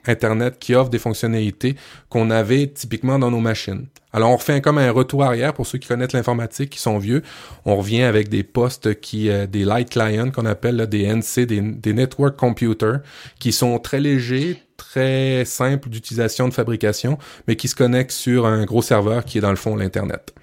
Internet 0.05 0.57
qui 0.59 0.75
offrent 0.75 0.89
des 0.89 0.99
fonctionnalités 0.99 1.75
qu'on 2.09 2.29
avait 2.29 2.67
typiquement 2.67 3.17
dans 3.17 3.31
nos 3.31 3.39
machines. 3.39 3.87
Alors 4.11 4.31
on 4.31 4.35
refait 4.35 4.59
comme 4.59 4.77
un 4.79 4.91
retour 4.91 5.23
arrière 5.23 5.53
pour 5.53 5.65
ceux 5.65 5.77
qui 5.77 5.87
connaissent 5.87 6.11
l'informatique, 6.11 6.71
qui 6.71 6.79
sont 6.79 6.97
vieux. 6.97 7.21
On 7.63 7.77
revient 7.77 8.01
avec 8.01 8.27
des 8.27 8.43
postes 8.43 8.99
qui, 8.99 9.29
euh, 9.29 9.47
des 9.47 9.63
light 9.63 9.89
clients 9.89 10.29
qu'on 10.29 10.45
appelle 10.45 10.87
des 10.87 11.03
NC, 11.03 11.45
des, 11.45 11.61
des 11.61 11.93
network 11.93 12.35
computers, 12.35 12.99
qui 13.39 13.53
sont 13.53 13.79
très 13.79 14.01
légers, 14.01 14.61
très 14.75 15.45
simples 15.45 15.89
d'utilisation 15.89 16.49
de 16.49 16.53
fabrication, 16.53 17.17
mais 17.47 17.55
qui 17.55 17.69
se 17.69 17.75
connectent 17.75 18.11
sur 18.11 18.45
un 18.45 18.65
gros 18.65 18.81
serveur 18.81 19.23
qui 19.23 19.37
est 19.37 19.41
dans 19.41 19.51
le 19.51 19.55
fond 19.55 19.75
l'Internet. 19.75 20.33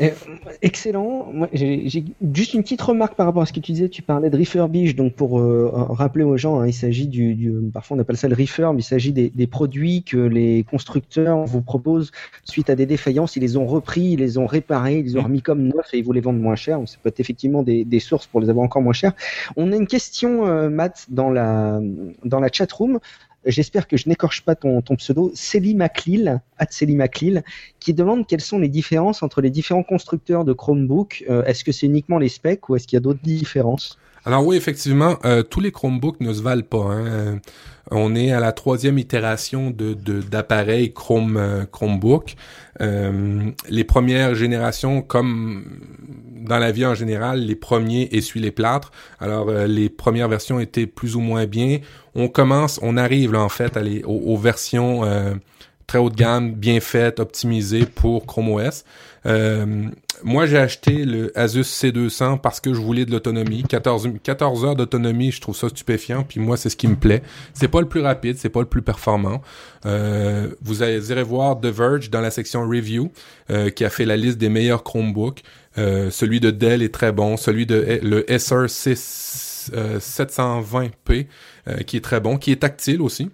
Euh, 0.00 0.08
excellent. 0.62 1.30
Moi, 1.32 1.48
j'ai 1.52 1.88
j'ai 1.88 2.04
juste 2.32 2.54
une 2.54 2.62
petite 2.62 2.80
remarque 2.80 3.14
par 3.14 3.26
rapport 3.26 3.42
à 3.42 3.46
ce 3.46 3.52
que 3.52 3.60
tu 3.60 3.72
disais. 3.72 3.88
Tu 3.90 4.00
parlais 4.02 4.30
de 4.30 4.38
refurbish. 4.38 4.96
Donc, 4.96 5.14
pour 5.14 5.38
euh, 5.38 5.70
rappeler 5.70 6.24
aux 6.24 6.36
gens, 6.38 6.60
hein, 6.60 6.66
il 6.66 6.72
s'agit 6.72 7.06
du, 7.06 7.34
du- 7.34 7.52
Parfois, 7.72 7.96
on 7.96 8.00
appelle 8.00 8.16
ça 8.16 8.26
le 8.28 8.34
refurb. 8.34 8.78
Il 8.78 8.82
s'agit 8.82 9.12
des, 9.12 9.28
des 9.28 9.46
produits 9.46 10.02
que 10.02 10.16
les 10.16 10.64
constructeurs 10.64 11.44
vous 11.44 11.60
proposent 11.60 12.10
suite 12.44 12.70
à 12.70 12.74
des 12.74 12.86
défaillances. 12.86 13.36
Ils 13.36 13.40
les 13.40 13.56
ont 13.58 13.66
repris, 13.66 14.12
ils 14.12 14.18
les 14.18 14.38
ont 14.38 14.46
réparés, 14.46 14.98
ils 15.00 15.04
les 15.04 15.16
ont 15.18 15.22
remis 15.22 15.42
comme 15.42 15.62
neufs 15.64 15.92
et 15.92 15.98
ils 15.98 16.04
vous 16.04 16.12
les 16.12 16.20
vendent 16.22 16.40
moins 16.40 16.56
cher. 16.56 16.78
Donc, 16.78 16.88
ça 16.88 16.96
peut 17.02 17.10
être 17.10 17.20
effectivement 17.20 17.62
des, 17.62 17.84
des 17.84 18.00
sources 18.00 18.26
pour 18.26 18.40
les 18.40 18.48
avoir 18.48 18.64
encore 18.64 18.82
moins 18.82 18.94
cher. 18.94 19.12
On 19.56 19.72
a 19.72 19.76
une 19.76 19.86
question, 19.86 20.46
euh, 20.46 20.70
Matt, 20.70 21.06
dans 21.10 21.28
la, 21.30 21.80
dans 22.24 22.40
la 22.40 22.48
chat 22.50 22.70
room. 22.72 22.98
J'espère 23.44 23.88
que 23.88 23.96
je 23.96 24.08
n'écorche 24.08 24.42
pas 24.42 24.54
ton, 24.54 24.80
pseudo. 24.96 25.32
Célie 25.34 25.74
Maclil, 25.74 26.40
at 26.58 26.66
Célie 26.70 26.94
Maclil, 26.94 27.42
qui 27.80 27.92
demande 27.92 28.26
quelles 28.26 28.40
sont 28.40 28.58
les 28.58 28.68
différences 28.68 29.22
entre 29.22 29.40
les 29.40 29.50
différents 29.50 29.82
constructeurs 29.82 30.44
de 30.44 30.52
Chromebook. 30.52 31.24
Euh, 31.28 31.44
est-ce 31.44 31.64
que 31.64 31.72
c'est 31.72 31.86
uniquement 31.86 32.18
les 32.18 32.28
specs 32.28 32.68
ou 32.68 32.76
est-ce 32.76 32.86
qu'il 32.86 32.96
y 32.96 32.98
a 32.98 33.00
d'autres 33.00 33.22
différences? 33.22 33.98
Alors 34.24 34.46
oui, 34.46 34.56
effectivement, 34.56 35.18
euh, 35.24 35.42
tous 35.42 35.60
les 35.60 35.72
Chromebooks 35.72 36.20
ne 36.20 36.32
se 36.32 36.42
valent 36.42 36.62
pas. 36.62 36.78
hein. 36.78 37.06
Euh, 37.06 37.36
On 37.90 38.14
est 38.14 38.30
à 38.30 38.38
la 38.38 38.52
troisième 38.52 38.98
itération 38.98 39.70
de 39.70 39.94
d'appareils 39.94 40.92
Chrome 40.92 41.36
euh, 41.36 41.64
Chromebook. 41.64 42.36
Les 42.80 43.84
premières 43.84 44.34
générations, 44.34 45.02
comme 45.02 45.64
dans 46.44 46.58
la 46.58 46.72
vie 46.72 46.86
en 46.86 46.94
général, 46.94 47.40
les 47.40 47.54
premiers 47.54 48.08
essuient 48.12 48.40
les 48.40 48.50
plâtres. 48.50 48.90
Alors 49.20 49.50
les 49.52 49.88
premières 49.88 50.28
versions 50.28 50.58
étaient 50.58 50.86
plus 50.86 51.14
ou 51.14 51.20
moins 51.20 51.46
bien. 51.46 51.78
On 52.14 52.28
commence, 52.28 52.80
on 52.82 52.96
arrive 52.96 53.32
là 53.32 53.40
en 53.40 53.48
fait 53.48 53.76
à 53.76 53.82
les, 53.82 54.02
aux, 54.04 54.36
versions 54.36 55.02
très 55.86 55.98
haut 55.98 56.10
de 56.10 56.16
gamme, 56.16 56.52
bien 56.52 56.80
faites, 56.80 57.20
optimisées 57.20 57.86
pour 57.86 58.26
Chrome 58.26 58.48
OS. 58.48 58.84
Moi, 60.24 60.46
j'ai 60.46 60.58
acheté 60.58 61.04
le 61.04 61.36
Asus 61.38 61.62
C200 61.62 62.40
parce 62.40 62.60
que 62.60 62.72
je 62.72 62.80
voulais 62.80 63.04
de 63.04 63.10
l'autonomie. 63.10 63.62
14, 63.62 64.08
14 64.22 64.64
heures 64.64 64.76
d'autonomie, 64.76 65.32
je 65.32 65.40
trouve 65.40 65.56
ça 65.56 65.68
stupéfiant. 65.68 66.24
Puis 66.24 66.40
moi, 66.40 66.56
c'est 66.56 66.70
ce 66.70 66.76
qui 66.76 66.88
me 66.88 66.96
plaît. 66.96 67.22
C'est 67.54 67.68
pas 67.68 67.80
le 67.80 67.88
plus 67.88 68.00
rapide, 68.00 68.36
c'est 68.38 68.48
pas 68.48 68.60
le 68.60 68.66
plus 68.66 68.82
performant. 68.82 69.42
Euh, 69.86 70.48
vous 70.62 70.82
allez 70.82 71.10
irez 71.10 71.22
voir 71.22 71.60
The 71.60 71.66
Verge 71.66 72.10
dans 72.10 72.20
la 72.20 72.30
section 72.30 72.68
review, 72.68 73.10
euh, 73.50 73.70
qui 73.70 73.84
a 73.84 73.90
fait 73.90 74.04
la 74.04 74.16
liste 74.16 74.38
des 74.38 74.48
meilleurs 74.48 74.84
Chromebooks. 74.84 75.42
Euh, 75.78 76.10
celui 76.10 76.40
de 76.40 76.50
Dell 76.50 76.82
est 76.82 76.92
très 76.92 77.12
bon. 77.12 77.36
Celui 77.36 77.66
de 77.66 78.00
le 78.02 78.24
SR 78.28 78.68
6, 78.68 79.70
euh, 79.74 79.98
720p, 79.98 81.26
euh, 81.68 81.76
qui 81.78 81.96
est 81.96 82.00
très 82.00 82.20
bon, 82.20 82.36
qui 82.36 82.52
est 82.52 82.56
tactile 82.56 83.00
aussi. 83.00 83.30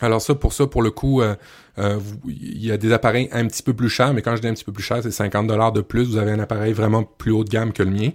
Alors 0.00 0.20
ça, 0.22 0.34
pour 0.34 0.52
ça, 0.52 0.66
pour 0.66 0.82
le 0.82 0.90
coup, 0.90 1.20
euh, 1.20 1.34
euh, 1.78 1.98
il 2.26 2.64
y 2.64 2.72
a 2.72 2.76
des 2.76 2.92
appareils 2.92 3.28
un 3.32 3.46
petit 3.46 3.62
peu 3.62 3.72
plus 3.72 3.88
chers, 3.88 4.12
mais 4.12 4.22
quand 4.22 4.36
je 4.36 4.40
dis 4.40 4.48
un 4.48 4.54
petit 4.54 4.64
peu 4.64 4.72
plus 4.72 4.82
cher, 4.82 4.98
c'est 5.02 5.10
50 5.10 5.46
dollars 5.46 5.72
de 5.72 5.80
plus. 5.80 6.04
Vous 6.04 6.16
avez 6.16 6.32
un 6.32 6.38
appareil 6.38 6.72
vraiment 6.72 7.04
plus 7.04 7.30
haut 7.32 7.44
de 7.44 7.48
gamme 7.48 7.72
que 7.72 7.82
le 7.82 7.90
mien. 7.90 8.10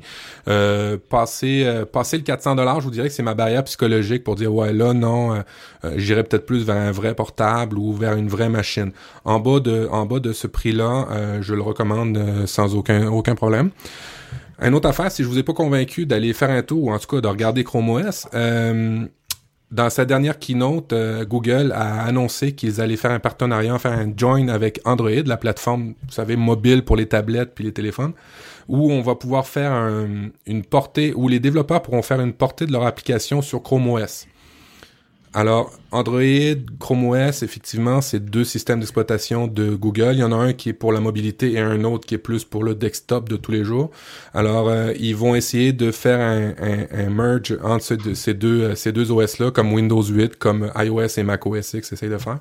Euh, 0.48 0.98
passer, 1.10 1.63
euh, 1.65 1.86
passer 1.86 2.17
le 2.17 2.24
400 2.24 2.56
dollars, 2.56 2.80
je 2.80 2.86
vous 2.86 2.91
dirais 2.91 3.08
que 3.08 3.13
c'est 3.13 3.24
ma 3.24 3.34
barrière 3.34 3.63
psychologique 3.63 4.24
pour 4.24 4.36
dire 4.36 4.54
ouais 4.54 4.74
là 4.74 4.93
non, 4.93 5.43
j'irais 5.95 6.24
peut-être 6.24 6.45
plus 6.45 6.63
vers 6.63 6.76
un 6.76 6.91
vrai 6.91 7.15
portable 7.15 7.78
ou 7.78 7.93
vers 7.93 8.13
une 8.13 8.28
vraie 8.28 8.50
machine. 8.50 8.91
En 9.24 9.39
bas 9.39 9.60
de, 9.60 9.88
en 9.91 10.06
bas 10.06 10.19
de 10.19 10.34
ce 10.34 10.48
prix-là, 10.48 11.41
je 11.41 11.54
le 11.54 11.62
recommande 11.62 12.45
sans 12.45 12.76
aucun, 12.76 13.08
aucun 13.08 13.36
problème. 13.36 13.71
Une 14.62 14.74
autre 14.74 14.88
affaire, 14.88 15.12
si 15.12 15.24
je 15.24 15.28
vous 15.28 15.38
ai 15.38 15.43
pas 15.43 15.54
convaincu 15.54 16.06
d'aller 16.06 16.34
faire 16.34 16.50
un 16.50 16.62
tour, 16.62 16.86
ou 16.86 16.91
en 16.91 17.00
tout 17.00 17.08
cas 17.08 17.21
de 17.21 17.28
regarder 17.28 17.63
Chrome 17.63 17.89
OS, 17.89 18.28
dans 19.71 19.89
sa 19.89 20.06
dernière 20.06 20.38
keynote, 20.39 20.93
euh, 20.93 21.25
Google 21.25 21.71
a 21.75 22.04
annoncé 22.06 22.54
qu'ils 22.54 22.80
allaient 22.82 22.97
faire 22.97 23.12
un 23.12 23.19
partenariat, 23.19 23.78
faire 23.80 23.93
un 23.93 24.12
join 24.15 24.47
avec 24.47 24.80
Android, 24.86 25.10
la 25.25 25.38
plateforme, 25.38 25.95
vous 26.08 26.12
savez, 26.12 26.36
mobile 26.36 26.84
pour 26.86 26.95
les 26.95 27.08
tablettes 27.08 27.54
puis 27.56 27.63
les 27.65 27.71
téléphones, 27.73 28.13
où 28.67 28.91
on 28.91 29.01
va 29.01 29.15
pouvoir 29.15 29.47
faire 29.47 29.71
un- 29.71 30.30
une 30.45 30.63
portée, 30.63 31.13
où 31.15 31.28
les 31.28 31.39
développeurs 31.39 31.82
pourront 31.82 32.01
faire 32.04 32.21
une 32.21 32.34
portée 32.34 32.65
de 32.65 32.71
leur 32.71 32.86
application 32.86 33.41
sur 33.41 33.62
Chrome 33.63 33.88
OS. 33.89 34.28
Alors, 35.38 35.74
Android, 35.91 36.56
Chrome 36.80 37.10
OS, 37.10 37.43
effectivement, 37.43 38.00
c'est 38.00 38.24
deux 38.24 38.45
systèmes 38.45 38.80
d'exploitation 38.80 39.48
de 39.48 39.76
Google. 39.76 40.12
Il 40.13 40.19
y 40.19 40.24
en 40.24 40.32
a 40.32 40.36
un 40.38 40.54
qui 40.54 40.69
est 40.69 40.74
pour 40.74 40.93
la 40.93 41.02
mobilité 41.02 41.52
et 41.52 41.60
un 41.60 41.84
autre 41.84 42.08
qui 42.08 42.15
est 42.15 42.19
plus 42.19 42.45
pour 42.45 42.63
le 42.63 42.74
desktop 42.74 43.28
de 43.28 43.36
tous 43.36 43.52
les 43.52 43.65
jours. 43.65 43.91
Alors, 44.34 44.69
euh, 44.69 44.93
ils 44.98 45.13
vont 45.13 45.36
essayer 45.36 45.74
de 45.74 45.91
faire 45.91 46.21
un, 46.21 47.10
merge 47.10 47.58
entre 47.62 47.98
ces 48.13 48.34
deux, 48.34 48.63
euh, 48.63 49.12
OS-là, 49.12 49.52
comme 49.52 49.74
Windows 49.74 50.02
8, 50.02 50.38
comme 50.38 50.71
iOS 50.74 51.17
et 51.17 51.24
Mac 51.24 51.45
OS 51.45 51.74
X 51.74 51.91
essayent 51.91 52.08
de 52.08 52.17
faire. 52.17 52.39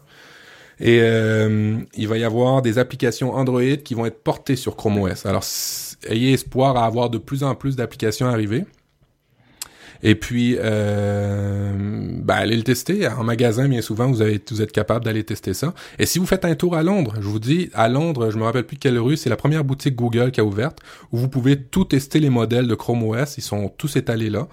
Et 0.79 1.01
euh, 1.03 1.77
il 1.95 2.07
va 2.07 2.17
y 2.17 2.23
avoir 2.23 2.63
des 2.63 2.79
applications 2.79 3.35
Android 3.35 3.77
qui 3.85 3.95
vont 3.95 4.07
être 4.07 4.23
portées 4.23 4.55
sur 4.55 4.77
Chrome 4.77 4.99
OS. 4.99 5.27
Alors, 5.27 5.43
ayez 6.09 6.35
espoir 6.35 6.77
à 6.77 6.87
avoir 6.87 7.11
de 7.11 7.19
plus 7.19 7.43
en 7.43 7.57
plus 7.57 7.75
d'applications 7.75 8.29
arriver. 8.29 8.65
Et 10.05 10.15
puis, 10.15 10.57
euh, 10.61 11.73
ben, 12.23 12.35
allez 12.35 12.57
le 12.57 12.63
tester. 12.63 13.09
En 13.09 13.25
magasin, 13.25 13.67
bien 13.69 13.81
souvent, 13.81 14.07
vous, 14.07 14.21
avez, 14.21 14.41
vous 14.51 14.61
êtes 14.61 14.71
capable 14.71 15.05
d'aller 15.05 15.25
tester 15.25 15.55
ça. 15.55 15.73
Et 15.99 16.05
si 16.05 16.19
vous 16.19 16.27
faites 16.27 16.45
un 16.45 16.55
tour 16.55 16.77
à 16.77 16.83
Londres, 16.83 17.15
je 17.17 17.27
vous 17.27 17.41
dis, 17.41 17.71
à 17.73 17.89
Londres, 17.89 18.31
je 18.31 18.37
me 18.37 18.45
rappelle 18.45 18.67
plus 18.67 18.77
quelle 18.77 18.99
rue, 18.99 19.17
c'est 19.17 19.31
la 19.31 19.37
première 19.37 19.65
boutique 19.65 19.97
Google 19.97 20.31
qui 20.31 20.41
a 20.41 20.45
ouverte, 20.45 20.79
où 21.11 21.17
vous 21.17 21.29
pouvez 21.29 21.61
tout 21.61 21.87
tester 21.87 22.21
les 22.21 22.29
modèles 22.29 22.69
de 22.69 22.75
Chrome 22.75 23.03
OS. 23.03 23.39
Ils 23.39 23.43
sont 23.43 23.73
tous 23.77 23.97
étalés 23.97 24.29
là. 24.29 24.47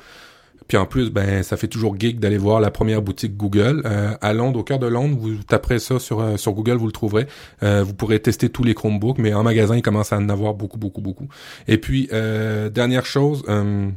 Puis 0.69 0.77
en 0.77 0.85
plus, 0.85 1.09
ben, 1.09 1.43
ça 1.43 1.57
fait 1.57 1.67
toujours 1.67 1.99
geek 1.99 2.21
d'aller 2.21 2.37
voir 2.37 2.61
la 2.61 2.71
première 2.71 3.01
boutique 3.01 3.35
Google. 3.35 3.81
Euh, 3.83 4.13
à 4.21 4.31
Londres, 4.31 4.61
au 4.61 4.63
cœur 4.63 4.79
de 4.79 4.87
Londres, 4.87 5.17
vous 5.19 5.43
taperez 5.43 5.79
ça 5.79 5.99
sur, 5.99 6.21
euh, 6.21 6.37
sur 6.37 6.53
Google, 6.53 6.77
vous 6.77 6.85
le 6.85 6.93
trouverez. 6.93 7.27
Euh, 7.61 7.83
vous 7.83 7.93
pourrez 7.93 8.21
tester 8.21 8.47
tous 8.47 8.63
les 8.63 8.73
Chromebooks, 8.73 9.17
mais 9.17 9.33
en 9.33 9.43
magasin, 9.43 9.75
il 9.75 9.81
commence 9.81 10.13
à 10.13 10.17
en 10.17 10.29
avoir 10.29 10.53
beaucoup, 10.53 10.77
beaucoup, 10.77 11.01
beaucoup. 11.01 11.27
Et 11.67 11.77
puis, 11.77 12.07
euh, 12.13 12.69
dernière 12.69 13.05
chose, 13.05 13.43
euh, 13.49 13.89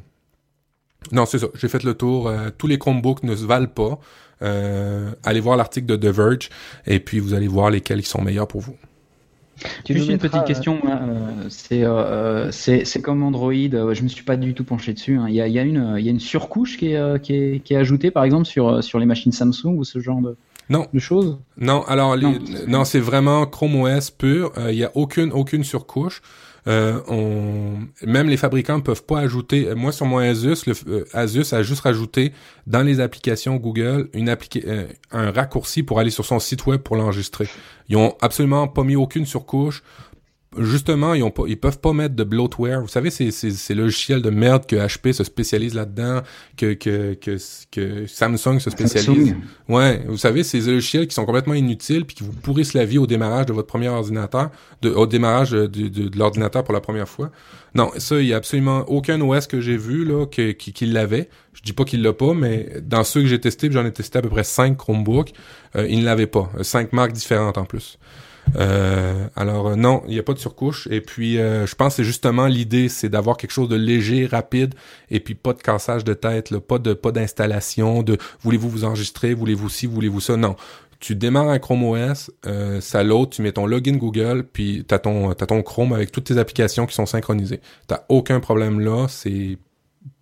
non, 1.12 1.26
c'est 1.26 1.38
ça. 1.38 1.46
J'ai 1.54 1.68
fait 1.68 1.82
le 1.84 1.94
tour. 1.94 2.28
Euh, 2.28 2.50
tous 2.56 2.66
les 2.66 2.78
Chromebooks 2.78 3.22
ne 3.22 3.34
se 3.36 3.44
valent 3.44 3.66
pas. 3.66 3.98
Euh, 4.42 5.10
allez 5.22 5.40
voir 5.40 5.56
l'article 5.56 5.86
de 5.86 5.96
The 5.96 6.12
Verge 6.14 6.50
et 6.86 6.98
puis 7.00 7.18
vous 7.20 7.34
allez 7.34 7.46
voir 7.48 7.70
lesquels 7.70 8.02
qui 8.02 8.08
sont 8.08 8.20
meilleurs 8.22 8.48
pour 8.48 8.60
vous. 8.60 8.76
Tu 9.84 9.94
Juste 9.94 10.08
une 10.10 10.18
petite 10.18 10.44
question, 10.44 10.80
moi, 10.82 10.98
euh, 11.00 11.30
c'est 11.48 11.84
euh, 11.84 12.50
c'est 12.50 12.84
c'est 12.84 13.00
comme 13.00 13.22
Android, 13.22 13.52
euh, 13.52 13.94
je 13.94 14.02
me 14.02 14.08
suis 14.08 14.24
pas 14.24 14.36
du 14.36 14.52
tout 14.52 14.64
penché 14.64 14.92
dessus. 14.92 15.16
hein. 15.16 15.26
Il 15.28 15.34
y, 15.34 15.40
a, 15.40 15.46
il 15.46 15.52
y, 15.54 15.60
a 15.60 15.62
une- 15.62 15.94
il 15.96 16.04
y 16.04 16.08
a 16.08 16.10
une 16.10 16.18
surcouche 16.20 16.76
qui 16.76 16.90
est, 16.90 16.96
euh, 16.96 17.18
qui 17.18 17.34
est, 17.34 17.60
qui 17.60 17.72
est 17.74 17.76
ajoutée, 17.76 18.10
par 18.10 18.24
exemple, 18.24 18.46
sur, 18.46 18.68
euh, 18.68 18.82
sur 18.82 18.98
les 18.98 19.06
machines 19.06 19.30
Samsung 19.30 19.76
ou 19.76 19.84
ce 19.84 20.00
genre 20.00 20.20
de, 20.20 20.36
Non. 20.70 20.88
de 20.92 20.98
choses? 20.98 21.38
Non, 21.56 21.82
alors 21.84 22.16
les- 22.16 22.26
Non. 22.26 22.38
non, 22.66 22.84
c'est 22.84 22.98
vraiment 22.98 23.46
Chrome 23.46 23.76
OS 23.76 24.10
pur. 24.10 24.50
Euh, 24.58 24.72
Il 24.72 24.78
y 24.78 24.84
a 24.84 24.90
aucune 24.96 25.30
aucune 25.32 25.62
surcouche. 25.62 26.20
Euh, 26.66 27.00
on, 27.08 27.78
même 28.06 28.28
les 28.28 28.36
fabricants 28.36 28.80
peuvent 28.80 29.04
pas 29.04 29.20
ajouter. 29.20 29.74
Moi, 29.74 29.92
sur 29.92 30.06
mon 30.06 30.18
Asus, 30.18 30.64
euh, 30.86 31.04
Asus 31.12 31.52
a 31.52 31.62
juste 31.62 31.82
rajouté 31.82 32.32
dans 32.66 32.82
les 32.82 33.00
applications 33.00 33.56
Google 33.56 34.08
une 34.14 34.34
euh, 34.66 34.86
un 35.12 35.30
raccourci 35.30 35.82
pour 35.82 36.00
aller 36.00 36.10
sur 36.10 36.24
son 36.24 36.38
site 36.38 36.66
web 36.66 36.80
pour 36.80 36.96
l'enregistrer. 36.96 37.48
Ils 37.88 37.96
ont 37.96 38.14
absolument 38.20 38.66
pas 38.68 38.82
mis 38.82 38.96
aucune 38.96 39.26
surcouche. 39.26 39.82
Justement, 40.58 41.14
ils 41.14 41.22
ont 41.22 41.30
pas, 41.30 41.44
ils 41.46 41.58
peuvent 41.58 41.78
pas 41.80 41.92
mettre 41.92 42.14
de 42.14 42.24
bloatware. 42.24 42.80
Vous 42.80 42.88
savez, 42.88 43.10
c'est 43.10 43.30
c'est 43.30 43.50
ces 43.50 43.74
logiciels 43.74 44.22
de 44.22 44.30
merde 44.30 44.66
que 44.66 44.76
HP 44.76 45.12
se 45.12 45.24
spécialise 45.24 45.74
là-dedans, 45.74 46.22
que, 46.56 46.74
que 46.74 47.14
que 47.14 47.36
que 47.70 48.06
Samsung 48.06 48.58
se 48.60 48.70
spécialise. 48.70 49.28
Samsung. 49.30 49.36
Ouais, 49.68 50.04
vous 50.06 50.16
savez, 50.16 50.42
ces 50.44 50.60
logiciels 50.60 51.06
qui 51.08 51.14
sont 51.14 51.24
complètement 51.24 51.54
inutiles 51.54 52.04
puis 52.04 52.16
qui 52.16 52.22
vous 52.24 52.32
pourrissent 52.32 52.74
la 52.74 52.84
vie 52.84 52.98
au 52.98 53.06
démarrage 53.06 53.46
de 53.46 53.52
votre 53.52 53.68
premier 53.68 53.88
ordinateur, 53.88 54.50
de, 54.82 54.90
au 54.90 55.06
démarrage 55.06 55.50
de, 55.50 55.66
de- 55.66 55.88
de 56.08 56.18
l'ordinateur 56.18 56.64
pour 56.64 56.74
la 56.74 56.80
première 56.80 57.08
fois. 57.08 57.30
Non, 57.74 57.90
ça, 57.98 58.20
il 58.20 58.26
y 58.26 58.32
a 58.32 58.36
absolument 58.36 58.84
aucun 58.88 59.20
OS 59.20 59.46
que 59.48 59.60
j'ai 59.60 59.76
vu 59.76 60.04
là 60.04 60.26
que, 60.26 60.52
qui, 60.52 60.72
qui 60.72 60.86
l'avait. 60.86 61.28
Je 61.54 61.62
dis 61.62 61.72
pas 61.72 61.84
qu'il 61.84 62.02
l'a 62.02 62.12
pas, 62.12 62.32
mais 62.34 62.68
dans 62.82 63.02
ceux 63.02 63.22
que 63.22 63.26
j'ai 63.26 63.40
testés, 63.40 63.68
j'en 63.70 63.84
ai 63.84 63.92
testé 63.92 64.18
à 64.18 64.22
peu 64.22 64.28
près 64.28 64.44
5 64.44 64.76
Chromebooks, 64.76 65.32
euh, 65.76 65.86
il 65.88 66.00
ne 66.00 66.04
l'avait 66.04 66.28
pas. 66.28 66.50
Cinq 66.62 66.92
marques 66.92 67.12
différentes 67.12 67.58
en 67.58 67.64
plus. 67.64 67.98
Euh, 68.56 69.26
alors 69.36 69.68
euh, 69.68 69.76
non, 69.76 70.02
il 70.06 70.14
n'y 70.14 70.18
a 70.18 70.22
pas 70.22 70.34
de 70.34 70.38
surcouche. 70.38 70.88
Et 70.90 71.00
puis, 71.00 71.38
euh, 71.38 71.66
je 71.66 71.74
pense 71.74 71.94
que 71.94 71.96
c'est 71.96 72.04
justement 72.04 72.46
l'idée, 72.46 72.88
c'est 72.88 73.08
d'avoir 73.08 73.36
quelque 73.36 73.50
chose 73.50 73.68
de 73.68 73.76
léger, 73.76 74.26
rapide, 74.26 74.74
et 75.10 75.20
puis 75.20 75.34
pas 75.34 75.52
de 75.52 75.62
cassage 75.62 76.04
de 76.04 76.14
tête, 76.14 76.50
là, 76.50 76.60
pas 76.60 76.78
de 76.78 76.94
pas 76.94 77.12
d'installation, 77.12 78.02
de 78.02 78.18
voulez-vous 78.40 78.68
vous 78.68 78.84
enregistrer, 78.84 79.34
voulez-vous 79.34 79.68
ci, 79.68 79.86
voulez-vous 79.86 80.20
ça. 80.20 80.36
Non, 80.36 80.56
tu 81.00 81.14
démarres 81.14 81.48
un 81.48 81.58
Chrome 81.58 81.84
OS, 81.84 82.30
euh, 82.46 82.80
ça 82.80 83.02
load, 83.02 83.30
tu 83.30 83.42
mets 83.42 83.52
ton 83.52 83.66
login 83.66 83.96
Google, 83.96 84.44
puis 84.50 84.84
t'as 84.86 84.98
ton 84.98 85.34
t'as 85.34 85.46
ton 85.46 85.62
Chrome 85.62 85.92
avec 85.92 86.12
toutes 86.12 86.24
tes 86.24 86.38
applications 86.38 86.86
qui 86.86 86.94
sont 86.94 87.06
synchronisées. 87.06 87.60
T'as 87.86 88.04
aucun 88.08 88.40
problème 88.40 88.80
là, 88.80 89.06
c'est 89.08 89.58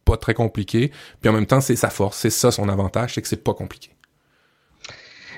pas 0.04 0.16
très 0.16 0.34
compliqué. 0.34 0.90
Puis 1.20 1.30
en 1.30 1.32
même 1.32 1.46
temps, 1.46 1.60
c'est 1.60 1.76
sa 1.76 1.90
force, 1.90 2.18
c'est 2.18 2.30
ça 2.30 2.50
son 2.50 2.68
avantage, 2.68 3.14
c'est 3.14 3.22
que 3.22 3.28
c'est 3.28 3.44
pas 3.44 3.54
compliqué. 3.54 3.90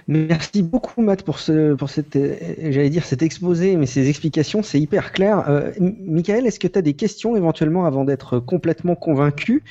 Merci 0.06 0.62
beaucoup 0.62 1.00
Matt 1.00 1.22
pour 1.22 1.38
ce 1.38 1.74
pour 1.74 1.88
cette 1.88 2.16
euh, 2.16 2.36
j'allais 2.58 2.90
dire 2.90 3.04
cet 3.04 3.22
exposé 3.22 3.76
mais 3.76 3.86
ces 3.86 4.08
explications 4.10 4.62
c'est 4.62 4.78
hyper 4.78 5.12
clair. 5.12 5.48
Euh, 5.48 5.72
Michael, 5.80 6.46
est-ce 6.46 6.60
que 6.60 6.68
tu 6.68 6.78
as 6.78 6.82
des 6.82 6.92
questions 6.92 7.36
éventuellement 7.36 7.86
avant 7.86 8.04
d'être 8.04 8.38
complètement 8.38 8.96
convaincu? 8.96 9.62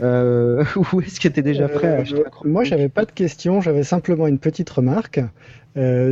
Euh, 0.00 0.64
ou 0.92 1.02
est-ce 1.02 1.20
que 1.20 1.28
tu 1.28 1.40
es 1.40 1.42
déjà 1.42 1.68
prêt 1.68 1.88
à 1.88 2.00
Euh, 2.00 2.24
Moi, 2.44 2.64
j'avais 2.64 2.88
pas 2.88 3.04
de 3.04 3.12
questions, 3.12 3.60
j'avais 3.60 3.84
simplement 3.84 4.26
une 4.26 4.38
petite 4.38 4.70
remarque 4.70 5.20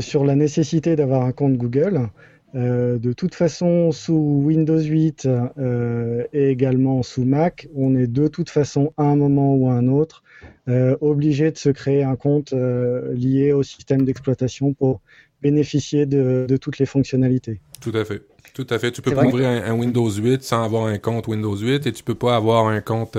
sur 0.00 0.24
la 0.24 0.34
nécessité 0.34 0.96
d'avoir 0.96 1.22
un 1.22 1.32
compte 1.32 1.56
Google. 1.58 2.08
Euh, 2.54 2.98
de 2.98 3.12
toute 3.12 3.34
façon, 3.34 3.92
sous 3.92 4.42
Windows 4.44 4.80
8 4.80 5.26
euh, 5.26 6.24
et 6.32 6.50
également 6.50 7.02
sous 7.02 7.24
Mac, 7.24 7.68
on 7.74 7.96
est 7.96 8.08
de 8.08 8.26
toute 8.28 8.50
façon 8.50 8.92
à 8.96 9.04
un 9.04 9.16
moment 9.16 9.54
ou 9.54 9.68
à 9.68 9.74
un 9.74 9.86
autre 9.88 10.22
euh, 10.68 10.96
obligé 11.00 11.50
de 11.50 11.56
se 11.56 11.70
créer 11.70 12.02
un 12.02 12.16
compte 12.16 12.52
euh, 12.52 13.12
lié 13.14 13.52
au 13.52 13.62
système 13.62 14.04
d'exploitation 14.04 14.72
pour 14.72 15.00
bénéficier 15.42 16.06
de, 16.06 16.46
de 16.48 16.56
toutes 16.56 16.78
les 16.78 16.86
fonctionnalités. 16.86 17.60
Tout 17.80 17.92
à 17.94 18.04
fait. 18.04 18.22
Tout 18.52 18.66
à 18.68 18.78
fait. 18.78 18.90
Tu 18.90 19.00
peux 19.00 19.14
pas 19.14 19.24
ouvrir 19.24 19.48
un, 19.48 19.62
un 19.62 19.72
Windows 19.72 20.10
8 20.10 20.42
sans 20.42 20.64
avoir 20.64 20.86
un 20.86 20.98
compte 20.98 21.28
Windows 21.28 21.56
8 21.56 21.86
et 21.86 21.92
tu 21.92 22.02
peux 22.02 22.14
pas 22.14 22.36
avoir 22.36 22.66
un 22.66 22.80
compte, 22.80 23.16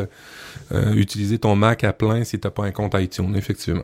euh, 0.71 0.93
utiliser 0.93 1.39
ton 1.39 1.55
Mac 1.55 1.83
à 1.83 1.93
plein 1.93 2.23
si 2.23 2.39
t'as 2.39 2.51
pas 2.51 2.63
un 2.65 2.71
compte 2.71 2.95
iTunes, 2.95 3.35
effectivement. 3.35 3.83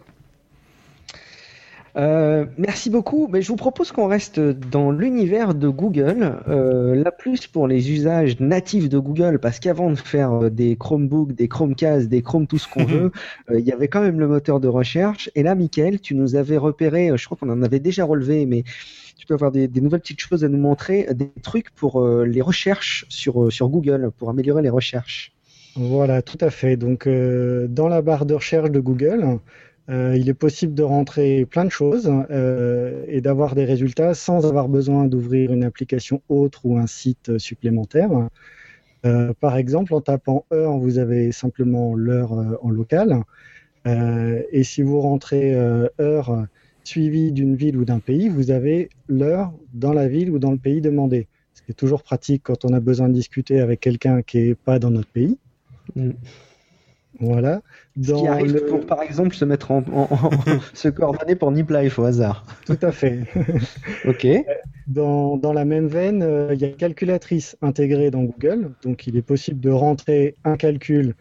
Euh, 1.97 2.45
merci 2.57 2.89
beaucoup. 2.89 3.27
Mais 3.27 3.41
je 3.41 3.47
vous 3.47 3.55
propose 3.55 3.91
qu'on 3.91 4.07
reste 4.07 4.39
dans 4.39 4.91
l'univers 4.91 5.55
de 5.55 5.67
Google, 5.67 6.39
euh, 6.47 6.95
là 6.95 7.11
plus 7.11 7.47
pour 7.47 7.67
les 7.67 7.91
usages 7.91 8.39
natifs 8.39 8.87
de 8.87 8.99
Google, 8.99 9.39
parce 9.39 9.59
qu'avant 9.59 9.89
de 9.89 9.95
faire 9.95 10.43
euh, 10.43 10.49
des 10.49 10.75
Chromebooks, 10.75 11.33
des 11.33 11.47
Chromecast, 11.47 12.07
des 12.07 12.21
Chrome 12.21 12.45
tout 12.45 12.59
ce 12.59 12.67
qu'on 12.67 12.85
veut, 12.85 13.11
euh, 13.49 13.59
il 13.59 13.65
y 13.65 13.71
avait 13.71 13.87
quand 13.87 14.01
même 14.01 14.19
le 14.19 14.27
moteur 14.27 14.59
de 14.59 14.67
recherche. 14.67 15.31
Et 15.33 15.41
là, 15.41 15.55
Michael, 15.55 15.99
tu 15.99 16.13
nous 16.13 16.35
avais 16.35 16.57
repéré, 16.57 17.11
je 17.15 17.25
crois 17.25 17.37
qu'on 17.37 17.49
en 17.49 17.63
avait 17.63 17.79
déjà 17.79 18.05
relevé, 18.05 18.45
mais 18.45 18.63
tu 19.17 19.25
peux 19.25 19.33
avoir 19.33 19.51
des, 19.51 19.67
des 19.67 19.81
nouvelles 19.81 20.01
petites 20.01 20.19
choses 20.19 20.43
à 20.43 20.49
nous 20.49 20.59
montrer, 20.59 21.07
des 21.15 21.31
trucs 21.41 21.71
pour 21.71 22.05
les 22.07 22.41
recherches 22.41 23.05
sur, 23.09 23.51
sur 23.51 23.69
Google, 23.69 24.11
pour 24.15 24.29
améliorer 24.29 24.61
les 24.61 24.69
recherches. 24.69 25.33
Voilà, 25.75 26.21
tout 26.21 26.37
à 26.41 26.51
fait. 26.51 26.77
Donc, 26.77 27.07
dans 27.07 27.87
la 27.87 28.01
barre 28.01 28.25
de 28.25 28.35
recherche 28.35 28.69
de 28.69 28.79
Google, 28.79 29.39
euh, 29.89 30.17
il 30.17 30.27
est 30.27 30.33
possible 30.33 30.73
de 30.73 30.83
rentrer 30.83 31.45
plein 31.45 31.63
de 31.63 31.69
choses 31.69 32.11
euh, 32.29 33.05
et 33.07 33.21
d'avoir 33.21 33.55
des 33.55 33.63
résultats 33.63 34.13
sans 34.13 34.45
avoir 34.45 34.67
besoin 34.67 35.05
d'ouvrir 35.05 35.53
une 35.53 35.63
application 35.63 36.21
autre 36.27 36.65
ou 36.65 36.77
un 36.77 36.87
site 36.87 37.37
supplémentaire. 37.37 38.11
Euh, 39.05 39.33
par 39.39 39.55
exemple, 39.55 39.93
en 39.93 40.01
tapant 40.01 40.45
heure, 40.51 40.77
vous 40.77 40.97
avez 40.97 41.31
simplement 41.31 41.95
l'heure 41.95 42.33
en 42.61 42.69
local. 42.69 43.21
Et 44.51 44.65
si 44.65 44.81
vous 44.81 44.99
rentrez 44.99 45.55
heure 45.55 46.45
suivie 46.83 47.31
d'une 47.31 47.55
ville 47.55 47.77
ou 47.77 47.85
d'un 47.85 47.99
pays, 47.99 48.27
vous 48.27 48.51
avez 48.51 48.89
l'heure 49.07 49.53
dans 49.73 49.93
la 49.93 50.09
ville 50.09 50.29
ou 50.29 50.39
dans 50.39 50.51
le 50.51 50.57
pays 50.57 50.81
demandé. 50.81 51.27
Ce 51.53 51.61
qui 51.61 51.71
est 51.71 51.73
toujours 51.73 52.03
pratique 52.03 52.41
quand 52.43 52.65
on 52.65 52.73
a 52.73 52.81
besoin 52.81 53.07
de 53.07 53.13
discuter 53.13 53.61
avec 53.61 53.79
quelqu'un 53.79 54.23
qui 54.23 54.39
n'est 54.39 54.55
pas 54.55 54.77
dans 54.77 54.91
notre 54.91 55.07
pays. 55.07 55.37
Mm. 55.95 56.11
Voilà. 57.19 57.61
Ce 57.99 58.11
qui 58.13 58.27
arrive 58.27 58.53
le- 58.53 58.65
pour, 58.65 58.85
par 58.85 59.01
exemple, 59.01 59.33
se 59.35 59.43
mettre 59.45 59.71
en, 59.71 59.83
en- 59.91 60.07
en- 60.11 60.29
se 60.73 60.87
coordonner 60.87 61.35
pour 61.35 61.51
Nip 61.51 61.69
Life 61.71 61.97
au 61.97 62.03
hasard. 62.03 62.45
Tout 62.65 62.77
à 62.81 62.91
fait. 62.91 63.21
Ok. 64.05 64.27
Dans, 64.87 65.35
dans 65.37 65.51
la 65.51 65.65
même 65.65 65.87
veine, 65.87 66.21
euh, 66.23 66.51
il 66.53 66.61
y 66.61 66.63
a 66.63 66.67
une 66.67 66.75
calculatrice 66.75 67.57
intégrée 67.61 68.11
dans 68.11 68.23
Google. 68.23 68.71
Donc, 68.83 69.07
il 69.07 69.17
est 69.17 69.21
possible 69.21 69.59
de 69.59 69.69
rentrer 69.71 70.35
un 70.45 70.55
calcul 70.57 71.15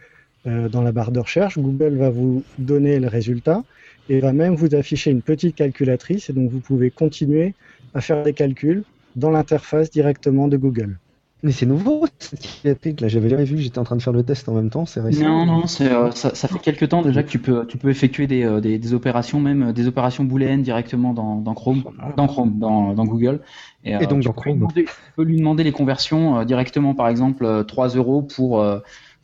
euh, 0.47 0.68
dans 0.68 0.82
la 0.82 0.92
barre 0.92 1.11
de 1.12 1.18
recherche. 1.20 1.59
Google 1.59 1.97
va 1.97 2.11
vous 2.11 2.44
donner 2.59 3.01
le 3.01 3.09
résultat 3.09 3.64
et 4.09 4.20
va 4.20 4.32
même 4.32 4.55
vous 4.55 4.74
afficher 4.74 5.11
une 5.11 5.22
petite 5.22 5.57
calculatrice. 5.57 6.30
Et 6.30 6.32
donc, 6.32 6.51
vous 6.51 6.61
pouvez 6.61 6.90
continuer 6.90 7.55
à 7.94 8.01
faire 8.01 8.22
des 8.22 8.34
calculs 8.34 8.84
dans 9.16 9.30
l'interface 9.30 9.90
directement 9.90 10.47
de 10.47 10.57
Google. 10.59 10.99
Mais 11.43 11.53
c'est 11.53 11.66
nouveau 11.66 12.07
cette 12.18 12.41
calculatrice, 12.41 13.01
là. 13.01 13.09
J'avais 13.09 13.28
jamais 13.28 13.45
vu. 13.45 13.59
J'étais 13.59 13.78
en 13.78 13.84
train 13.84 13.97
de 13.97 14.03
faire 14.03 14.12
le 14.12 14.22
test 14.22 14.49
en 14.49 14.55
même 14.55 14.70
temps. 14.70 14.87
C'est 14.87 15.01
récent. 15.01 15.22
Non, 15.22 15.45
non, 15.47 15.64
euh, 15.82 16.11
ça, 16.12 16.34
ça 16.34 16.49
fait 16.49 16.59
quelques 16.59 16.89
temps 16.89 17.03
déjà 17.03 17.22
que 17.22 17.28
tu 17.28 17.39
peux, 17.39 17.66
tu 17.66 17.76
peux 17.76 17.91
effectuer 17.91 18.26
des, 18.26 18.43
euh, 18.43 18.61
des, 18.61 18.78
des 18.78 18.95
opérations, 18.95 19.39
même 19.39 19.62
euh, 19.68 19.72
des 19.72 19.87
opérations 19.87 20.24
booléennes 20.24 20.62
directement 20.62 21.12
dans, 21.12 21.37
dans 21.37 21.55
Chrome, 21.55 21.84
dans 22.16 22.26
Chrome, 22.26 22.59
dans, 22.59 22.95
dans 22.95 23.05
Google. 23.05 23.41
euh, 23.87 23.99
Et 24.01 24.07
donc 24.07 24.20
tu 24.22 24.26
dans 24.28 24.32
peux 24.32 24.41
Chrome. 24.41 24.55
lui 24.55 24.61
demander- 24.61 24.84
Tu 24.87 24.93
peux 25.14 25.22
lui 25.24 25.37
demander 25.37 25.62
les 25.62 25.72
conversions 25.72 26.43
directement, 26.45 26.95
par 26.95 27.09
exemple, 27.09 27.45
euh, 27.45 27.62
3 27.64 27.89
euros 27.89 28.22
pour, 28.22 28.66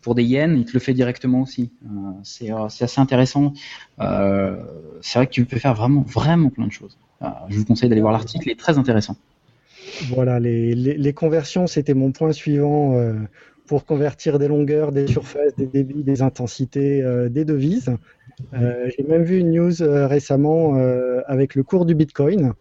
pour 0.02 0.14
des 0.14 0.22
yens, 0.24 0.56
il 0.58 0.64
te 0.66 0.72
le 0.74 0.80
fait 0.80 0.94
directement 0.94 1.40
aussi. 1.40 1.72
Euh, 1.86 1.88
c'est, 2.24 2.52
euh, 2.52 2.66
assez 2.66 3.00
intéressant. 3.00 3.54
Euh, 4.00 4.56
c'est 5.00 5.18
vrai 5.18 5.26
que 5.26 5.32
tu 5.32 5.44
peux 5.46 5.58
faire 5.58 5.74
vraiment, 5.74 6.02
vraiment 6.02 6.50
plein 6.50 6.66
de 6.66 6.72
choses. 6.72 6.98
Je 7.48 7.56
vous 7.58 7.64
conseille 7.64 7.88
d'aller 7.88 8.00
voir 8.00 8.12
l'article, 8.12 8.48
il 8.48 8.52
est 8.52 8.56
très 8.58 8.78
intéressant. 8.78 9.16
Voilà, 10.08 10.40
les, 10.40 10.74
les, 10.74 10.96
les 10.96 11.12
conversions, 11.12 11.66
c'était 11.66 11.94
mon 11.94 12.12
point 12.12 12.32
suivant 12.32 12.94
euh, 12.96 13.14
pour 13.66 13.84
convertir 13.84 14.38
des 14.38 14.48
longueurs, 14.48 14.92
des 14.92 15.06
surfaces, 15.06 15.54
des 15.56 15.66
débits, 15.66 16.02
des 16.02 16.22
intensités, 16.22 17.02
euh, 17.02 17.28
des 17.28 17.44
devises. 17.44 17.90
Euh, 18.54 18.90
J'ai 18.96 19.04
même 19.04 19.22
vu 19.22 19.38
une 19.38 19.50
news 19.52 19.82
euh, 19.82 20.06
récemment 20.06 20.76
euh, 20.76 21.20
avec 21.26 21.54
le 21.54 21.62
cours 21.62 21.84
du 21.84 21.94
Bitcoin. 21.94 22.54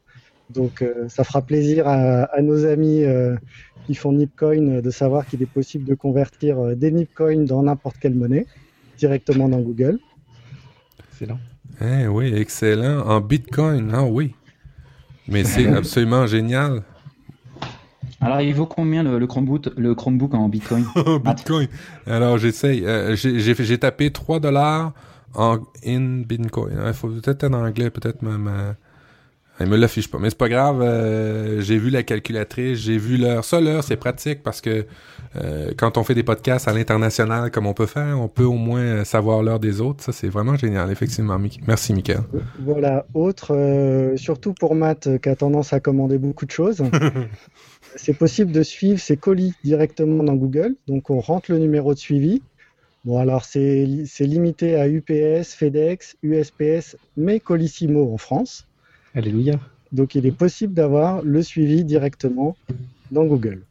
Donc, 0.49 0.81
euh, 0.81 1.07
ça 1.07 1.23
fera 1.23 1.41
plaisir 1.41 1.87
à, 1.87 2.23
à 2.23 2.41
nos 2.41 2.65
amis 2.65 3.03
euh, 3.03 3.35
qui 3.85 3.95
font 3.95 4.11
Nipcoin 4.11 4.81
de 4.81 4.89
savoir 4.89 5.25
qu'il 5.25 5.41
est 5.41 5.51
possible 5.51 5.85
de 5.85 5.95
convertir 5.95 6.59
euh, 6.59 6.75
des 6.75 6.91
Nipcoins 6.91 7.45
dans 7.45 7.63
n'importe 7.63 7.97
quelle 7.99 8.15
monnaie 8.15 8.45
directement 8.97 9.49
dans 9.49 9.61
Google. 9.61 9.97
Excellent. 11.09 11.39
Eh 11.81 12.07
oui, 12.07 12.33
excellent. 12.35 12.99
En 13.07 13.21
Bitcoin, 13.21 13.91
ah 13.93 14.03
oui. 14.03 14.35
Mais 15.27 15.43
c'est 15.43 15.67
absolument 15.81 16.27
génial. 16.27 16.83
Alors, 18.21 18.41
il 18.41 18.53
vaut 18.53 18.65
combien 18.67 19.03
le, 19.03 19.17
le, 19.19 19.27
Chromebook, 19.27 19.71
le 19.77 19.95
Chromebook 19.95 20.33
en 20.33 20.47
Bitcoin? 20.47 20.85
Bitcoin. 21.25 21.67
Alors, 22.05 22.37
j'essaye. 22.37 22.85
Euh, 22.85 23.15
j'ai 23.15 23.77
tapé 23.77 24.11
3 24.11 24.39
dollars 24.39 24.93
en 25.33 25.59
in 25.85 26.21
Bitcoin. 26.21 26.77
Il 26.85 26.93
faut 26.93 27.07
peut-être 27.09 27.43
en 27.45 27.53
anglais, 27.53 27.89
peut-être 27.89 28.21
même. 28.21 28.75
Il 29.61 29.69
me 29.69 29.77
l'affiche 29.77 30.09
pas. 30.09 30.17
Mais 30.19 30.29
c'est 30.29 30.37
pas 30.37 30.49
grave. 30.49 30.81
euh, 30.81 31.61
j'ai 31.61 31.77
vu 31.77 31.89
la 31.89 32.03
calculatrice, 32.03 32.79
j'ai 32.79 32.97
vu 32.97 33.17
l'heure. 33.17 33.43
Ça, 33.43 33.61
l'heure, 33.61 33.83
c'est 33.83 33.95
pratique 33.97 34.43
parce 34.43 34.61
que 34.61 34.85
euh, 35.35 35.71
quand 35.77 35.97
on 35.97 36.03
fait 36.03 36.15
des 36.15 36.23
podcasts 36.23 36.67
à 36.67 36.73
l'international 36.73 37.51
comme 37.51 37.65
on 37.65 37.73
peut 37.73 37.85
faire, 37.85 38.19
on 38.19 38.27
peut 38.27 38.43
au 38.43 38.53
moins 38.53 38.81
euh, 38.81 39.03
savoir 39.05 39.43
l'heure 39.43 39.59
des 39.59 39.81
autres. 39.81 40.03
Ça, 40.03 40.11
c'est 40.11 40.27
vraiment 40.27 40.55
génial, 40.55 40.91
effectivement. 40.91 41.39
Merci, 41.67 41.93
Michael. 41.93 42.21
Voilà, 42.59 43.05
autre, 43.13 43.55
euh, 43.55 44.17
surtout 44.17 44.53
pour 44.53 44.75
Matt 44.75 45.09
qui 45.21 45.29
a 45.29 45.35
tendance 45.35 45.73
à 45.73 45.79
commander 45.79 46.17
beaucoup 46.17 46.45
de 46.45 46.51
choses, 46.51 46.83
c'est 47.95 48.13
possible 48.13 48.51
de 48.51 48.63
suivre 48.63 48.99
ses 48.99 49.17
colis 49.17 49.53
directement 49.63 50.23
dans 50.23 50.35
Google. 50.35 50.75
Donc 50.87 51.09
on 51.09 51.19
rentre 51.19 51.51
le 51.51 51.59
numéro 51.59 51.93
de 51.93 51.99
suivi. 51.99 52.41
Bon, 53.03 53.17
alors 53.17 53.45
c'est 53.45 53.85
limité 54.19 54.75
à 54.75 54.87
UPS, 54.87 55.55
FedEx, 55.55 56.17
USPS, 56.21 56.97
mais 57.17 57.39
Colissimo 57.39 58.13
en 58.13 58.17
France. 58.17 58.67
Alléluia. 59.15 59.59
Donc 59.91 60.15
il 60.15 60.25
est 60.25 60.31
possible 60.31 60.73
d'avoir 60.73 61.21
le 61.21 61.41
suivi 61.41 61.83
directement 61.83 62.55
dans 63.11 63.25
Google. 63.25 63.63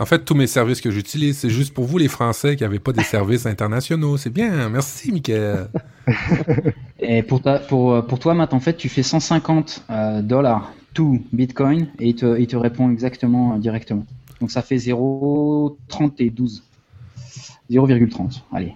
En 0.00 0.06
fait, 0.06 0.24
tous 0.24 0.34
mes 0.34 0.46
services 0.46 0.80
que 0.80 0.90
j'utilise, 0.90 1.36
c'est 1.36 1.50
juste 1.50 1.74
pour 1.74 1.84
vous, 1.84 1.98
les 1.98 2.08
Français, 2.08 2.56
qui 2.56 2.62
n'avaient 2.62 2.78
pas 2.78 2.92
des 2.92 3.02
services 3.02 3.44
internationaux. 3.44 4.16
C'est 4.16 4.30
bien. 4.30 4.70
Merci, 4.70 5.12
Michael. 5.12 5.68
Et 7.00 7.22
pour, 7.22 7.42
ta, 7.42 7.58
pour, 7.58 7.92
euh, 7.92 8.02
pour 8.02 8.18
toi, 8.18 8.32
Matt, 8.32 8.54
en 8.54 8.60
fait, 8.60 8.78
tu 8.78 8.88
fais 8.88 9.02
150 9.02 9.84
euh, 9.90 10.22
dollars 10.22 10.72
to 10.94 11.18
Bitcoin 11.32 11.88
et 11.98 12.08
il 12.08 12.14
te, 12.14 12.38
il 12.38 12.46
te 12.46 12.56
répond 12.56 12.90
exactement 12.90 13.54
euh, 13.54 13.58
directement. 13.58 14.06
Donc 14.40 14.50
ça 14.50 14.62
fait 14.62 14.76
0,30 14.76 16.12
et 16.18 16.30
12. 16.30 16.64
0,30. 17.70 18.40
Allez. 18.52 18.74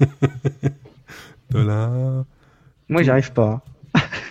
Dollars. 1.50 2.24
Moi, 2.90 3.02
j'y 3.02 3.10
arrive 3.10 3.32
pas. 3.32 3.64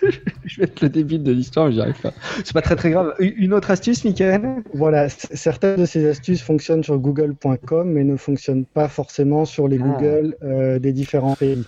je 0.45 0.57
vais 0.57 0.63
être 0.65 0.81
le 0.81 0.89
débile 0.89 1.23
de 1.23 1.31
l'histoire, 1.31 1.67
mais 1.67 1.73
j'y 1.73 1.81
arrive 1.81 1.99
pas. 2.01 2.13
C'est 2.43 2.53
pas 2.53 2.61
très 2.61 2.75
très 2.75 2.91
grave. 2.91 3.13
Une 3.19 3.53
autre 3.53 3.71
astuce, 3.71 4.03
Michael? 4.05 4.63
Voilà, 4.73 5.09
certaines 5.09 5.79
de 5.81 5.85
ces 5.85 6.07
astuces 6.07 6.41
fonctionnent 6.41 6.83
sur 6.83 6.97
google.com 6.97 7.89
mais 7.91 8.03
ne 8.03 8.15
fonctionnent 8.15 8.65
pas 8.65 8.87
forcément 8.87 9.45
sur 9.45 9.67
les 9.67 9.79
Ah. 9.81 9.85
Google 9.87 10.35
euh, 10.43 10.79
des 10.79 10.93
différents 10.93 11.35
pays. 11.35 11.63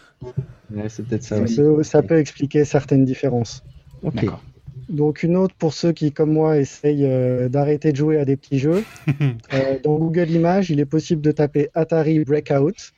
Ouais, 0.74 0.88
c'est 0.90 1.06
peut-être 1.06 1.24
ça 1.24 1.38
Ça, 1.38 1.42
aussi. 1.44 1.56
peut, 1.58 1.84
ça 1.84 2.02
peut 2.04 2.18
expliquer 2.18 2.66
certaines 2.66 3.06
différences. 3.06 3.64
Ok. 4.04 4.16
D'accord. 4.16 4.42
Donc 4.90 5.22
une 5.22 5.36
autre 5.38 5.54
pour 5.60 5.74
ceux 5.74 5.92
qui, 5.92 6.12
comme 6.12 6.32
moi, 6.34 6.58
essayent 6.58 7.06
euh, 7.06 7.48
d'arrêter 7.48 7.92
de 7.92 7.98
jouer 7.98 8.18
à 8.18 8.26
des 8.26 8.36
petits 8.36 8.60
jeux. 8.60 8.84
Euh, 9.54 9.80
dans 9.84 9.98
Google 9.98 10.30
Images, 10.30 10.70
il 10.70 10.80
est 10.80 10.86
possible 10.86 11.22
de 11.22 11.32
taper 11.32 11.70
Atari 11.74 12.24
Breakout 12.24 12.92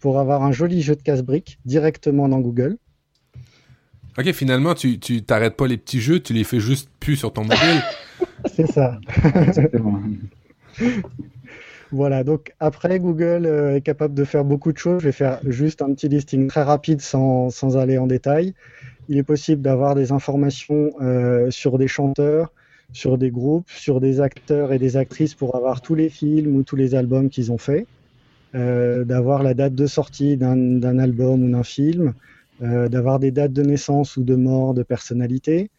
pour 0.00 0.18
avoir 0.18 0.42
un 0.42 0.52
joli 0.52 0.80
jeu 0.80 0.94
de 0.96 1.02
casse-briques 1.02 1.58
directement 1.66 2.28
dans 2.28 2.40
Google. 2.40 2.76
Ok, 4.18 4.32
finalement, 4.32 4.74
tu 4.74 4.98
tu 4.98 5.22
t'arrêtes 5.22 5.56
pas 5.56 5.68
les 5.68 5.76
petits 5.76 6.00
jeux, 6.00 6.18
tu 6.18 6.32
les 6.32 6.42
fais 6.42 6.58
juste 6.58 6.90
plus 6.98 7.16
sur 7.16 7.32
ton 7.32 7.42
mobile. 7.42 7.82
C'est 8.52 8.66
ça. 8.66 8.98
Exactement. 9.34 10.00
Voilà, 11.92 12.24
donc 12.24 12.52
après, 12.60 12.98
Google 12.98 13.46
euh, 13.46 13.76
est 13.76 13.80
capable 13.80 14.14
de 14.14 14.24
faire 14.24 14.44
beaucoup 14.44 14.72
de 14.72 14.78
choses. 14.78 15.00
Je 15.00 15.06
vais 15.06 15.12
faire 15.12 15.40
juste 15.46 15.82
un 15.82 15.94
petit 15.94 16.08
listing 16.08 16.48
très 16.48 16.62
rapide 16.62 17.00
sans, 17.00 17.50
sans 17.50 17.78
aller 17.78 17.96
en 17.96 18.06
détail. 18.06 18.54
Il 19.08 19.16
est 19.16 19.22
possible 19.22 19.62
d'avoir 19.62 19.94
des 19.94 20.12
informations 20.12 20.92
euh, 21.00 21.50
sur 21.50 21.78
des 21.78 21.88
chanteurs, 21.88 22.52
sur 22.92 23.18
des 23.18 23.30
groupes, 23.30 23.70
sur 23.70 24.00
des 24.00 24.20
acteurs 24.20 24.72
et 24.72 24.78
des 24.78 24.96
actrices 24.96 25.34
pour 25.34 25.56
avoir 25.56 25.80
tous 25.80 25.94
les 25.94 26.08
films 26.08 26.56
ou 26.56 26.62
tous 26.62 26.76
les 26.76 26.94
albums 26.94 27.30
qu'ils 27.30 27.52
ont 27.52 27.58
fait, 27.58 27.86
euh, 28.54 29.04
d'avoir 29.04 29.42
la 29.42 29.54
date 29.54 29.74
de 29.74 29.86
sortie 29.86 30.36
d'un 30.36 30.56
d'un 30.56 30.98
album 30.98 31.44
ou 31.44 31.50
d'un 31.50 31.62
film, 31.62 32.08
euh, 32.08 32.12
d'avoir 32.60 33.18
des 33.18 33.30
dates 33.30 33.52
de 33.52 33.62
naissance 33.62 34.16
ou 34.16 34.22
de 34.24 34.34
mort 34.34 34.74
de 34.74 34.82
personnalités, 34.82 35.70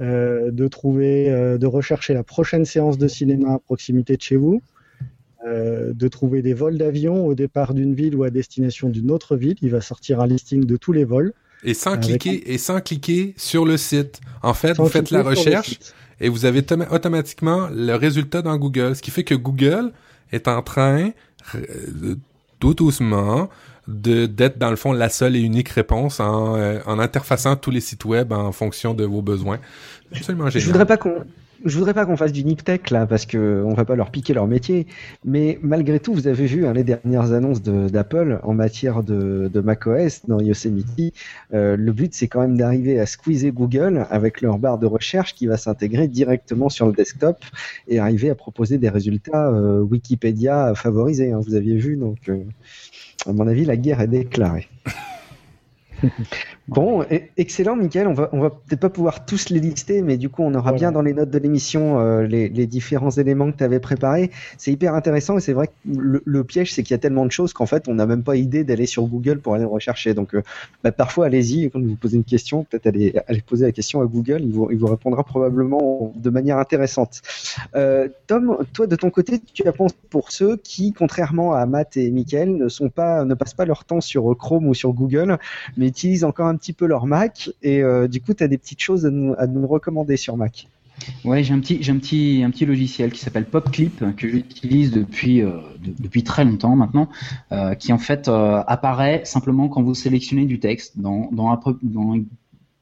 euh, 0.00 0.50
de 0.50 0.68
trouver, 0.68 1.30
euh, 1.30 1.58
de 1.58 1.66
rechercher 1.66 2.12
la 2.14 2.22
prochaine 2.22 2.64
séance 2.64 2.98
de 2.98 3.08
cinéma 3.08 3.54
à 3.54 3.58
proximité 3.58 4.16
de 4.16 4.22
chez 4.22 4.36
vous, 4.36 4.60
euh, 5.46 5.92
de 5.94 6.08
trouver 6.08 6.42
des 6.42 6.54
vols 6.54 6.76
d'avion 6.76 7.26
au 7.26 7.34
départ 7.34 7.72
d'une 7.72 7.94
ville 7.94 8.14
ou 8.16 8.24
à 8.24 8.30
destination 8.30 8.88
d'une 8.88 9.10
autre 9.10 9.36
ville. 9.36 9.56
Il 9.62 9.70
va 9.70 9.80
sortir 9.80 10.20
un 10.20 10.26
listing 10.26 10.64
de 10.64 10.76
tous 10.76 10.92
les 10.92 11.04
vols. 11.04 11.32
Et 11.64 11.72
sans 11.72 11.92
Avec 11.92 12.04
cliquer 12.20 12.52
et 12.52 12.58
sans 12.58 12.80
cliquer 12.80 13.34
sur 13.36 13.64
le 13.64 13.76
site. 13.76 14.20
En 14.42 14.54
fait, 14.54 14.74
Sans 14.74 14.84
vous 14.84 14.90
faites 14.90 15.10
la 15.10 15.22
recherche 15.22 15.78
et 16.20 16.28
vous 16.28 16.44
avez 16.44 16.62
toma- 16.62 16.88
automatiquement 16.92 17.68
le 17.72 17.94
résultat 17.94 18.42
dans 18.42 18.56
Google, 18.58 18.94
ce 18.96 19.02
qui 19.02 19.10
fait 19.10 19.24
que 19.24 19.34
Google 19.34 19.92
est 20.32 20.48
en 20.48 20.60
train 20.62 21.12
euh, 21.54 22.16
tout 22.58 22.74
doucement 22.74 23.48
de 23.88 24.26
d'être 24.26 24.58
dans 24.58 24.70
le 24.70 24.76
fond 24.76 24.92
la 24.92 25.08
seule 25.08 25.36
et 25.36 25.40
unique 25.40 25.68
réponse 25.68 26.20
en, 26.20 26.56
euh, 26.56 26.78
en 26.86 26.98
interfaçant 26.98 27.56
tous 27.56 27.70
les 27.70 27.80
sites 27.80 28.04
web 28.04 28.32
en 28.32 28.52
fonction 28.52 28.94
de 28.94 29.04
vos 29.04 29.22
besoins. 29.22 29.58
Absolument 30.12 30.46
Je 30.46 30.58
génial. 30.58 30.66
voudrais 30.68 30.86
pas 30.86 30.96
qu'on 30.96 31.24
je 31.64 31.78
voudrais 31.78 31.94
pas 31.94 32.04
qu'on 32.04 32.18
fasse 32.18 32.32
du 32.32 32.44
nip 32.44 32.62
tech 32.62 32.90
là 32.90 33.06
parce 33.06 33.24
que 33.26 33.62
on 33.64 33.72
va 33.74 33.84
pas 33.86 33.96
leur 33.96 34.10
piquer 34.10 34.34
leur 34.34 34.46
métier, 34.46 34.86
mais 35.24 35.58
malgré 35.62 35.98
tout, 35.98 36.12
vous 36.12 36.28
avez 36.28 36.46
vu 36.46 36.66
hein, 36.66 36.74
les 36.74 36.84
dernières 36.84 37.32
annonces 37.32 37.62
de- 37.62 37.88
d'Apple 37.88 38.38
en 38.42 38.52
matière 38.54 39.02
de, 39.02 39.50
de 39.52 39.60
macOS 39.62 40.26
dans 40.28 40.38
Yosemite. 40.38 41.14
Euh, 41.54 41.74
le 41.76 41.92
but, 41.92 42.12
c'est 42.14 42.28
quand 42.28 42.42
même 42.42 42.58
d'arriver 42.58 43.00
à 43.00 43.06
squeezer 43.06 43.52
Google 43.52 44.06
avec 44.10 44.42
leur 44.42 44.58
barre 44.58 44.78
de 44.78 44.86
recherche 44.86 45.34
qui 45.34 45.46
va 45.46 45.56
s'intégrer 45.56 46.08
directement 46.08 46.68
sur 46.68 46.86
le 46.86 46.92
desktop 46.92 47.38
et 47.88 47.98
arriver 47.98 48.28
à 48.30 48.34
proposer 48.34 48.76
des 48.76 48.90
résultats 48.90 49.48
euh, 49.48 49.80
Wikipédia 49.80 50.74
favorisés. 50.74 51.32
hein, 51.32 51.40
vous 51.44 51.54
aviez 51.54 51.76
vu, 51.78 51.96
donc 51.96 52.18
euh, 52.28 52.36
à 53.26 53.32
mon 53.32 53.46
avis, 53.46 53.64
la 53.64 53.76
guerre 53.76 54.00
est 54.00 54.08
déclarée. 54.08 54.68
Bon, 56.68 57.02
e- 57.02 57.20
excellent, 57.36 57.76
Michael. 57.76 58.08
On 58.08 58.12
va, 58.12 58.28
on 58.32 58.40
va 58.40 58.50
peut-être 58.50 58.80
pas 58.80 58.90
pouvoir 58.90 59.24
tous 59.24 59.50
les 59.50 59.60
lister, 59.60 60.02
mais 60.02 60.16
du 60.16 60.28
coup, 60.28 60.42
on 60.42 60.52
aura 60.54 60.72
bien 60.72 60.90
dans 60.90 61.02
les 61.02 61.12
notes 61.12 61.30
de 61.30 61.38
l'émission 61.38 62.00
euh, 62.00 62.26
les, 62.26 62.48
les 62.48 62.66
différents 62.66 63.10
éléments 63.10 63.52
que 63.52 63.56
tu 63.58 63.62
avais 63.62 63.78
préparés. 63.78 64.32
C'est 64.58 64.72
hyper 64.72 64.94
intéressant 64.94 65.38
et 65.38 65.40
c'est 65.40 65.52
vrai 65.52 65.68
que 65.68 65.72
le, 65.86 66.22
le 66.24 66.44
piège, 66.44 66.74
c'est 66.74 66.82
qu'il 66.82 66.92
y 66.92 66.94
a 66.94 66.98
tellement 66.98 67.24
de 67.24 67.30
choses 67.30 67.52
qu'en 67.52 67.66
fait, 67.66 67.86
on 67.86 67.94
n'a 67.94 68.06
même 68.06 68.24
pas 68.24 68.34
idée 68.34 68.64
d'aller 68.64 68.86
sur 68.86 69.04
Google 69.06 69.38
pour 69.38 69.54
aller 69.54 69.64
rechercher. 69.64 70.12
Donc, 70.12 70.34
euh, 70.34 70.42
bah, 70.82 70.90
parfois, 70.90 71.26
allez-y. 71.26 71.70
Quand 71.70 71.80
vous 71.80 71.94
posez 71.94 72.16
une 72.16 72.24
question, 72.24 72.64
peut-être 72.64 72.88
allez, 72.88 73.14
allez 73.28 73.42
poser 73.42 73.66
la 73.66 73.72
question 73.72 74.00
à 74.00 74.06
Google. 74.06 74.40
Il 74.42 74.52
vous, 74.52 74.68
il 74.72 74.78
vous 74.78 74.88
répondra 74.88 75.22
probablement 75.22 76.12
de 76.16 76.30
manière 76.30 76.58
intéressante. 76.58 77.22
Euh, 77.76 78.08
Tom, 78.26 78.58
toi, 78.72 78.88
de 78.88 78.96
ton 78.96 79.10
côté, 79.10 79.38
tu 79.54 79.68
as 79.68 79.72
pensé 79.72 79.94
pour 80.10 80.32
ceux 80.32 80.56
qui, 80.56 80.92
contrairement 80.92 81.52
à 81.54 81.64
Matt 81.66 81.96
et 81.96 82.10
Michael, 82.10 82.56
ne 82.56 82.68
sont 82.68 82.88
pas, 82.88 83.24
ne 83.24 83.34
passent 83.34 83.54
pas 83.54 83.66
leur 83.66 83.84
temps 83.84 84.00
sur 84.00 84.36
Chrome 84.36 84.66
ou 84.66 84.74
sur 84.74 84.92
Google, 84.92 85.38
mais 85.76 85.86
utilisent 85.86 86.24
encore 86.24 86.48
un 86.48 86.55
petit 86.56 86.72
peu 86.72 86.86
leur 86.86 87.06
Mac. 87.06 87.50
Et 87.62 87.82
euh, 87.82 88.08
du 88.08 88.20
coup, 88.20 88.34
tu 88.34 88.42
as 88.44 88.48
des 88.48 88.58
petites 88.58 88.80
choses 88.80 89.06
à 89.06 89.10
nous, 89.10 89.34
à 89.38 89.46
nous 89.46 89.66
recommander 89.66 90.16
sur 90.16 90.36
Mac. 90.36 90.68
Ouais, 91.24 91.42
j'ai 91.44 91.52
un 91.52 91.60
petit, 91.60 91.78
j'ai 91.82 91.92
un 91.92 91.98
petit, 91.98 92.42
un 92.44 92.50
petit 92.50 92.64
logiciel 92.64 93.12
qui 93.12 93.20
s'appelle 93.20 93.44
PopClip 93.44 94.02
que 94.16 94.28
j'utilise 94.28 94.90
depuis, 94.92 95.42
euh, 95.42 95.50
de- 95.84 95.92
depuis 96.02 96.24
très 96.24 96.44
longtemps 96.44 96.74
maintenant, 96.74 97.10
euh, 97.52 97.74
qui 97.74 97.92
en 97.92 97.98
fait 97.98 98.28
euh, 98.28 98.62
apparaît 98.66 99.20
simplement 99.24 99.68
quand 99.68 99.82
vous 99.82 99.94
sélectionnez 99.94 100.46
du 100.46 100.58
texte 100.58 100.98
dans, 100.98 101.28
dans, 101.32 101.50
un 101.50 101.60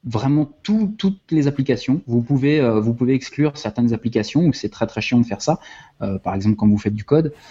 vraiment 0.05 0.49
tout- 0.63 0.95
toutes 0.97 1.21
les 1.31 1.49
applications. 1.49 2.03
Vous 2.07 2.23
pouvez, 2.23 2.61
euh, 2.61 2.79
vous 2.79 2.95
pouvez 2.95 3.15
exclure 3.15 3.57
certaines 3.57 3.93
applications 3.93 4.43
où 4.45 4.53
c'est 4.53 4.69
très 4.69 4.87
très 4.87 5.01
chiant 5.01 5.19
de 5.19 5.27
faire 5.27 5.43
ça. 5.43 5.59
Euh, 6.03 6.19
par 6.19 6.35
exemple, 6.35 6.55
quand 6.57 6.69
vous 6.69 6.79
faites 6.79 6.95
du 6.95 7.05
code. 7.05 7.33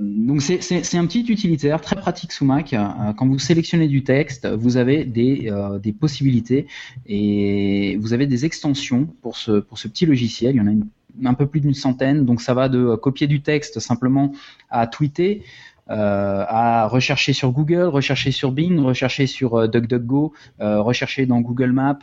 Donc 0.00 0.42
c'est 0.42 0.96
un 0.96 1.06
petit 1.06 1.20
utilitaire 1.20 1.80
très 1.80 1.96
pratique 1.96 2.32
sous 2.32 2.44
Mac. 2.44 2.72
Euh, 2.72 3.12
Quand 3.16 3.26
vous 3.26 3.38
sélectionnez 3.38 3.88
du 3.88 4.04
texte, 4.04 4.46
vous 4.46 4.76
avez 4.76 5.04
des, 5.04 5.50
euh, 5.50 5.78
des 5.78 5.92
possibilités 5.92 6.66
et 7.06 7.96
vous 8.00 8.12
avez 8.12 8.26
des 8.26 8.44
extensions 8.44 9.06
pour 9.22 9.36
ce, 9.36 9.60
petit 9.60 10.06
logiciel. 10.06 10.54
Il 10.54 10.58
y 10.58 10.60
en 10.60 11.26
a 11.26 11.30
un 11.30 11.34
peu 11.34 11.46
plus 11.46 11.60
d'une 11.60 11.74
centaine. 11.74 12.24
Donc 12.24 12.40
ça 12.40 12.54
va 12.54 12.68
de 12.68 12.78
euh, 12.78 12.96
copier 12.96 13.26
du 13.26 13.42
texte 13.42 13.80
simplement 13.80 14.32
à 14.70 14.86
tweeter, 14.86 15.42
à 15.90 16.86
rechercher 16.86 17.32
sur 17.32 17.50
Google, 17.50 17.84
rechercher 17.84 18.30
sur 18.30 18.52
Bing, 18.52 18.78
rechercher 18.78 19.26
sur 19.26 19.66
DuckDuckGo, 19.70 20.34
rechercher 20.58 21.24
dans 21.24 21.40
Google 21.40 21.72
Maps. 21.72 21.98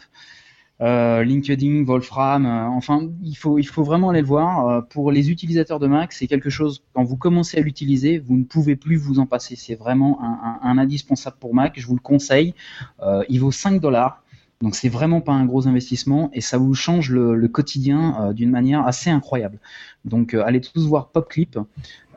Euh, 0.82 1.24
LinkedIn, 1.24 1.86
Wolfram, 1.86 2.46
euh, 2.46 2.68
enfin, 2.68 3.10
il 3.24 3.36
faut, 3.36 3.84
vraiment 3.84 4.10
aller 4.10 4.22
le 4.22 4.28
voir. 4.28 4.68
Euh, 4.68 4.82
pour 4.82 5.12
les 5.12 5.32
utilisateurs 5.32 5.80
de 5.80 5.88
Mac, 5.88 6.12
c'est 6.12 6.28
quelque 6.28 6.50
chose, 6.50 6.84
quand 6.94 7.04
vous 7.04 7.16
commencez 7.16 7.58
à 7.58 7.62
l'utiliser, 7.62 8.20
vous 8.20 8.36
ne 8.36 8.44
pouvez 8.44 8.76
plus 8.76 8.98
vous 8.98 9.20
en 9.20 9.26
passer. 9.26 9.56
C'est 9.56 9.76
vraiment 9.76 10.20
un, 10.22 10.78
indispensable 10.78 11.38
pour 11.40 11.54
Mac, 11.54 11.74
je 11.78 11.88
vous 11.88 11.96
le 11.96 12.02
conseille. 12.02 12.54
Il 13.30 13.40
vaut 13.40 13.52
5 13.52 13.80
dollars. 13.80 14.22
Donc 14.62 14.76
c'est 14.76 14.90
vraiment 14.90 15.20
pas 15.20 15.34
un 15.34 15.46
gros 15.46 15.68
investissement 15.68 16.30
et 16.34 16.40
ça 16.40 16.58
vous 16.58 16.74
change 16.74 17.12
le, 17.12 17.48
quotidien 17.48 18.34
d'une 18.34 18.50
manière 18.50 18.86
assez 18.86 19.10
incroyable. 19.10 19.60
Donc 20.06 20.34
allez 20.34 20.62
tous 20.62 20.88
voir 20.88 21.10
PopClip, 21.10 21.58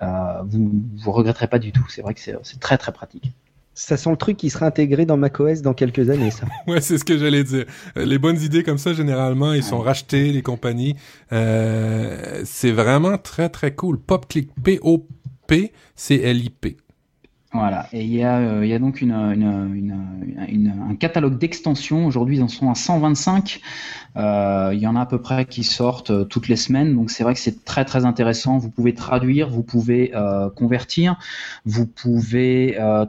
vous 0.01 0.71
vous 0.97 1.13
regretterez 1.13 1.49
pas 1.49 1.59
du 1.59 1.73
tout. 1.73 1.85
C'est 1.89 2.03
vrai 2.03 2.15
que 2.15 2.21
c'est 2.21 2.61
très 2.61 2.79
très 2.79 2.93
pratique. 2.93 3.33
Ça 3.81 3.97
sent 3.97 4.11
le 4.11 4.17
truc 4.17 4.37
qui 4.37 4.51
sera 4.51 4.67
intégré 4.67 5.07
dans 5.07 5.17
macOS 5.17 5.63
dans 5.63 5.73
quelques 5.73 6.11
années, 6.11 6.33
ça. 6.33 6.47
Ouais, 6.67 6.81
c'est 6.81 6.99
ce 6.99 7.05
que 7.05 7.17
j'allais 7.17 7.45
dire. 7.45 7.65
Euh, 7.97 8.05
Les 8.05 8.19
bonnes 8.19 8.41
idées 8.43 8.65
comme 8.65 8.77
ça, 8.79 8.93
généralement, 8.93 9.53
ils 9.53 9.63
sont 9.63 9.79
rachetés, 9.79 10.33
les 10.33 10.43
compagnies. 10.43 10.97
Euh, 11.33 12.43
c'est 12.45 12.73
vraiment 12.73 13.19
très, 13.19 13.49
très 13.51 13.75
cool. 13.77 14.01
PopClip, 14.01 14.51
P-O-P-C-L-I-P. 15.49 16.77
Voilà, 17.55 17.87
et 17.95 18.03
il 18.03 18.13
y 18.15 18.23
a, 18.23 18.37
euh, 18.39 18.65
il 18.67 18.69
y 18.69 18.75
a 18.75 18.79
donc 18.79 19.01
une, 19.01 19.13
une- 19.13 19.75
une- 19.75 20.47
une- 20.49 20.75
un 20.91 20.95
catalogue 20.97 21.39
d'extensions. 21.39 22.05
Aujourd'hui, 22.05 22.37
ils 22.37 22.43
en 22.43 22.49
sont 22.49 22.71
à 22.71 22.75
125. 22.75 23.61
Euh, 24.17 24.71
il 24.75 24.81
y 24.81 24.87
en 24.87 24.97
a 24.97 25.01
à 25.03 25.07
peu 25.07 25.19
près 25.23 25.47
qui 25.47 25.65
sortent 25.65 26.11
euh, 26.11 26.25
toutes 26.25 26.49
les 26.49 26.57
semaines. 26.57 26.95
Donc 26.95 27.11
c'est 27.11 27.23
vrai 27.25 27.33
que 27.33 27.41
c'est 27.41 27.65
très 27.65 27.87
très 27.87 28.05
intéressant. 28.05 28.59
Vous 28.59 28.69
pouvez 28.71 28.93
traduire, 28.93 29.49
vous 29.49 29.63
pouvez 29.63 30.11
euh, 30.15 30.51
convertir, 30.51 31.17
vous 31.65 31.87
pouvez 31.87 32.77
euh, 32.79 33.07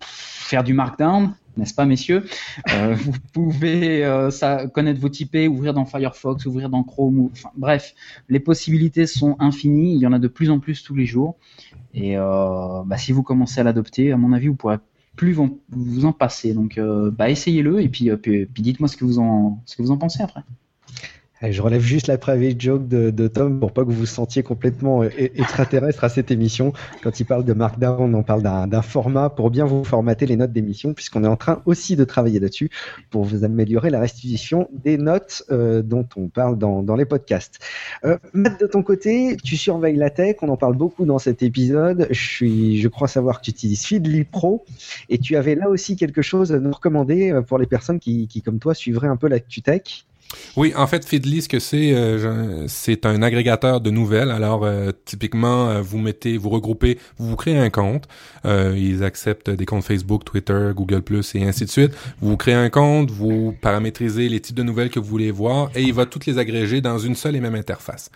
faire 0.00 0.64
du 0.64 0.74
markdown. 0.74 1.34
N'est-ce 1.56 1.74
pas, 1.74 1.84
messieurs? 1.84 2.24
Euh, 2.72 2.94
Vous 3.04 3.12
pouvez 3.32 4.04
euh, 4.04 4.30
ça, 4.30 4.66
connaître 4.68 5.00
vos 5.00 5.08
typés, 5.10 5.48
ouvrir 5.48 5.74
dans 5.74 5.84
Firefox, 5.84 6.46
ouvrir 6.46 6.70
dans 6.70 6.82
Chrome. 6.82 7.18
ou- 7.18 7.30
enfin, 7.32 7.50
bref, 7.56 7.94
les 8.28 8.40
possibilités 8.40 9.06
sont 9.06 9.36
infinies. 9.38 9.94
Il 9.94 10.00
y 10.00 10.06
en 10.06 10.12
a 10.12 10.18
de 10.18 10.28
plus 10.28 10.50
en 10.50 10.60
plus 10.60 10.82
tous 10.82 10.94
les 10.94 11.06
jours. 11.06 11.36
Et 11.94 12.16
euh, 12.16 12.82
bah, 12.86 12.96
si 12.96 13.12
vous 13.12 13.22
commencez 13.22 13.60
à 13.60 13.64
l'adopter, 13.64 14.12
à 14.12 14.16
mon 14.16 14.32
avis, 14.32 14.48
vous 14.48 14.56
pourrez 14.56 14.78
plus 15.16 15.32
vous 15.34 15.42
en, 15.44 15.50
vous 15.70 16.06
en 16.06 16.12
passer. 16.12 16.54
Donc, 16.54 16.80
bah, 17.12 17.28
essayez-le 17.28 17.82
et 17.82 17.88
puis, 17.88 18.10
puis, 18.16 18.46
puis 18.46 18.62
dites-moi 18.62 18.88
ce 18.88 18.96
que 18.96 19.04
vous 19.04 19.18
en 19.18 19.62
ce 19.66 19.76
que 19.76 19.82
vous 19.82 19.90
en 19.90 19.98
pensez 19.98 20.22
après. 20.22 20.42
Je 21.50 21.60
relève 21.60 21.80
juste 21.80 22.06
la 22.06 22.18
private 22.18 22.60
joke 22.60 22.86
de, 22.86 23.28
Tom 23.28 23.58
pour 23.58 23.72
pas 23.72 23.82
que 23.82 23.88
vous 23.88 24.00
vous 24.00 24.06
sentiez 24.06 24.42
complètement 24.42 25.02
euh, 25.02 25.08
extraterrestre 25.16 26.04
à 26.04 26.08
cette 26.08 26.30
émission. 26.30 26.72
Quand 27.02 27.18
il 27.18 27.24
parle 27.24 27.44
de 27.44 27.52
Markdown, 27.52 28.14
on 28.14 28.22
parle 28.22 28.42
d'un 28.42 28.82
format 28.82 29.28
pour 29.28 29.50
bien 29.50 29.64
vous 29.64 29.82
formater 29.82 30.26
les 30.26 30.36
notes 30.36 30.52
d'émission, 30.52 30.94
puisqu'on 30.94 31.24
est 31.24 31.28
en 31.28 31.36
train 31.36 31.62
aussi 31.66 31.96
de 31.96 32.04
travailler 32.04 32.38
là-dessus 32.38 32.70
pour 33.10 33.24
vous 33.24 33.44
améliorer 33.44 33.90
la 33.90 34.00
restitution 34.00 34.68
des 34.72 34.98
notes 34.98 35.42
euh, 35.50 35.82
dont 35.82 36.06
on 36.16 36.28
parle 36.28 36.58
dans, 36.58 36.94
les 36.94 37.04
podcasts. 37.04 37.58
Euh, 38.04 38.18
Matt, 38.34 38.60
de 38.60 38.66
ton 38.66 38.82
côté, 38.82 39.36
tu 39.42 39.56
surveilles 39.56 39.96
la 39.96 40.10
tech, 40.10 40.36
on 40.42 40.48
en 40.48 40.56
parle 40.56 40.76
beaucoup 40.76 41.06
dans 41.06 41.18
cet 41.18 41.42
épisode. 41.42 42.06
Je, 42.10 42.20
suis, 42.20 42.80
je 42.80 42.88
crois 42.88 43.08
savoir 43.08 43.40
que 43.40 43.46
tu 43.46 43.50
utilises 43.50 43.84
Feedly 43.84 44.24
Pro 44.24 44.64
et 45.08 45.18
tu 45.18 45.36
avais 45.36 45.54
là 45.54 45.68
aussi 45.68 45.96
quelque 45.96 46.22
chose 46.22 46.52
à 46.52 46.58
nous 46.58 46.72
recommander 46.72 47.32
euh, 47.32 47.42
pour 47.42 47.58
les 47.58 47.66
personnes 47.66 47.98
qui, 47.98 48.28
qui 48.28 48.42
comme 48.42 48.58
toi, 48.58 48.74
suivraient 48.74 49.08
un 49.08 49.16
peu 49.16 49.28
l'actu 49.28 49.62
tech. 49.62 50.04
Oui, 50.56 50.72
en 50.76 50.86
fait, 50.86 51.04
Feedly, 51.04 51.42
ce 51.42 51.48
que 51.48 51.58
c'est, 51.58 51.92
euh, 51.94 52.66
c'est 52.68 53.06
un 53.06 53.22
agrégateur 53.22 53.80
de 53.80 53.90
nouvelles. 53.90 54.30
Alors, 54.30 54.64
euh, 54.64 54.90
typiquement, 55.04 55.68
euh, 55.68 55.82
vous 55.82 55.98
mettez, 55.98 56.36
vous 56.36 56.50
regroupez, 56.50 56.98
vous 57.18 57.28
vous 57.28 57.36
créez 57.36 57.58
un 57.58 57.70
compte. 57.70 58.08
Euh, 58.44 58.74
ils 58.76 59.04
acceptent 59.04 59.50
des 59.50 59.66
comptes 59.66 59.84
Facebook, 59.84 60.24
Twitter, 60.24 60.70
Google+, 60.74 61.02
et 61.34 61.44
ainsi 61.44 61.64
de 61.64 61.70
suite. 61.70 61.92
Vous 62.20 62.36
créez 62.36 62.54
un 62.54 62.70
compte, 62.70 63.10
vous 63.10 63.54
paramétrisez 63.60 64.28
les 64.28 64.40
types 64.40 64.56
de 64.56 64.62
nouvelles 64.62 64.90
que 64.90 65.00
vous 65.00 65.08
voulez 65.08 65.30
voir, 65.30 65.70
et 65.74 65.82
il 65.82 65.92
va 65.92 66.06
toutes 66.06 66.26
les 66.26 66.38
agréger 66.38 66.80
dans 66.80 66.98
une 66.98 67.14
seule 67.14 67.36
et 67.36 67.40
même 67.40 67.54
interface. 67.54 68.10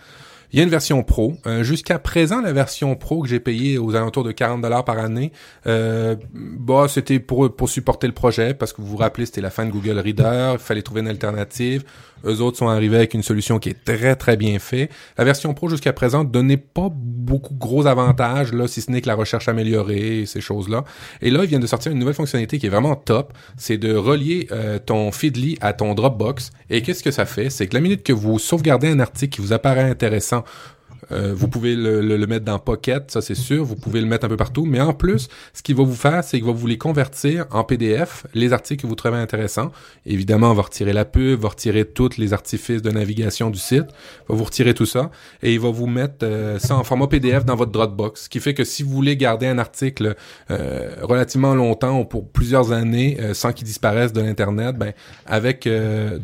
Il 0.53 0.59
y 0.59 0.61
a 0.61 0.64
une 0.64 0.70
version 0.70 1.03
pro. 1.03 1.34
Euh, 1.47 1.62
Jusqu'à 1.62 1.99
présent, 1.99 2.40
la 2.40 2.53
version 2.53 2.94
pro 2.94 3.22
que 3.22 3.28
j'ai 3.28 3.40
payée 3.40 3.78
aux 3.78 3.94
alentours 3.94 4.24
de 4.24 4.32
40 4.32 4.62
dollars 4.62 4.84
par 4.84 4.99
année, 4.99 5.32
euh, 5.66 6.16
bah 6.34 6.86
c'était 6.88 7.18
pour 7.18 7.55
pour 7.55 7.68
supporter 7.68 8.07
le 8.07 8.12
projet 8.12 8.55
parce 8.55 8.72
que 8.72 8.80
vous 8.80 8.88
vous 8.88 8.97
rappelez, 8.97 9.26
c'était 9.26 9.40
la 9.40 9.51
fin 9.51 9.66
de 9.66 9.70
Google 9.70 9.99
Reader, 9.99 10.53
il 10.55 10.59
fallait 10.59 10.82
trouver 10.82 11.01
une 11.01 11.09
alternative. 11.09 11.84
Eux 12.24 12.40
autres 12.40 12.59
sont 12.59 12.68
arrivés 12.68 12.97
avec 12.97 13.14
une 13.14 13.22
solution 13.22 13.59
qui 13.59 13.68
est 13.68 13.84
très 13.84 14.16
très 14.16 14.36
bien 14.36 14.59
faite. 14.59 14.90
La 15.18 15.24
version 15.24 15.55
pro 15.55 15.68
jusqu'à 15.68 15.92
présent 15.92 16.24
donnait 16.24 16.57
pas 16.57 16.88
beaucoup 16.90 17.55
de 17.55 17.59
gros 17.59 17.86
avantages 17.86 18.53
là, 18.53 18.66
si 18.66 18.80
ce 18.80 18.90
n'est 18.90 19.01
que 19.01 19.07
la 19.07 19.14
recherche 19.14 19.49
améliorée 19.49 20.20
et 20.20 20.26
ces 20.26 20.40
choses-là. 20.40 20.84
Et 21.22 21.30
là, 21.30 21.44
ils 21.44 21.49
viennent 21.49 21.61
de 21.61 21.66
sortir 21.66 21.92
une 21.92 21.99
nouvelle 21.99 22.14
fonctionnalité 22.14 22.59
qui 22.59 22.66
est 22.66 22.70
vraiment 22.70 22.97
top, 22.97 23.32
c'est 23.57 23.78
de 23.78 23.94
relier 23.94 24.49
euh, 24.51 24.78
ton 24.78 25.12
Feedly 25.12 25.59
à 25.61 25.72
ton 25.72 25.94
Dropbox. 25.94 26.51
Et 26.70 26.82
qu'est-ce 26.82 27.03
que 27.03 27.11
ça 27.11 27.26
fait? 27.26 27.51
C'est 27.51 27.66
que 27.66 27.74
la 27.74 27.80
minute 27.80 28.03
que 28.03 28.12
vous 28.12 28.38
sauvegardez 28.38 28.88
un 28.88 29.01
article 29.01 29.36
qui 29.36 29.40
vous 29.40 29.53
apparaît 29.53 29.88
intéressant 29.88 30.36
intéressant 30.37 30.76
Euh, 31.12 31.32
vous 31.34 31.48
pouvez 31.48 31.76
le, 31.76 32.00
le, 32.00 32.16
le, 32.16 32.26
mettre 32.26 32.44
dans 32.44 32.59
Pocket, 32.59 33.11
ça 33.11 33.20
c'est 33.20 33.34
sûr. 33.34 33.64
Vous 33.64 33.76
pouvez 33.76 34.00
le 34.00 34.07
mettre 34.07 34.26
un 34.26 34.28
peu 34.28 34.36
partout. 34.36 34.64
Mais 34.66 34.80
en 34.80 34.92
plus, 34.92 35.28
ce 35.52 35.62
qu'il 35.62 35.76
va 35.76 35.84
vous 35.84 35.94
faire, 35.94 36.24
c'est 36.24 36.38
qu'il 36.38 36.46
va 36.46 36.52
vous 36.52 36.66
les 36.66 36.78
convertir 36.78 37.46
en 37.50 37.64
PDF, 37.64 38.26
les 38.34 38.52
articles 38.52 38.82
que 38.82 38.86
vous 38.86 38.94
trouvez 38.94 39.16
intéressants. 39.16 39.70
Évidemment, 40.04 40.50
on 40.50 40.54
va 40.54 40.62
retirer 40.62 40.92
la 40.92 41.04
pub, 41.04 41.40
va 41.40 41.50
retirer 41.50 41.84
tous 41.84 42.16
les 42.18 42.32
artifices 42.32 42.82
de 42.82 42.90
navigation 42.90 43.50
du 43.50 43.59
site, 43.59 43.86
va 44.28 44.34
vous 44.34 44.44
retirer 44.44 44.74
tout 44.74 44.86
ça, 44.86 45.11
et 45.42 45.52
il 45.54 45.61
va 45.61 45.70
vous 45.70 45.86
mettre 45.86 46.24
euh, 46.24 46.59
ça 46.59 46.76
en 46.76 46.84
format 46.84 47.07
PDF 47.07 47.44
dans 47.44 47.57
votre 47.57 47.72
Dropbox. 47.72 48.24
Ce 48.24 48.28
qui 48.28 48.40
fait 48.40 48.54
que 48.54 48.64
si 48.64 48.82
vous 48.82 48.90
voulez 48.90 49.16
garder 49.16 49.46
un 49.46 49.59
article 49.59 50.16
euh, 50.50 50.90
relativement 51.02 51.54
longtemps 51.54 52.00
ou 52.00 52.04
pour 52.04 52.28
plusieurs 52.28 52.72
années 52.72 53.18
sans 53.32 53.52
qu'il 53.52 53.66
disparaisse 53.66 54.12
de 54.12 54.20
l'Internet, 54.20 54.76
ben, 54.76 54.92
avec 55.26 55.68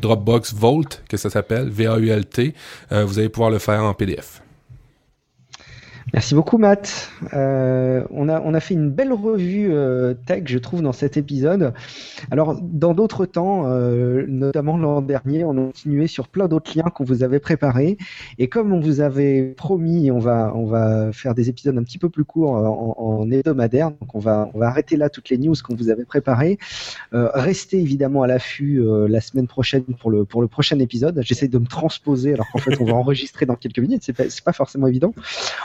Dropbox 0.01 0.55
Vault, 0.55 1.01
que 1.09 1.17
ça 1.17 1.31
s'appelle, 1.31 1.69
V-A-U-L-T, 1.69 2.55
vous 2.91 3.19
allez 3.19 3.29
pouvoir 3.29 3.51
le 3.51 3.59
faire 3.59 3.83
en 3.83 3.95
PDF. 3.95 4.42
Merci 6.15 6.35
beaucoup 6.35 6.59
Matt. 6.59 7.11
Euh, 7.33 8.05
on, 8.11 8.29
a, 8.29 8.43
on 8.43 8.53
a 8.53 8.61
fait 8.61 8.75
une 8.75 8.91
belle 8.91 9.15
revue 9.15 9.73
euh, 9.73 10.13
tech, 10.13 10.43
je 10.45 10.59
trouve, 10.59 10.83
dans 10.83 10.93
cet 10.93 11.17
épisode. 11.17 11.73
Alors, 12.31 12.61
dans 12.61 12.93
d'autres 12.93 13.25
temps, 13.25 13.63
euh, 13.65 14.27
notamment 14.29 14.77
l'an 14.77 15.01
dernier, 15.01 15.43
on 15.45 15.53
a 15.53 15.67
continué 15.69 16.09
sur 16.09 16.29
plein 16.29 16.49
d'autres 16.49 16.77
liens 16.77 16.91
qu'on 16.95 17.05
vous 17.05 17.23
avait 17.23 17.39
préparés. 17.39 17.97
Et 18.39 18.49
comme 18.49 18.75
on 18.75 18.81
vous 18.81 19.01
avait 19.01 19.55
promis, 19.57 20.11
on 20.11 20.19
va, 20.19 20.53
on 20.55 20.67
va 20.67 21.13
faire 21.13 21.35
des 21.35 21.49
épisodes 21.49 21.79
un 21.79 21.83
petit 21.83 21.97
peu 21.97 22.11
plus 22.11 22.25
courts 22.25 22.53
en, 22.53 22.95
en 22.99 23.31
hebdomadaire. 23.31 23.91
Donc, 23.93 24.15
on 24.15 24.19
va, 24.19 24.51
on 24.53 24.59
va 24.59 24.67
arrêter 24.67 24.99
là 24.99 25.09
toutes 25.09 25.31
les 25.31 25.39
news 25.39 25.55
qu'on 25.65 25.75
vous 25.75 25.89
avait 25.89 26.05
préparées. 26.05 26.59
restez 27.13 27.81
évidemment 27.81 28.23
à 28.23 28.27
l'affût 28.27 28.85
la 29.09 29.23
semaine 29.23 29.47
prochaine 29.47 29.85
pour 29.99 30.11
le, 30.11 30.27
pour 30.27 30.43
le 30.43 30.49
prochain 30.49 30.79
épisode. 30.79 31.19
J'essaie 31.23 31.49
de 31.49 31.59
me 31.59 31.67
transposer 31.67 32.35
alors 32.35 32.47
qu'en 32.53 32.59
fait, 32.59 32.79
on 32.81 32.85
va 32.85 32.93
enregistrer 32.97 33.47
dans 33.47 33.57
quelques 33.57 33.79
minutes. 33.79 34.03
C'est 34.05 34.13
pas, 34.13 34.25
pas 34.45 34.53
forcément 34.53 34.89
évident. 34.89 35.15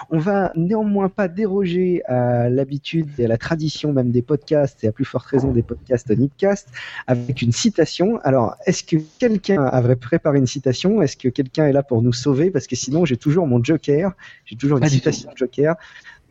On 0.09 0.19
va 0.19 0.36
néanmoins 0.55 1.09
pas 1.09 1.27
déroger 1.27 2.03
à 2.05 2.49
l'habitude 2.49 3.09
et 3.17 3.25
à 3.25 3.27
la 3.27 3.37
tradition 3.37 3.93
même 3.93 4.11
des 4.11 4.21
podcasts, 4.21 4.83
et 4.83 4.87
à 4.87 4.91
plus 4.91 5.05
forte 5.05 5.25
raison 5.25 5.51
des 5.51 5.63
podcasts 5.63 6.09
Nipcast, 6.09 6.69
avec 7.07 7.41
une 7.41 7.51
citation. 7.51 8.19
Alors, 8.23 8.55
est-ce 8.65 8.83
que 8.83 8.97
quelqu'un 9.19 9.63
avait 9.63 9.95
préparé 9.95 10.37
une 10.39 10.47
citation? 10.47 11.01
Est-ce 11.01 11.17
que 11.17 11.29
quelqu'un 11.29 11.67
est 11.67 11.73
là 11.73 11.83
pour 11.83 12.01
nous 12.01 12.13
sauver? 12.13 12.51
Parce 12.51 12.67
que 12.67 12.75
sinon, 12.75 13.05
j'ai 13.05 13.17
toujours 13.17 13.47
mon 13.47 13.63
joker, 13.63 14.13
j'ai 14.45 14.55
toujours 14.55 14.77
une 14.77 14.89
citation 14.89 15.29
joker. 15.35 15.75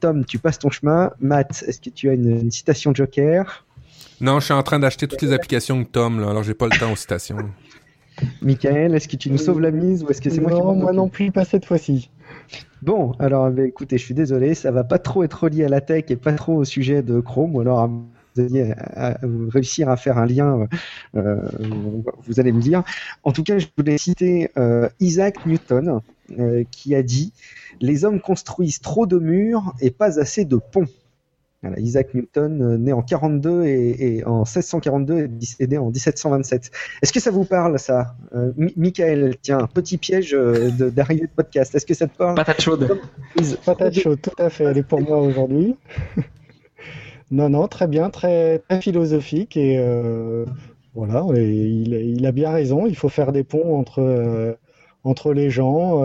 Tom, 0.01 0.25
tu 0.25 0.39
passes 0.39 0.59
ton 0.59 0.71
chemin. 0.71 1.13
Matt, 1.21 1.65
est-ce 1.67 1.81
que 1.81 1.91
tu 1.91 2.09
as 2.11 2.15
une, 2.15 2.51
citation 2.51 2.95
joker? 2.95 3.65
Non, 4.21 4.41
je 4.41 4.47
suis 4.47 4.55
en 4.55 4.63
train 4.63 4.79
d'acheter 4.79 5.09
toutes 5.09 5.23
les 5.23 5.33
applications 5.33 5.81
de 5.81 5.85
Tom, 5.85 6.21
là, 6.21 6.31
alors 6.31 6.43
j'ai 6.43 6.55
pas 6.55 6.67
le 6.67 6.79
temps 6.79 6.93
aux 6.93 6.97
citations. 6.97 7.37
Michael, 8.41 8.95
est-ce 8.95 9.09
que 9.09 9.17
tu 9.17 9.31
nous 9.31 9.39
sauves 9.39 9.61
la 9.61 9.71
mise 9.71 10.03
ou 10.03 10.09
est-ce 10.09 10.23
que 10.23 10.31
c'est 10.31 10.41
moi 10.41 10.51
qui 10.51 10.59
Non, 10.59 10.75
moi 10.75 10.93
non 10.93 11.09
plus, 11.09 11.31
pas 11.31 11.45
cette 11.45 11.67
fois-ci. 11.67 12.11
Bon, 12.83 13.12
alors 13.18 13.51
bah, 13.51 13.64
écoutez, 13.64 13.99
je 13.99 14.05
suis 14.05 14.14
désolé, 14.14 14.55
ça 14.55 14.70
va 14.70 14.85
pas 14.85 14.99
trop 14.99 15.24
être 15.24 15.45
relié 15.45 15.64
à 15.64 15.68
la 15.68 15.81
tech 15.81 16.05
et 16.09 16.16
pas 16.16 16.33
trop 16.33 16.55
au 16.55 16.64
sujet 16.64 17.03
de 17.03 17.20
Chrome, 17.20 17.57
ou 17.57 17.61
alors 17.61 17.91
allez 18.39 18.74
réussir 19.49 19.89
à 19.89 19.97
faire 19.97 20.18
un 20.18 20.27
lien, 20.27 20.66
euh, 21.16 21.41
vous 22.27 22.41
allez 22.41 22.53
me 22.53 22.61
dire. 22.61 22.83
En 23.22 23.33
tout 23.33 23.43
cas, 23.43 23.59
je 23.59 23.66
voulais 23.77 23.99
citer 23.99 24.51
euh, 24.57 24.89
Isaac 25.01 25.47
Newton 25.47 26.01
euh, 26.39 26.64
qui 26.70 26.95
a 26.95 27.03
dit 27.03 27.33
Les 27.81 28.05
hommes 28.05 28.20
construisent 28.20 28.81
trop 28.81 29.07
de 29.07 29.18
murs 29.18 29.74
et 29.81 29.91
pas 29.91 30.18
assez 30.20 30.45
de 30.45 30.57
ponts. 30.57 30.87
Isaac 31.79 32.15
Newton, 32.15 32.63
euh, 32.63 32.79
né 32.79 32.93
en 32.93 33.03
42 33.03 33.65
et, 33.65 34.25
en 34.25 34.41
1642 34.41 35.19
et 35.19 35.29
décédé 35.29 35.79
en 35.79 35.91
1727. 35.91 36.71
Est-ce 37.03 37.13
que 37.13 37.21
ça 37.21 37.31
vous 37.31 37.45
parle, 37.45 37.79
ça? 37.79 38.15
Euh, 38.35 38.53
Michael, 38.77 39.37
tiens, 39.41 39.69
petit 39.73 39.99
piège 39.99 40.35
euh, 40.35 40.71
d'arrivée 40.71 41.27
de, 41.27 41.33
podcast. 41.35 41.75
Est-ce 41.75 41.87
que 41.87 41.95
ça 41.95 42.07
te 42.07 42.17
parle? 42.17 42.35
Patate 42.35 42.61
chaude. 42.61 43.01
Patate 43.65 43.95
chaude, 43.95 44.21
tout 44.21 44.31
à 44.39 44.51
fait. 44.51 44.65
Elle 44.65 44.79
est 44.79 44.83
pour 44.83 45.01
moi 45.01 45.21
aujourd'hui. 45.21 45.77
non, 47.31 47.49
non, 47.49 47.69
très 47.69 47.89
bien, 47.89 48.11
très, 48.11 48.59
très 48.61 48.81
philosophique 48.81 49.57
et 49.57 49.83
voilà, 50.95 51.27
il, 51.35 52.25
a 52.25 52.33
bien 52.33 52.51
raison. 52.51 52.87
Il 52.87 52.97
faut 52.97 53.11
faire 53.11 53.33
des 53.33 53.45
ponts 53.45 53.79
entre, 53.79 54.57
entre 55.05 55.35
les 55.35 55.51
gens 55.51 56.03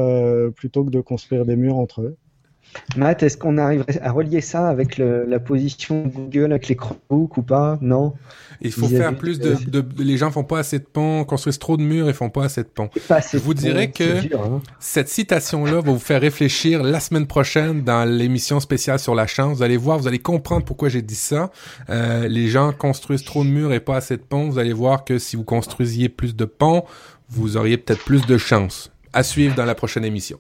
plutôt 0.52 0.84
que 0.84 0.90
de 0.90 1.00
construire 1.00 1.46
des 1.46 1.56
murs 1.56 1.78
entre 1.78 2.02
eux. 2.02 2.18
Matt, 2.96 3.24
est-ce 3.24 3.38
qu'on 3.38 3.58
arriverait 3.58 4.00
à 4.02 4.12
relier 4.12 4.42
ça 4.42 4.68
avec 4.68 4.98
la 4.98 5.40
position 5.40 6.04
Google, 6.08 6.52
avec 6.52 6.68
les 6.68 6.76
Chromebooks 6.76 7.38
ou 7.38 7.42
pas? 7.42 7.78
Non? 7.82 8.14
Il 8.64 8.72
faut 8.72 8.88
faire 8.88 9.16
plus 9.16 9.40
de, 9.40 9.58
Les 9.98 10.18
gens 10.18 10.30
font 10.30 10.44
pas 10.44 10.60
assez 10.60 10.78
de 10.78 10.86
ponts, 10.86 11.24
construisent 11.24 11.58
trop 11.58 11.78
de 11.78 11.82
murs 11.82 12.10
et 12.10 12.14
font 12.14 12.30
pas 12.30 12.46
assez 12.46 12.62
de 12.62 12.68
ponts. 12.68 12.90
Je 12.96 13.38
vous 13.38 13.56
dirais 13.56 13.90
que 13.90 14.36
hein. 14.36 14.62
cette 14.80 15.10
citation-là 15.10 15.82
va 15.82 15.92
vous 15.92 16.00
faire 16.00 16.22
réfléchir 16.22 16.84
la 16.84 17.00
semaine 17.00 17.26
prochaine 17.26 17.84
dans 17.84 18.06
l'émission 18.08 18.60
spéciale 18.60 19.00
sur 19.00 19.16
la 19.16 19.26
chance. 19.26 19.58
Vous 19.58 19.64
allez 19.64 19.78
voir, 19.78 19.98
vous 19.98 20.08
allez 20.08 20.20
comprendre 20.20 20.64
pourquoi 20.64 20.90
j'ai 20.90 21.02
dit 21.02 21.16
ça. 21.16 21.50
Euh, 21.90 22.28
les 22.28 22.48
gens 22.50 22.72
construisent 22.72 23.24
trop 23.24 23.44
de 23.44 23.50
murs 23.50 23.74
et 23.74 23.80
pas 23.80 23.96
assez 23.96 24.18
de 24.18 24.22
ponts. 24.22 24.50
Vous 24.50 24.60
allez 24.60 24.74
voir 24.74 25.06
que 25.06 25.18
si 25.18 25.36
vous 25.36 25.44
construisiez 25.44 26.10
plus 26.10 26.36
de 26.36 26.46
ponts, 26.46 26.86
vous 27.30 27.58
auriez 27.58 27.78
peut-être 27.78 28.04
plus 28.04 28.26
de 28.28 28.38
chance. 28.38 28.92
À 29.14 29.24
suivre 29.24 29.56
dans 29.56 29.66
la 29.66 29.76
prochaine 29.76 30.06
émission. 30.06 30.40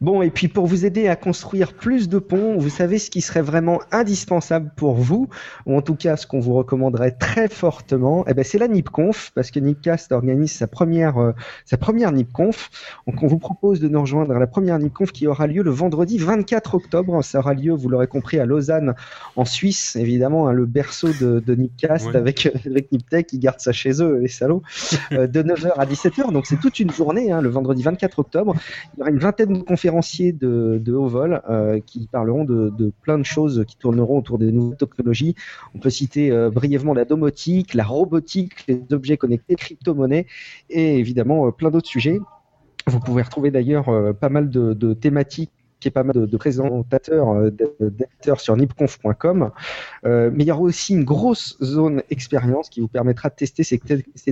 Bon, 0.00 0.22
et 0.22 0.30
puis 0.30 0.46
pour 0.46 0.66
vous 0.66 0.86
aider 0.86 1.08
à 1.08 1.16
construire 1.16 1.72
plus 1.72 2.08
de 2.08 2.20
ponts, 2.20 2.56
vous 2.56 2.68
savez 2.68 3.00
ce 3.00 3.10
qui 3.10 3.20
serait 3.20 3.42
vraiment 3.42 3.80
indispensable 3.90 4.70
pour 4.76 4.94
vous, 4.94 5.28
ou 5.66 5.76
en 5.76 5.82
tout 5.82 5.96
cas 5.96 6.16
ce 6.16 6.24
qu'on 6.24 6.38
vous 6.38 6.54
recommanderait 6.54 7.10
très 7.10 7.48
fortement, 7.48 8.24
eh 8.28 8.34
ben 8.34 8.44
c'est 8.44 8.58
la 8.58 8.68
NipConf, 8.68 9.32
parce 9.34 9.50
que 9.50 9.58
Nipcast 9.58 10.12
organise 10.12 10.52
sa 10.52 10.68
première, 10.68 11.18
euh, 11.18 11.32
sa 11.64 11.78
première 11.78 12.12
NipConf. 12.12 12.70
Donc 13.08 13.24
on 13.24 13.26
vous 13.26 13.40
propose 13.40 13.80
de 13.80 13.88
nous 13.88 14.00
rejoindre 14.00 14.36
à 14.36 14.38
la 14.38 14.46
première 14.46 14.78
NipConf 14.78 15.10
qui 15.10 15.26
aura 15.26 15.48
lieu 15.48 15.64
le 15.64 15.72
vendredi 15.72 16.16
24 16.16 16.76
octobre. 16.76 17.24
Ça 17.24 17.40
aura 17.40 17.54
lieu, 17.54 17.72
vous 17.72 17.88
l'aurez 17.88 18.06
compris, 18.06 18.38
à 18.38 18.46
Lausanne, 18.46 18.94
en 19.34 19.44
Suisse, 19.44 19.96
évidemment, 19.96 20.46
hein, 20.46 20.52
le 20.52 20.66
berceau 20.66 21.08
de, 21.08 21.40
de 21.40 21.54
Nipcast 21.56 22.14
avec, 22.14 22.48
avec 22.64 22.92
Niptech, 22.92 23.26
qui 23.26 23.40
garde 23.40 23.58
ça 23.58 23.72
chez 23.72 24.00
eux, 24.00 24.18
les 24.18 24.28
salauds, 24.28 24.62
euh, 25.10 25.26
de 25.26 25.42
9h 25.42 25.72
à 25.76 25.86
17h. 25.86 26.30
Donc 26.30 26.46
c'est 26.46 26.60
toute 26.60 26.78
une 26.78 26.92
journée, 26.92 27.32
hein, 27.32 27.40
le 27.40 27.48
vendredi 27.48 27.82
24 27.82 28.20
octobre. 28.20 28.54
Il 28.94 29.00
y 29.00 29.02
aura 29.02 29.10
une 29.10 29.18
vingtaine 29.18 29.54
de 29.54 29.62
conférences 29.62 29.87
de, 29.90 30.92
haut 30.94 31.08
vol 31.08 31.42
euh, 31.48 31.80
qui 31.80 32.06
parleront 32.06 32.44
de, 32.44 32.92
plein 33.02 33.18
de 33.18 33.24
choses 33.24 33.64
qui 33.66 33.76
tourneront 33.76 34.18
autour 34.18 34.38
des 34.38 34.52
nouvelles 34.52 34.76
technologies. 34.76 35.34
On 35.74 35.78
peut 35.78 35.90
citer 35.90 36.30
euh, 36.30 36.50
brièvement 36.50 36.94
la 36.94 37.04
domotique, 37.04 37.74
la 37.74 37.84
robotique, 37.84 38.66
les 38.68 38.82
objets 38.92 39.16
connectés, 39.16 39.56
crypto-monnaies 39.56 40.26
et 40.70 40.98
évidemment 40.98 41.46
euh, 41.46 41.50
plein 41.50 41.70
d'autres 41.70 41.88
sujets. 41.88 42.20
Vous 42.86 43.00
pouvez 43.00 43.22
retrouver 43.22 43.50
d'ailleurs 43.50 43.90
pas 44.18 44.30
mal 44.30 44.48
de 44.48 44.94
thématiques 44.94 45.52
qui 45.80 45.88
est 45.88 45.92
pas 45.92 46.02
mal 46.02 46.26
de, 46.26 46.36
présentateurs, 46.36 47.30
euh, 47.30 47.50
d'éditeurs 47.80 48.40
sur 48.40 48.56
nipconf.com. 48.56 49.50
Euh, 50.04 50.30
mais 50.32 50.44
il 50.44 50.46
y 50.46 50.52
aura 50.52 50.62
aussi 50.62 50.94
une 50.94 51.04
grosse 51.04 51.56
zone 51.62 52.02
expérience 52.10 52.68
qui 52.68 52.80
vous 52.80 52.88
permettra 52.88 53.28
de 53.28 53.34
tester 53.34 53.62
ces, 53.62 53.78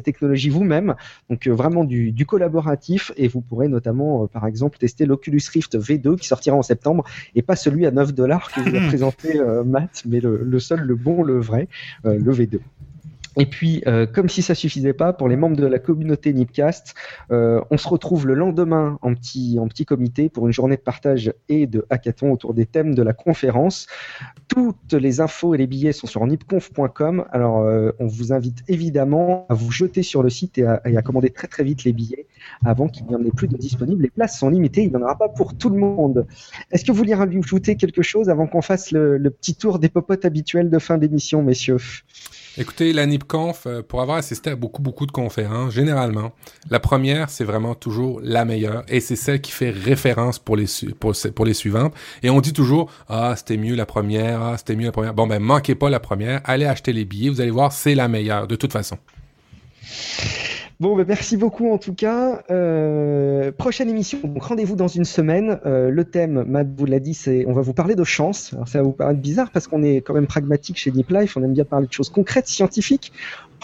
technologies 0.00 0.48
vous-même. 0.48 0.94
Donc 1.30 1.46
euh, 1.46 1.52
vraiment 1.52 1.84
du, 1.84 2.26
collaboratif 2.26 3.12
et 3.16 3.28
vous 3.28 3.40
pourrez 3.40 3.68
notamment, 3.68 4.26
par 4.26 4.46
exemple, 4.46 4.78
tester 4.78 5.06
l'Oculus 5.06 5.42
Rift 5.52 5.76
V2 5.78 6.16
qui 6.16 6.26
sortira 6.26 6.56
en 6.56 6.62
septembre 6.62 7.04
et 7.36 7.42
pas 7.42 7.54
celui 7.54 7.86
à 7.86 7.92
9 7.92 8.12
dollars 8.12 8.50
que 8.50 8.60
vous 8.60 8.76
a 8.76 8.80
présenté 8.88 9.40
Matt, 9.64 10.02
mais 10.06 10.18
le, 10.18 10.42
le, 10.42 10.58
seul, 10.58 10.80
le 10.80 10.96
bon, 10.96 11.22
le 11.22 11.38
vrai, 11.38 11.68
le 12.02 12.32
V2. 12.32 12.58
Et 13.38 13.46
puis, 13.46 13.82
euh, 13.86 14.06
comme 14.06 14.28
si 14.28 14.42
ça 14.42 14.54
suffisait 14.54 14.94
pas, 14.94 15.12
pour 15.12 15.28
les 15.28 15.36
membres 15.36 15.56
de 15.56 15.66
la 15.66 15.78
communauté 15.78 16.32
Nipcast, 16.32 16.94
euh, 17.30 17.60
on 17.70 17.76
se 17.76 17.88
retrouve 17.88 18.26
le 18.26 18.34
lendemain 18.34 18.98
en 19.02 19.14
petit, 19.14 19.58
en 19.60 19.68
petit 19.68 19.84
comité 19.84 20.30
pour 20.30 20.46
une 20.46 20.52
journée 20.52 20.76
de 20.76 20.80
partage 20.80 21.32
et 21.48 21.66
de 21.66 21.84
hackathon 21.90 22.32
autour 22.32 22.54
des 22.54 22.64
thèmes 22.64 22.94
de 22.94 23.02
la 23.02 23.12
conférence. 23.12 23.86
Toutes 24.48 24.94
les 24.94 25.20
infos 25.20 25.54
et 25.54 25.58
les 25.58 25.66
billets 25.66 25.92
sont 25.92 26.06
sur 26.06 26.26
nipconf.com. 26.26 27.26
Alors, 27.30 27.60
euh, 27.60 27.92
on 27.98 28.06
vous 28.06 28.32
invite 28.32 28.62
évidemment 28.68 29.46
à 29.50 29.54
vous 29.54 29.70
jeter 29.70 30.02
sur 30.02 30.22
le 30.22 30.30
site 30.30 30.56
et 30.58 30.66
à, 30.66 31.02
commander 31.02 31.30
très 31.30 31.46
très 31.46 31.62
vite 31.62 31.84
les 31.84 31.92
billets 31.92 32.26
avant 32.64 32.88
qu'il 32.88 33.06
n'y 33.06 33.14
en 33.14 33.22
ait 33.22 33.30
plus 33.30 33.48
de 33.48 33.56
disponibles. 33.56 34.02
Les 34.02 34.10
places 34.10 34.38
sont 34.38 34.48
limitées, 34.48 34.82
il 34.82 34.90
n'y 34.90 34.96
en 34.96 35.02
aura 35.02 35.18
pas 35.18 35.28
pour 35.28 35.56
tout 35.56 35.68
le 35.68 35.76
monde. 35.76 36.26
Est-ce 36.70 36.84
que 36.84 36.90
vous 36.90 36.98
vouliez 36.98 37.14
rajouter 37.14 37.76
quelque 37.76 38.02
chose 38.02 38.30
avant 38.30 38.46
qu'on 38.46 38.62
fasse 38.62 38.92
le, 38.92 39.18
le 39.18 39.30
petit 39.30 39.54
tour 39.54 39.78
des 39.78 39.88
popotes 39.88 40.24
habituels 40.24 40.70
de 40.70 40.78
fin 40.78 40.96
d'émission, 40.96 41.42
messieurs? 41.42 41.76
Écoutez, 42.58 42.94
la 42.94 43.04
NIPConf, 43.04 43.66
euh, 43.66 43.82
pour 43.82 44.00
avoir 44.00 44.16
assisté 44.16 44.48
à 44.48 44.56
beaucoup, 44.56 44.80
beaucoup 44.80 45.04
de 45.04 45.12
conférences, 45.12 45.74
généralement, 45.74 46.32
la 46.70 46.80
première, 46.80 47.28
c'est 47.28 47.44
vraiment 47.44 47.74
toujours 47.74 48.18
la 48.22 48.46
meilleure 48.46 48.82
et 48.88 49.00
c'est 49.00 49.16
celle 49.16 49.42
qui 49.42 49.52
fait 49.52 49.68
référence 49.68 50.38
pour 50.38 50.56
les, 50.56 50.64
pour, 50.98 51.14
suivantes. 51.14 51.94
Et 52.22 52.30
on 52.30 52.40
dit 52.40 52.54
toujours, 52.54 52.90
ah, 53.08 53.34
c'était 53.36 53.58
mieux 53.58 53.74
la 53.74 53.84
première, 53.84 54.40
ah, 54.40 54.56
c'était 54.56 54.74
mieux 54.74 54.86
la 54.86 54.92
première. 54.92 55.12
Bon, 55.12 55.26
ben, 55.26 55.38
manquez 55.38 55.74
pas 55.74 55.90
la 55.90 56.00
première, 56.00 56.40
allez 56.44 56.64
acheter 56.64 56.94
les 56.94 57.04
billets, 57.04 57.28
vous 57.28 57.42
allez 57.42 57.50
voir, 57.50 57.72
c'est 57.72 57.94
la 57.94 58.08
meilleure, 58.08 58.46
de 58.46 58.56
toute 58.56 58.72
façon. 58.72 58.96
Bon, 60.78 60.94
ben, 60.94 61.06
merci 61.08 61.38
beaucoup 61.38 61.72
en 61.72 61.78
tout 61.78 61.94
cas. 61.94 62.42
Euh, 62.50 63.50
prochaine 63.50 63.88
émission, 63.88 64.18
donc 64.22 64.42
rendez-vous 64.42 64.76
dans 64.76 64.88
une 64.88 65.06
semaine. 65.06 65.58
Euh, 65.64 65.88
le 65.88 66.04
thème, 66.04 66.44
Matt 66.46 66.68
vous 66.76 66.84
l'a 66.84 67.00
dit, 67.00 67.14
c'est 67.14 67.46
on 67.46 67.54
va 67.54 67.62
vous 67.62 67.72
parler 67.72 67.94
de 67.94 68.04
chance. 68.04 68.52
Alors 68.52 68.68
ça 68.68 68.80
va 68.80 68.84
vous 68.84 68.92
paraître 68.92 69.20
bizarre 69.20 69.50
parce 69.50 69.68
qu'on 69.68 69.82
est 69.82 70.02
quand 70.02 70.12
même 70.12 70.26
pragmatique 70.26 70.76
chez 70.76 70.90
Deep 70.90 71.08
Life, 71.10 71.34
on 71.38 71.42
aime 71.42 71.54
bien 71.54 71.64
parler 71.64 71.86
de 71.86 71.92
choses 71.94 72.10
concrètes, 72.10 72.46
scientifiques. 72.46 73.10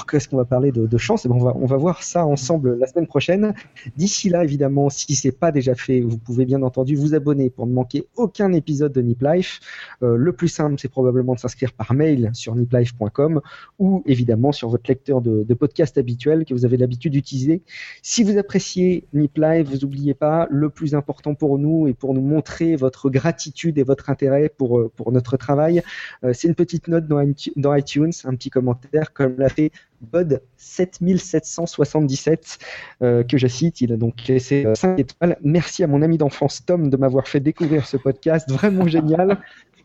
Qu'est-ce 0.09 0.28
qu'on 0.28 0.36
va 0.36 0.45
parler 0.45 0.72
de, 0.72 0.99
chance 0.99 1.24
eh 1.24 1.28
ben, 1.28 1.36
on, 1.36 1.45
va, 1.45 1.57
on 1.57 1.66
va 1.66 1.76
voir 1.76 2.03
ça 2.03 2.26
ensemble 2.26 2.78
la 2.78 2.86
semaine 2.86 3.07
prochaine. 3.07 3.55
D'ici 3.97 4.28
là, 4.28 4.45
évidemment, 4.45 4.90
si 4.90 5.14
c'est 5.14 5.32
pas 5.32 5.53
déjà 5.53 5.74
fait, 5.74 6.01
vous 6.01 6.18
pouvez 6.18 6.45
bien 6.45 6.62
entendu 6.62 6.97
vous 6.97 7.14
abonner 7.14 7.51
pour 7.51 7.66
ne 7.66 7.72
manquer 7.72 8.07
aucun 8.16 8.53
épisode 8.53 8.93
de 8.93 9.01
Nip 9.01 9.22
Life. 9.22 9.61
Euh, 10.03 10.16
le 10.16 10.32
plus 10.32 10.49
simple, 10.49 10.76
c'est 10.78 10.88
probablement 10.88 11.34
de 11.34 11.38
s'inscrire 11.38 11.72
par 11.72 11.95
mail 11.95 12.30
sur 12.32 12.55
niplife.com 12.55 13.40
ou 13.78 14.03
évidemment 14.07 14.53
sur 14.53 14.68
votre 14.68 14.88
lecteur 14.88 15.20
de, 15.20 15.55
podcast 15.55 15.99
habituel 15.99 16.45
que 16.45 16.55
vous 16.55 16.64
avez 16.64 16.76
l'habitude 16.76 17.12
d'utiliser. 17.12 17.62
Si 18.03 18.24
vous 18.24 18.38
appréciez 18.38 19.05
Nip 19.12 19.36
Life, 19.36 19.68
vous 19.68 19.78
n'oubliez 19.78 20.14
pas, 20.14 20.49
le 20.51 20.70
plus 20.70 20.95
important 20.95 21.34
pour 21.34 21.59
nous 21.59 21.86
et 21.86 21.93
pour 21.95 22.14
nous 22.14 22.22
montrer 22.22 22.74
votre 22.74 23.11
gratitude 23.11 23.78
et 23.78 23.82
votre 23.82 24.11
intérêt 24.11 24.49
pour, 24.49 24.78
euh, 24.78 24.90
notre 25.12 25.36
travail, 25.36 25.82
euh, 26.24 26.32
c'est 26.32 26.49
une 26.49 26.55
petite 26.55 26.88
note 26.88 27.07
dans, 27.07 27.22
dans 27.57 27.74
iTunes, 27.74 28.12
un 28.24 28.34
petit 28.34 28.51
commentaire 28.51 29.12
comme 29.12 29.34
l'a 29.36 29.51
fait 29.51 29.72
Bud 30.03 30.43
7777 30.57 32.59
euh, 33.03 33.23
que 33.23 33.39
je 33.39 33.47
cite. 33.47 33.81
Il 33.81 33.93
a 33.93 33.97
donc 33.97 34.27
laissé 34.27 34.67
5 34.75 34.99
étoiles. 34.99 35.39
Merci 35.43 35.85
à 35.85 35.87
mon 35.87 36.03
ami 36.03 36.19
d'enfance 36.19 36.65
Tom 36.65 36.91
de 36.91 36.97
m'avoir 36.97 37.29
fait 37.29 37.41
découvrir 37.41 37.87
ce 37.87 37.97
podcast. 37.97 38.51
Vraiment 38.51 38.87
génial. 38.87 39.39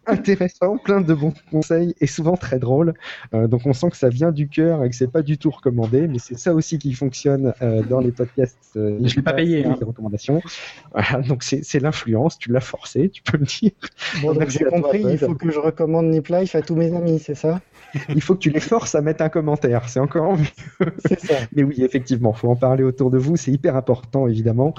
Intéressant, 0.07 0.77
plein 0.77 1.01
de 1.01 1.13
bons 1.13 1.33
conseils 1.51 1.95
et 2.01 2.07
souvent 2.07 2.37
très 2.37 2.59
drôle. 2.59 2.93
Euh, 3.33 3.47
donc 3.47 3.61
on 3.65 3.73
sent 3.73 3.89
que 3.89 3.97
ça 3.97 4.09
vient 4.09 4.31
du 4.31 4.47
cœur 4.47 4.83
et 4.83 4.89
que 4.89 4.95
c'est 4.95 5.11
pas 5.11 5.21
du 5.21 5.37
tout 5.37 5.49
recommandé, 5.49 6.07
mais 6.07 6.19
c'est 6.19 6.37
ça 6.37 6.53
aussi 6.53 6.79
qui 6.79 6.93
fonctionne 6.93 7.53
euh, 7.61 7.83
dans 7.83 7.99
les 7.99 8.11
podcasts. 8.11 8.57
Euh, 8.75 8.97
je 9.03 9.15
l'ai 9.15 9.21
pas 9.21 9.33
payé. 9.33 9.65
Hein. 9.65 9.77
recommandations. 9.79 10.41
Voilà, 10.91 11.21
donc 11.27 11.43
c'est 11.43 11.79
l'influence, 11.79 12.37
tu 12.37 12.51
l'as 12.51 12.59
forcé, 12.59 13.09
tu 13.09 13.21
peux 13.21 13.37
le 13.37 13.45
dire. 13.45 13.71
Bon, 14.21 14.33
donc 14.33 14.49
j'ai 14.49 14.65
compris, 14.65 15.03
il 15.03 15.17
faut 15.17 15.35
que 15.35 15.51
je 15.51 15.59
recommande 15.59 16.07
Nip 16.07 16.27
Life 16.27 16.55
à 16.55 16.61
tous 16.61 16.75
mes 16.75 16.95
amis, 16.95 17.19
c'est 17.19 17.35
ça? 17.35 17.59
Il 18.09 18.21
faut 18.21 18.35
que 18.35 18.39
tu 18.39 18.49
les 18.49 18.59
forces 18.59 18.95
à 18.95 19.01
mettre 19.01 19.23
un 19.23 19.29
commentaire, 19.29 19.87
c'est 19.87 19.99
encore 19.99 20.37
mieux. 20.37 20.45
Ça. 21.17 21.35
Mais 21.55 21.63
oui, 21.63 21.83
effectivement, 21.83 22.33
faut 22.33 22.49
en 22.49 22.55
parler 22.55 22.83
autour 22.83 23.11
de 23.11 23.17
vous, 23.17 23.37
c'est 23.37 23.51
hyper 23.51 23.75
important 23.75 24.27
évidemment. 24.27 24.73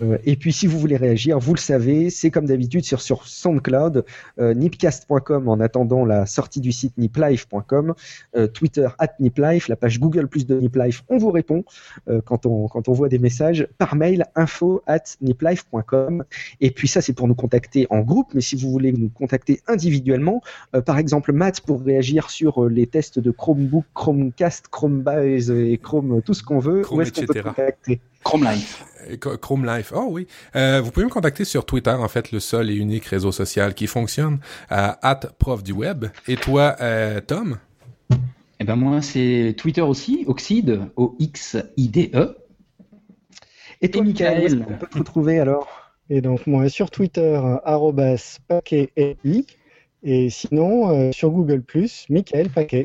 Euh, 0.00 0.18
et 0.24 0.36
puis 0.36 0.52
si 0.52 0.66
vous 0.66 0.78
voulez 0.78 0.96
réagir, 0.96 1.38
vous 1.38 1.54
le 1.54 1.60
savez, 1.60 2.10
c'est 2.10 2.30
comme 2.30 2.46
d'habitude 2.46 2.84
sur, 2.84 3.00
sur 3.00 3.26
SoundCloud, 3.26 4.04
euh, 4.38 4.54
nipcast.com 4.72 5.48
en 5.48 5.60
attendant 5.60 6.04
la 6.04 6.26
sortie 6.26 6.60
du 6.60 6.72
site 6.72 6.96
niplife.com, 6.98 7.94
euh, 8.36 8.46
Twitter 8.46 8.88
at 8.98 9.14
niplife, 9.20 9.68
la 9.68 9.76
page 9.76 10.00
Google 10.00 10.28
plus 10.28 10.46
de 10.46 10.58
niplife, 10.58 11.04
on 11.08 11.18
vous 11.18 11.30
répond 11.30 11.64
euh, 12.08 12.20
quand, 12.24 12.46
on, 12.46 12.68
quand 12.68 12.88
on 12.88 12.92
voit 12.92 13.08
des 13.08 13.18
messages 13.18 13.68
par 13.78 13.94
mail 13.94 14.24
info 14.34 14.82
at 14.86 15.02
niplife.com. 15.20 16.24
Et 16.60 16.70
puis 16.70 16.88
ça, 16.88 17.00
c'est 17.00 17.12
pour 17.12 17.28
nous 17.28 17.34
contacter 17.34 17.86
en 17.90 18.00
groupe, 18.00 18.28
mais 18.34 18.40
si 18.40 18.56
vous 18.56 18.70
voulez 18.70 18.92
nous 18.92 19.10
contacter 19.10 19.60
individuellement, 19.68 20.42
euh, 20.74 20.80
par 20.80 20.98
exemple 20.98 21.32
Matt 21.32 21.60
pour 21.60 21.82
réagir 21.82 22.30
sur 22.30 22.64
euh, 22.64 22.68
les 22.68 22.86
tests 22.86 23.18
de 23.18 23.30
Chromebook, 23.30 23.84
Chromecast, 23.94 24.68
Chromebase 24.68 25.50
et 25.50 25.78
Chrome, 25.78 26.22
tout 26.22 26.34
ce 26.34 26.42
qu'on 26.42 26.58
veut, 26.58 26.82
Chrome, 26.82 26.98
où 26.98 27.02
est-ce 27.02 27.12
qu'on 27.12 27.26
peut 27.26 27.38
etc. 27.38 27.48
contacter? 27.48 28.00
Chrome 28.24 28.44
Life. 28.44 28.84
Euh, 29.10 29.16
Ch- 29.22 29.36
Chrome 29.38 29.66
Life. 29.66 29.92
Oh 29.94 30.06
oui. 30.10 30.26
Euh, 30.56 30.80
vous 30.80 30.90
pouvez 30.90 31.06
me 31.06 31.10
contacter 31.10 31.44
sur 31.44 31.64
Twitter, 31.64 31.90
en 31.90 32.08
fait, 32.08 32.32
le 32.32 32.40
seul 32.40 32.70
et 32.70 32.74
unique 32.74 33.04
réseau 33.06 33.32
social 33.32 33.74
qui 33.74 33.86
fonctionne, 33.86 34.38
à 34.70 35.20
prof 35.38 35.62
du 35.62 35.72
web. 35.72 36.06
Et 36.28 36.36
toi, 36.36 36.76
euh, 36.80 37.20
Tom? 37.20 37.58
Et 38.60 38.64
ben 38.64 38.76
moi, 38.76 39.02
c'est 39.02 39.54
Twitter 39.56 39.80
aussi, 39.80 40.24
Oxide, 40.26 40.82
O-X-I-D-E. 40.96 42.36
Et 43.80 43.90
toi, 43.90 44.02
Michael, 44.02 44.64
qu'on 44.64 44.74
peut 44.74 44.86
te 44.86 44.98
retrouver 44.98 45.40
alors? 45.40 45.68
Et 46.10 46.20
donc 46.20 46.46
moi 46.46 46.68
sur 46.68 46.90
Twitter, 46.90 47.40
arrobas 47.64 48.38
paquet 48.46 48.92
et 50.02 50.30
sinon 50.30 50.90
euh, 50.90 51.12
sur 51.12 51.30
Google+, 51.30 51.62
Michael 52.10 52.50
Paquet. 52.50 52.84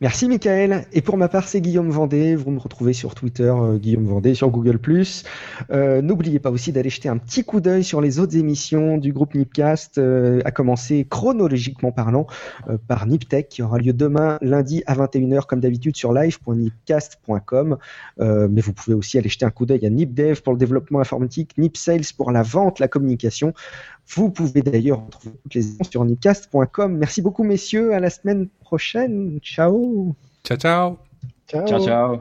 Merci 0.00 0.26
Michael. 0.26 0.86
Et 0.92 1.02
pour 1.02 1.16
ma 1.16 1.28
part, 1.28 1.46
c'est 1.46 1.60
Guillaume 1.60 1.88
Vendée. 1.88 2.34
Vous 2.34 2.50
me 2.50 2.58
retrouvez 2.58 2.92
sur 2.92 3.14
Twitter, 3.14 3.44
euh, 3.44 3.78
Guillaume 3.78 4.06
Vendée, 4.06 4.34
sur 4.34 4.50
Google+. 4.50 4.80
Euh, 5.70 6.02
N'oubliez 6.02 6.40
pas 6.40 6.50
aussi 6.50 6.72
d'aller 6.72 6.90
jeter 6.90 7.08
un 7.08 7.16
petit 7.16 7.44
coup 7.44 7.60
d'œil 7.60 7.84
sur 7.84 8.00
les 8.00 8.18
autres 8.18 8.36
émissions 8.36 8.98
du 8.98 9.12
groupe 9.12 9.36
Nipcast, 9.36 9.98
euh, 9.98 10.40
à 10.44 10.50
commencer 10.50 11.06
chronologiquement 11.08 11.92
parlant 11.92 12.26
par 12.88 13.06
Niptech, 13.06 13.48
qui 13.48 13.62
aura 13.62 13.78
lieu 13.78 13.92
demain, 13.92 14.38
lundi 14.40 14.82
à 14.86 14.94
21h, 14.94 15.46
comme 15.46 15.60
d'habitude, 15.60 15.96
sur 15.96 16.12
live.nipcast.com. 16.12 17.78
Mais 18.18 18.60
vous 18.60 18.72
pouvez 18.72 18.94
aussi 18.94 19.16
aller 19.18 19.28
jeter 19.28 19.44
un 19.44 19.50
coup 19.50 19.64
d'œil 19.64 19.86
à 19.86 19.90
NipDev 19.90 20.42
pour 20.42 20.52
le 20.54 20.58
développement 20.58 21.00
informatique, 21.00 21.56
NipSales 21.56 22.12
pour 22.16 22.32
la 22.32 22.42
vente, 22.42 22.80
la 22.80 22.88
communication. 22.88 23.54
Vous 24.08 24.30
pouvez 24.30 24.62
d'ailleurs 24.62 25.06
retrouver 25.06 25.36
toutes 25.42 25.54
les 25.54 25.74
infos 25.74 25.90
sur 25.90 26.04
nipcast.com. 26.04 26.96
Merci 26.96 27.22
beaucoup, 27.22 27.44
messieurs. 27.44 27.94
À 27.94 28.00
la 28.00 28.10
semaine 28.10 28.48
prochaine. 28.60 29.38
Ciao. 29.42 30.14
Ciao, 30.44 30.58
ciao! 30.58 30.98
Ciao. 31.48 31.66
Ciao, 31.66 31.80
ciao. 31.80 32.20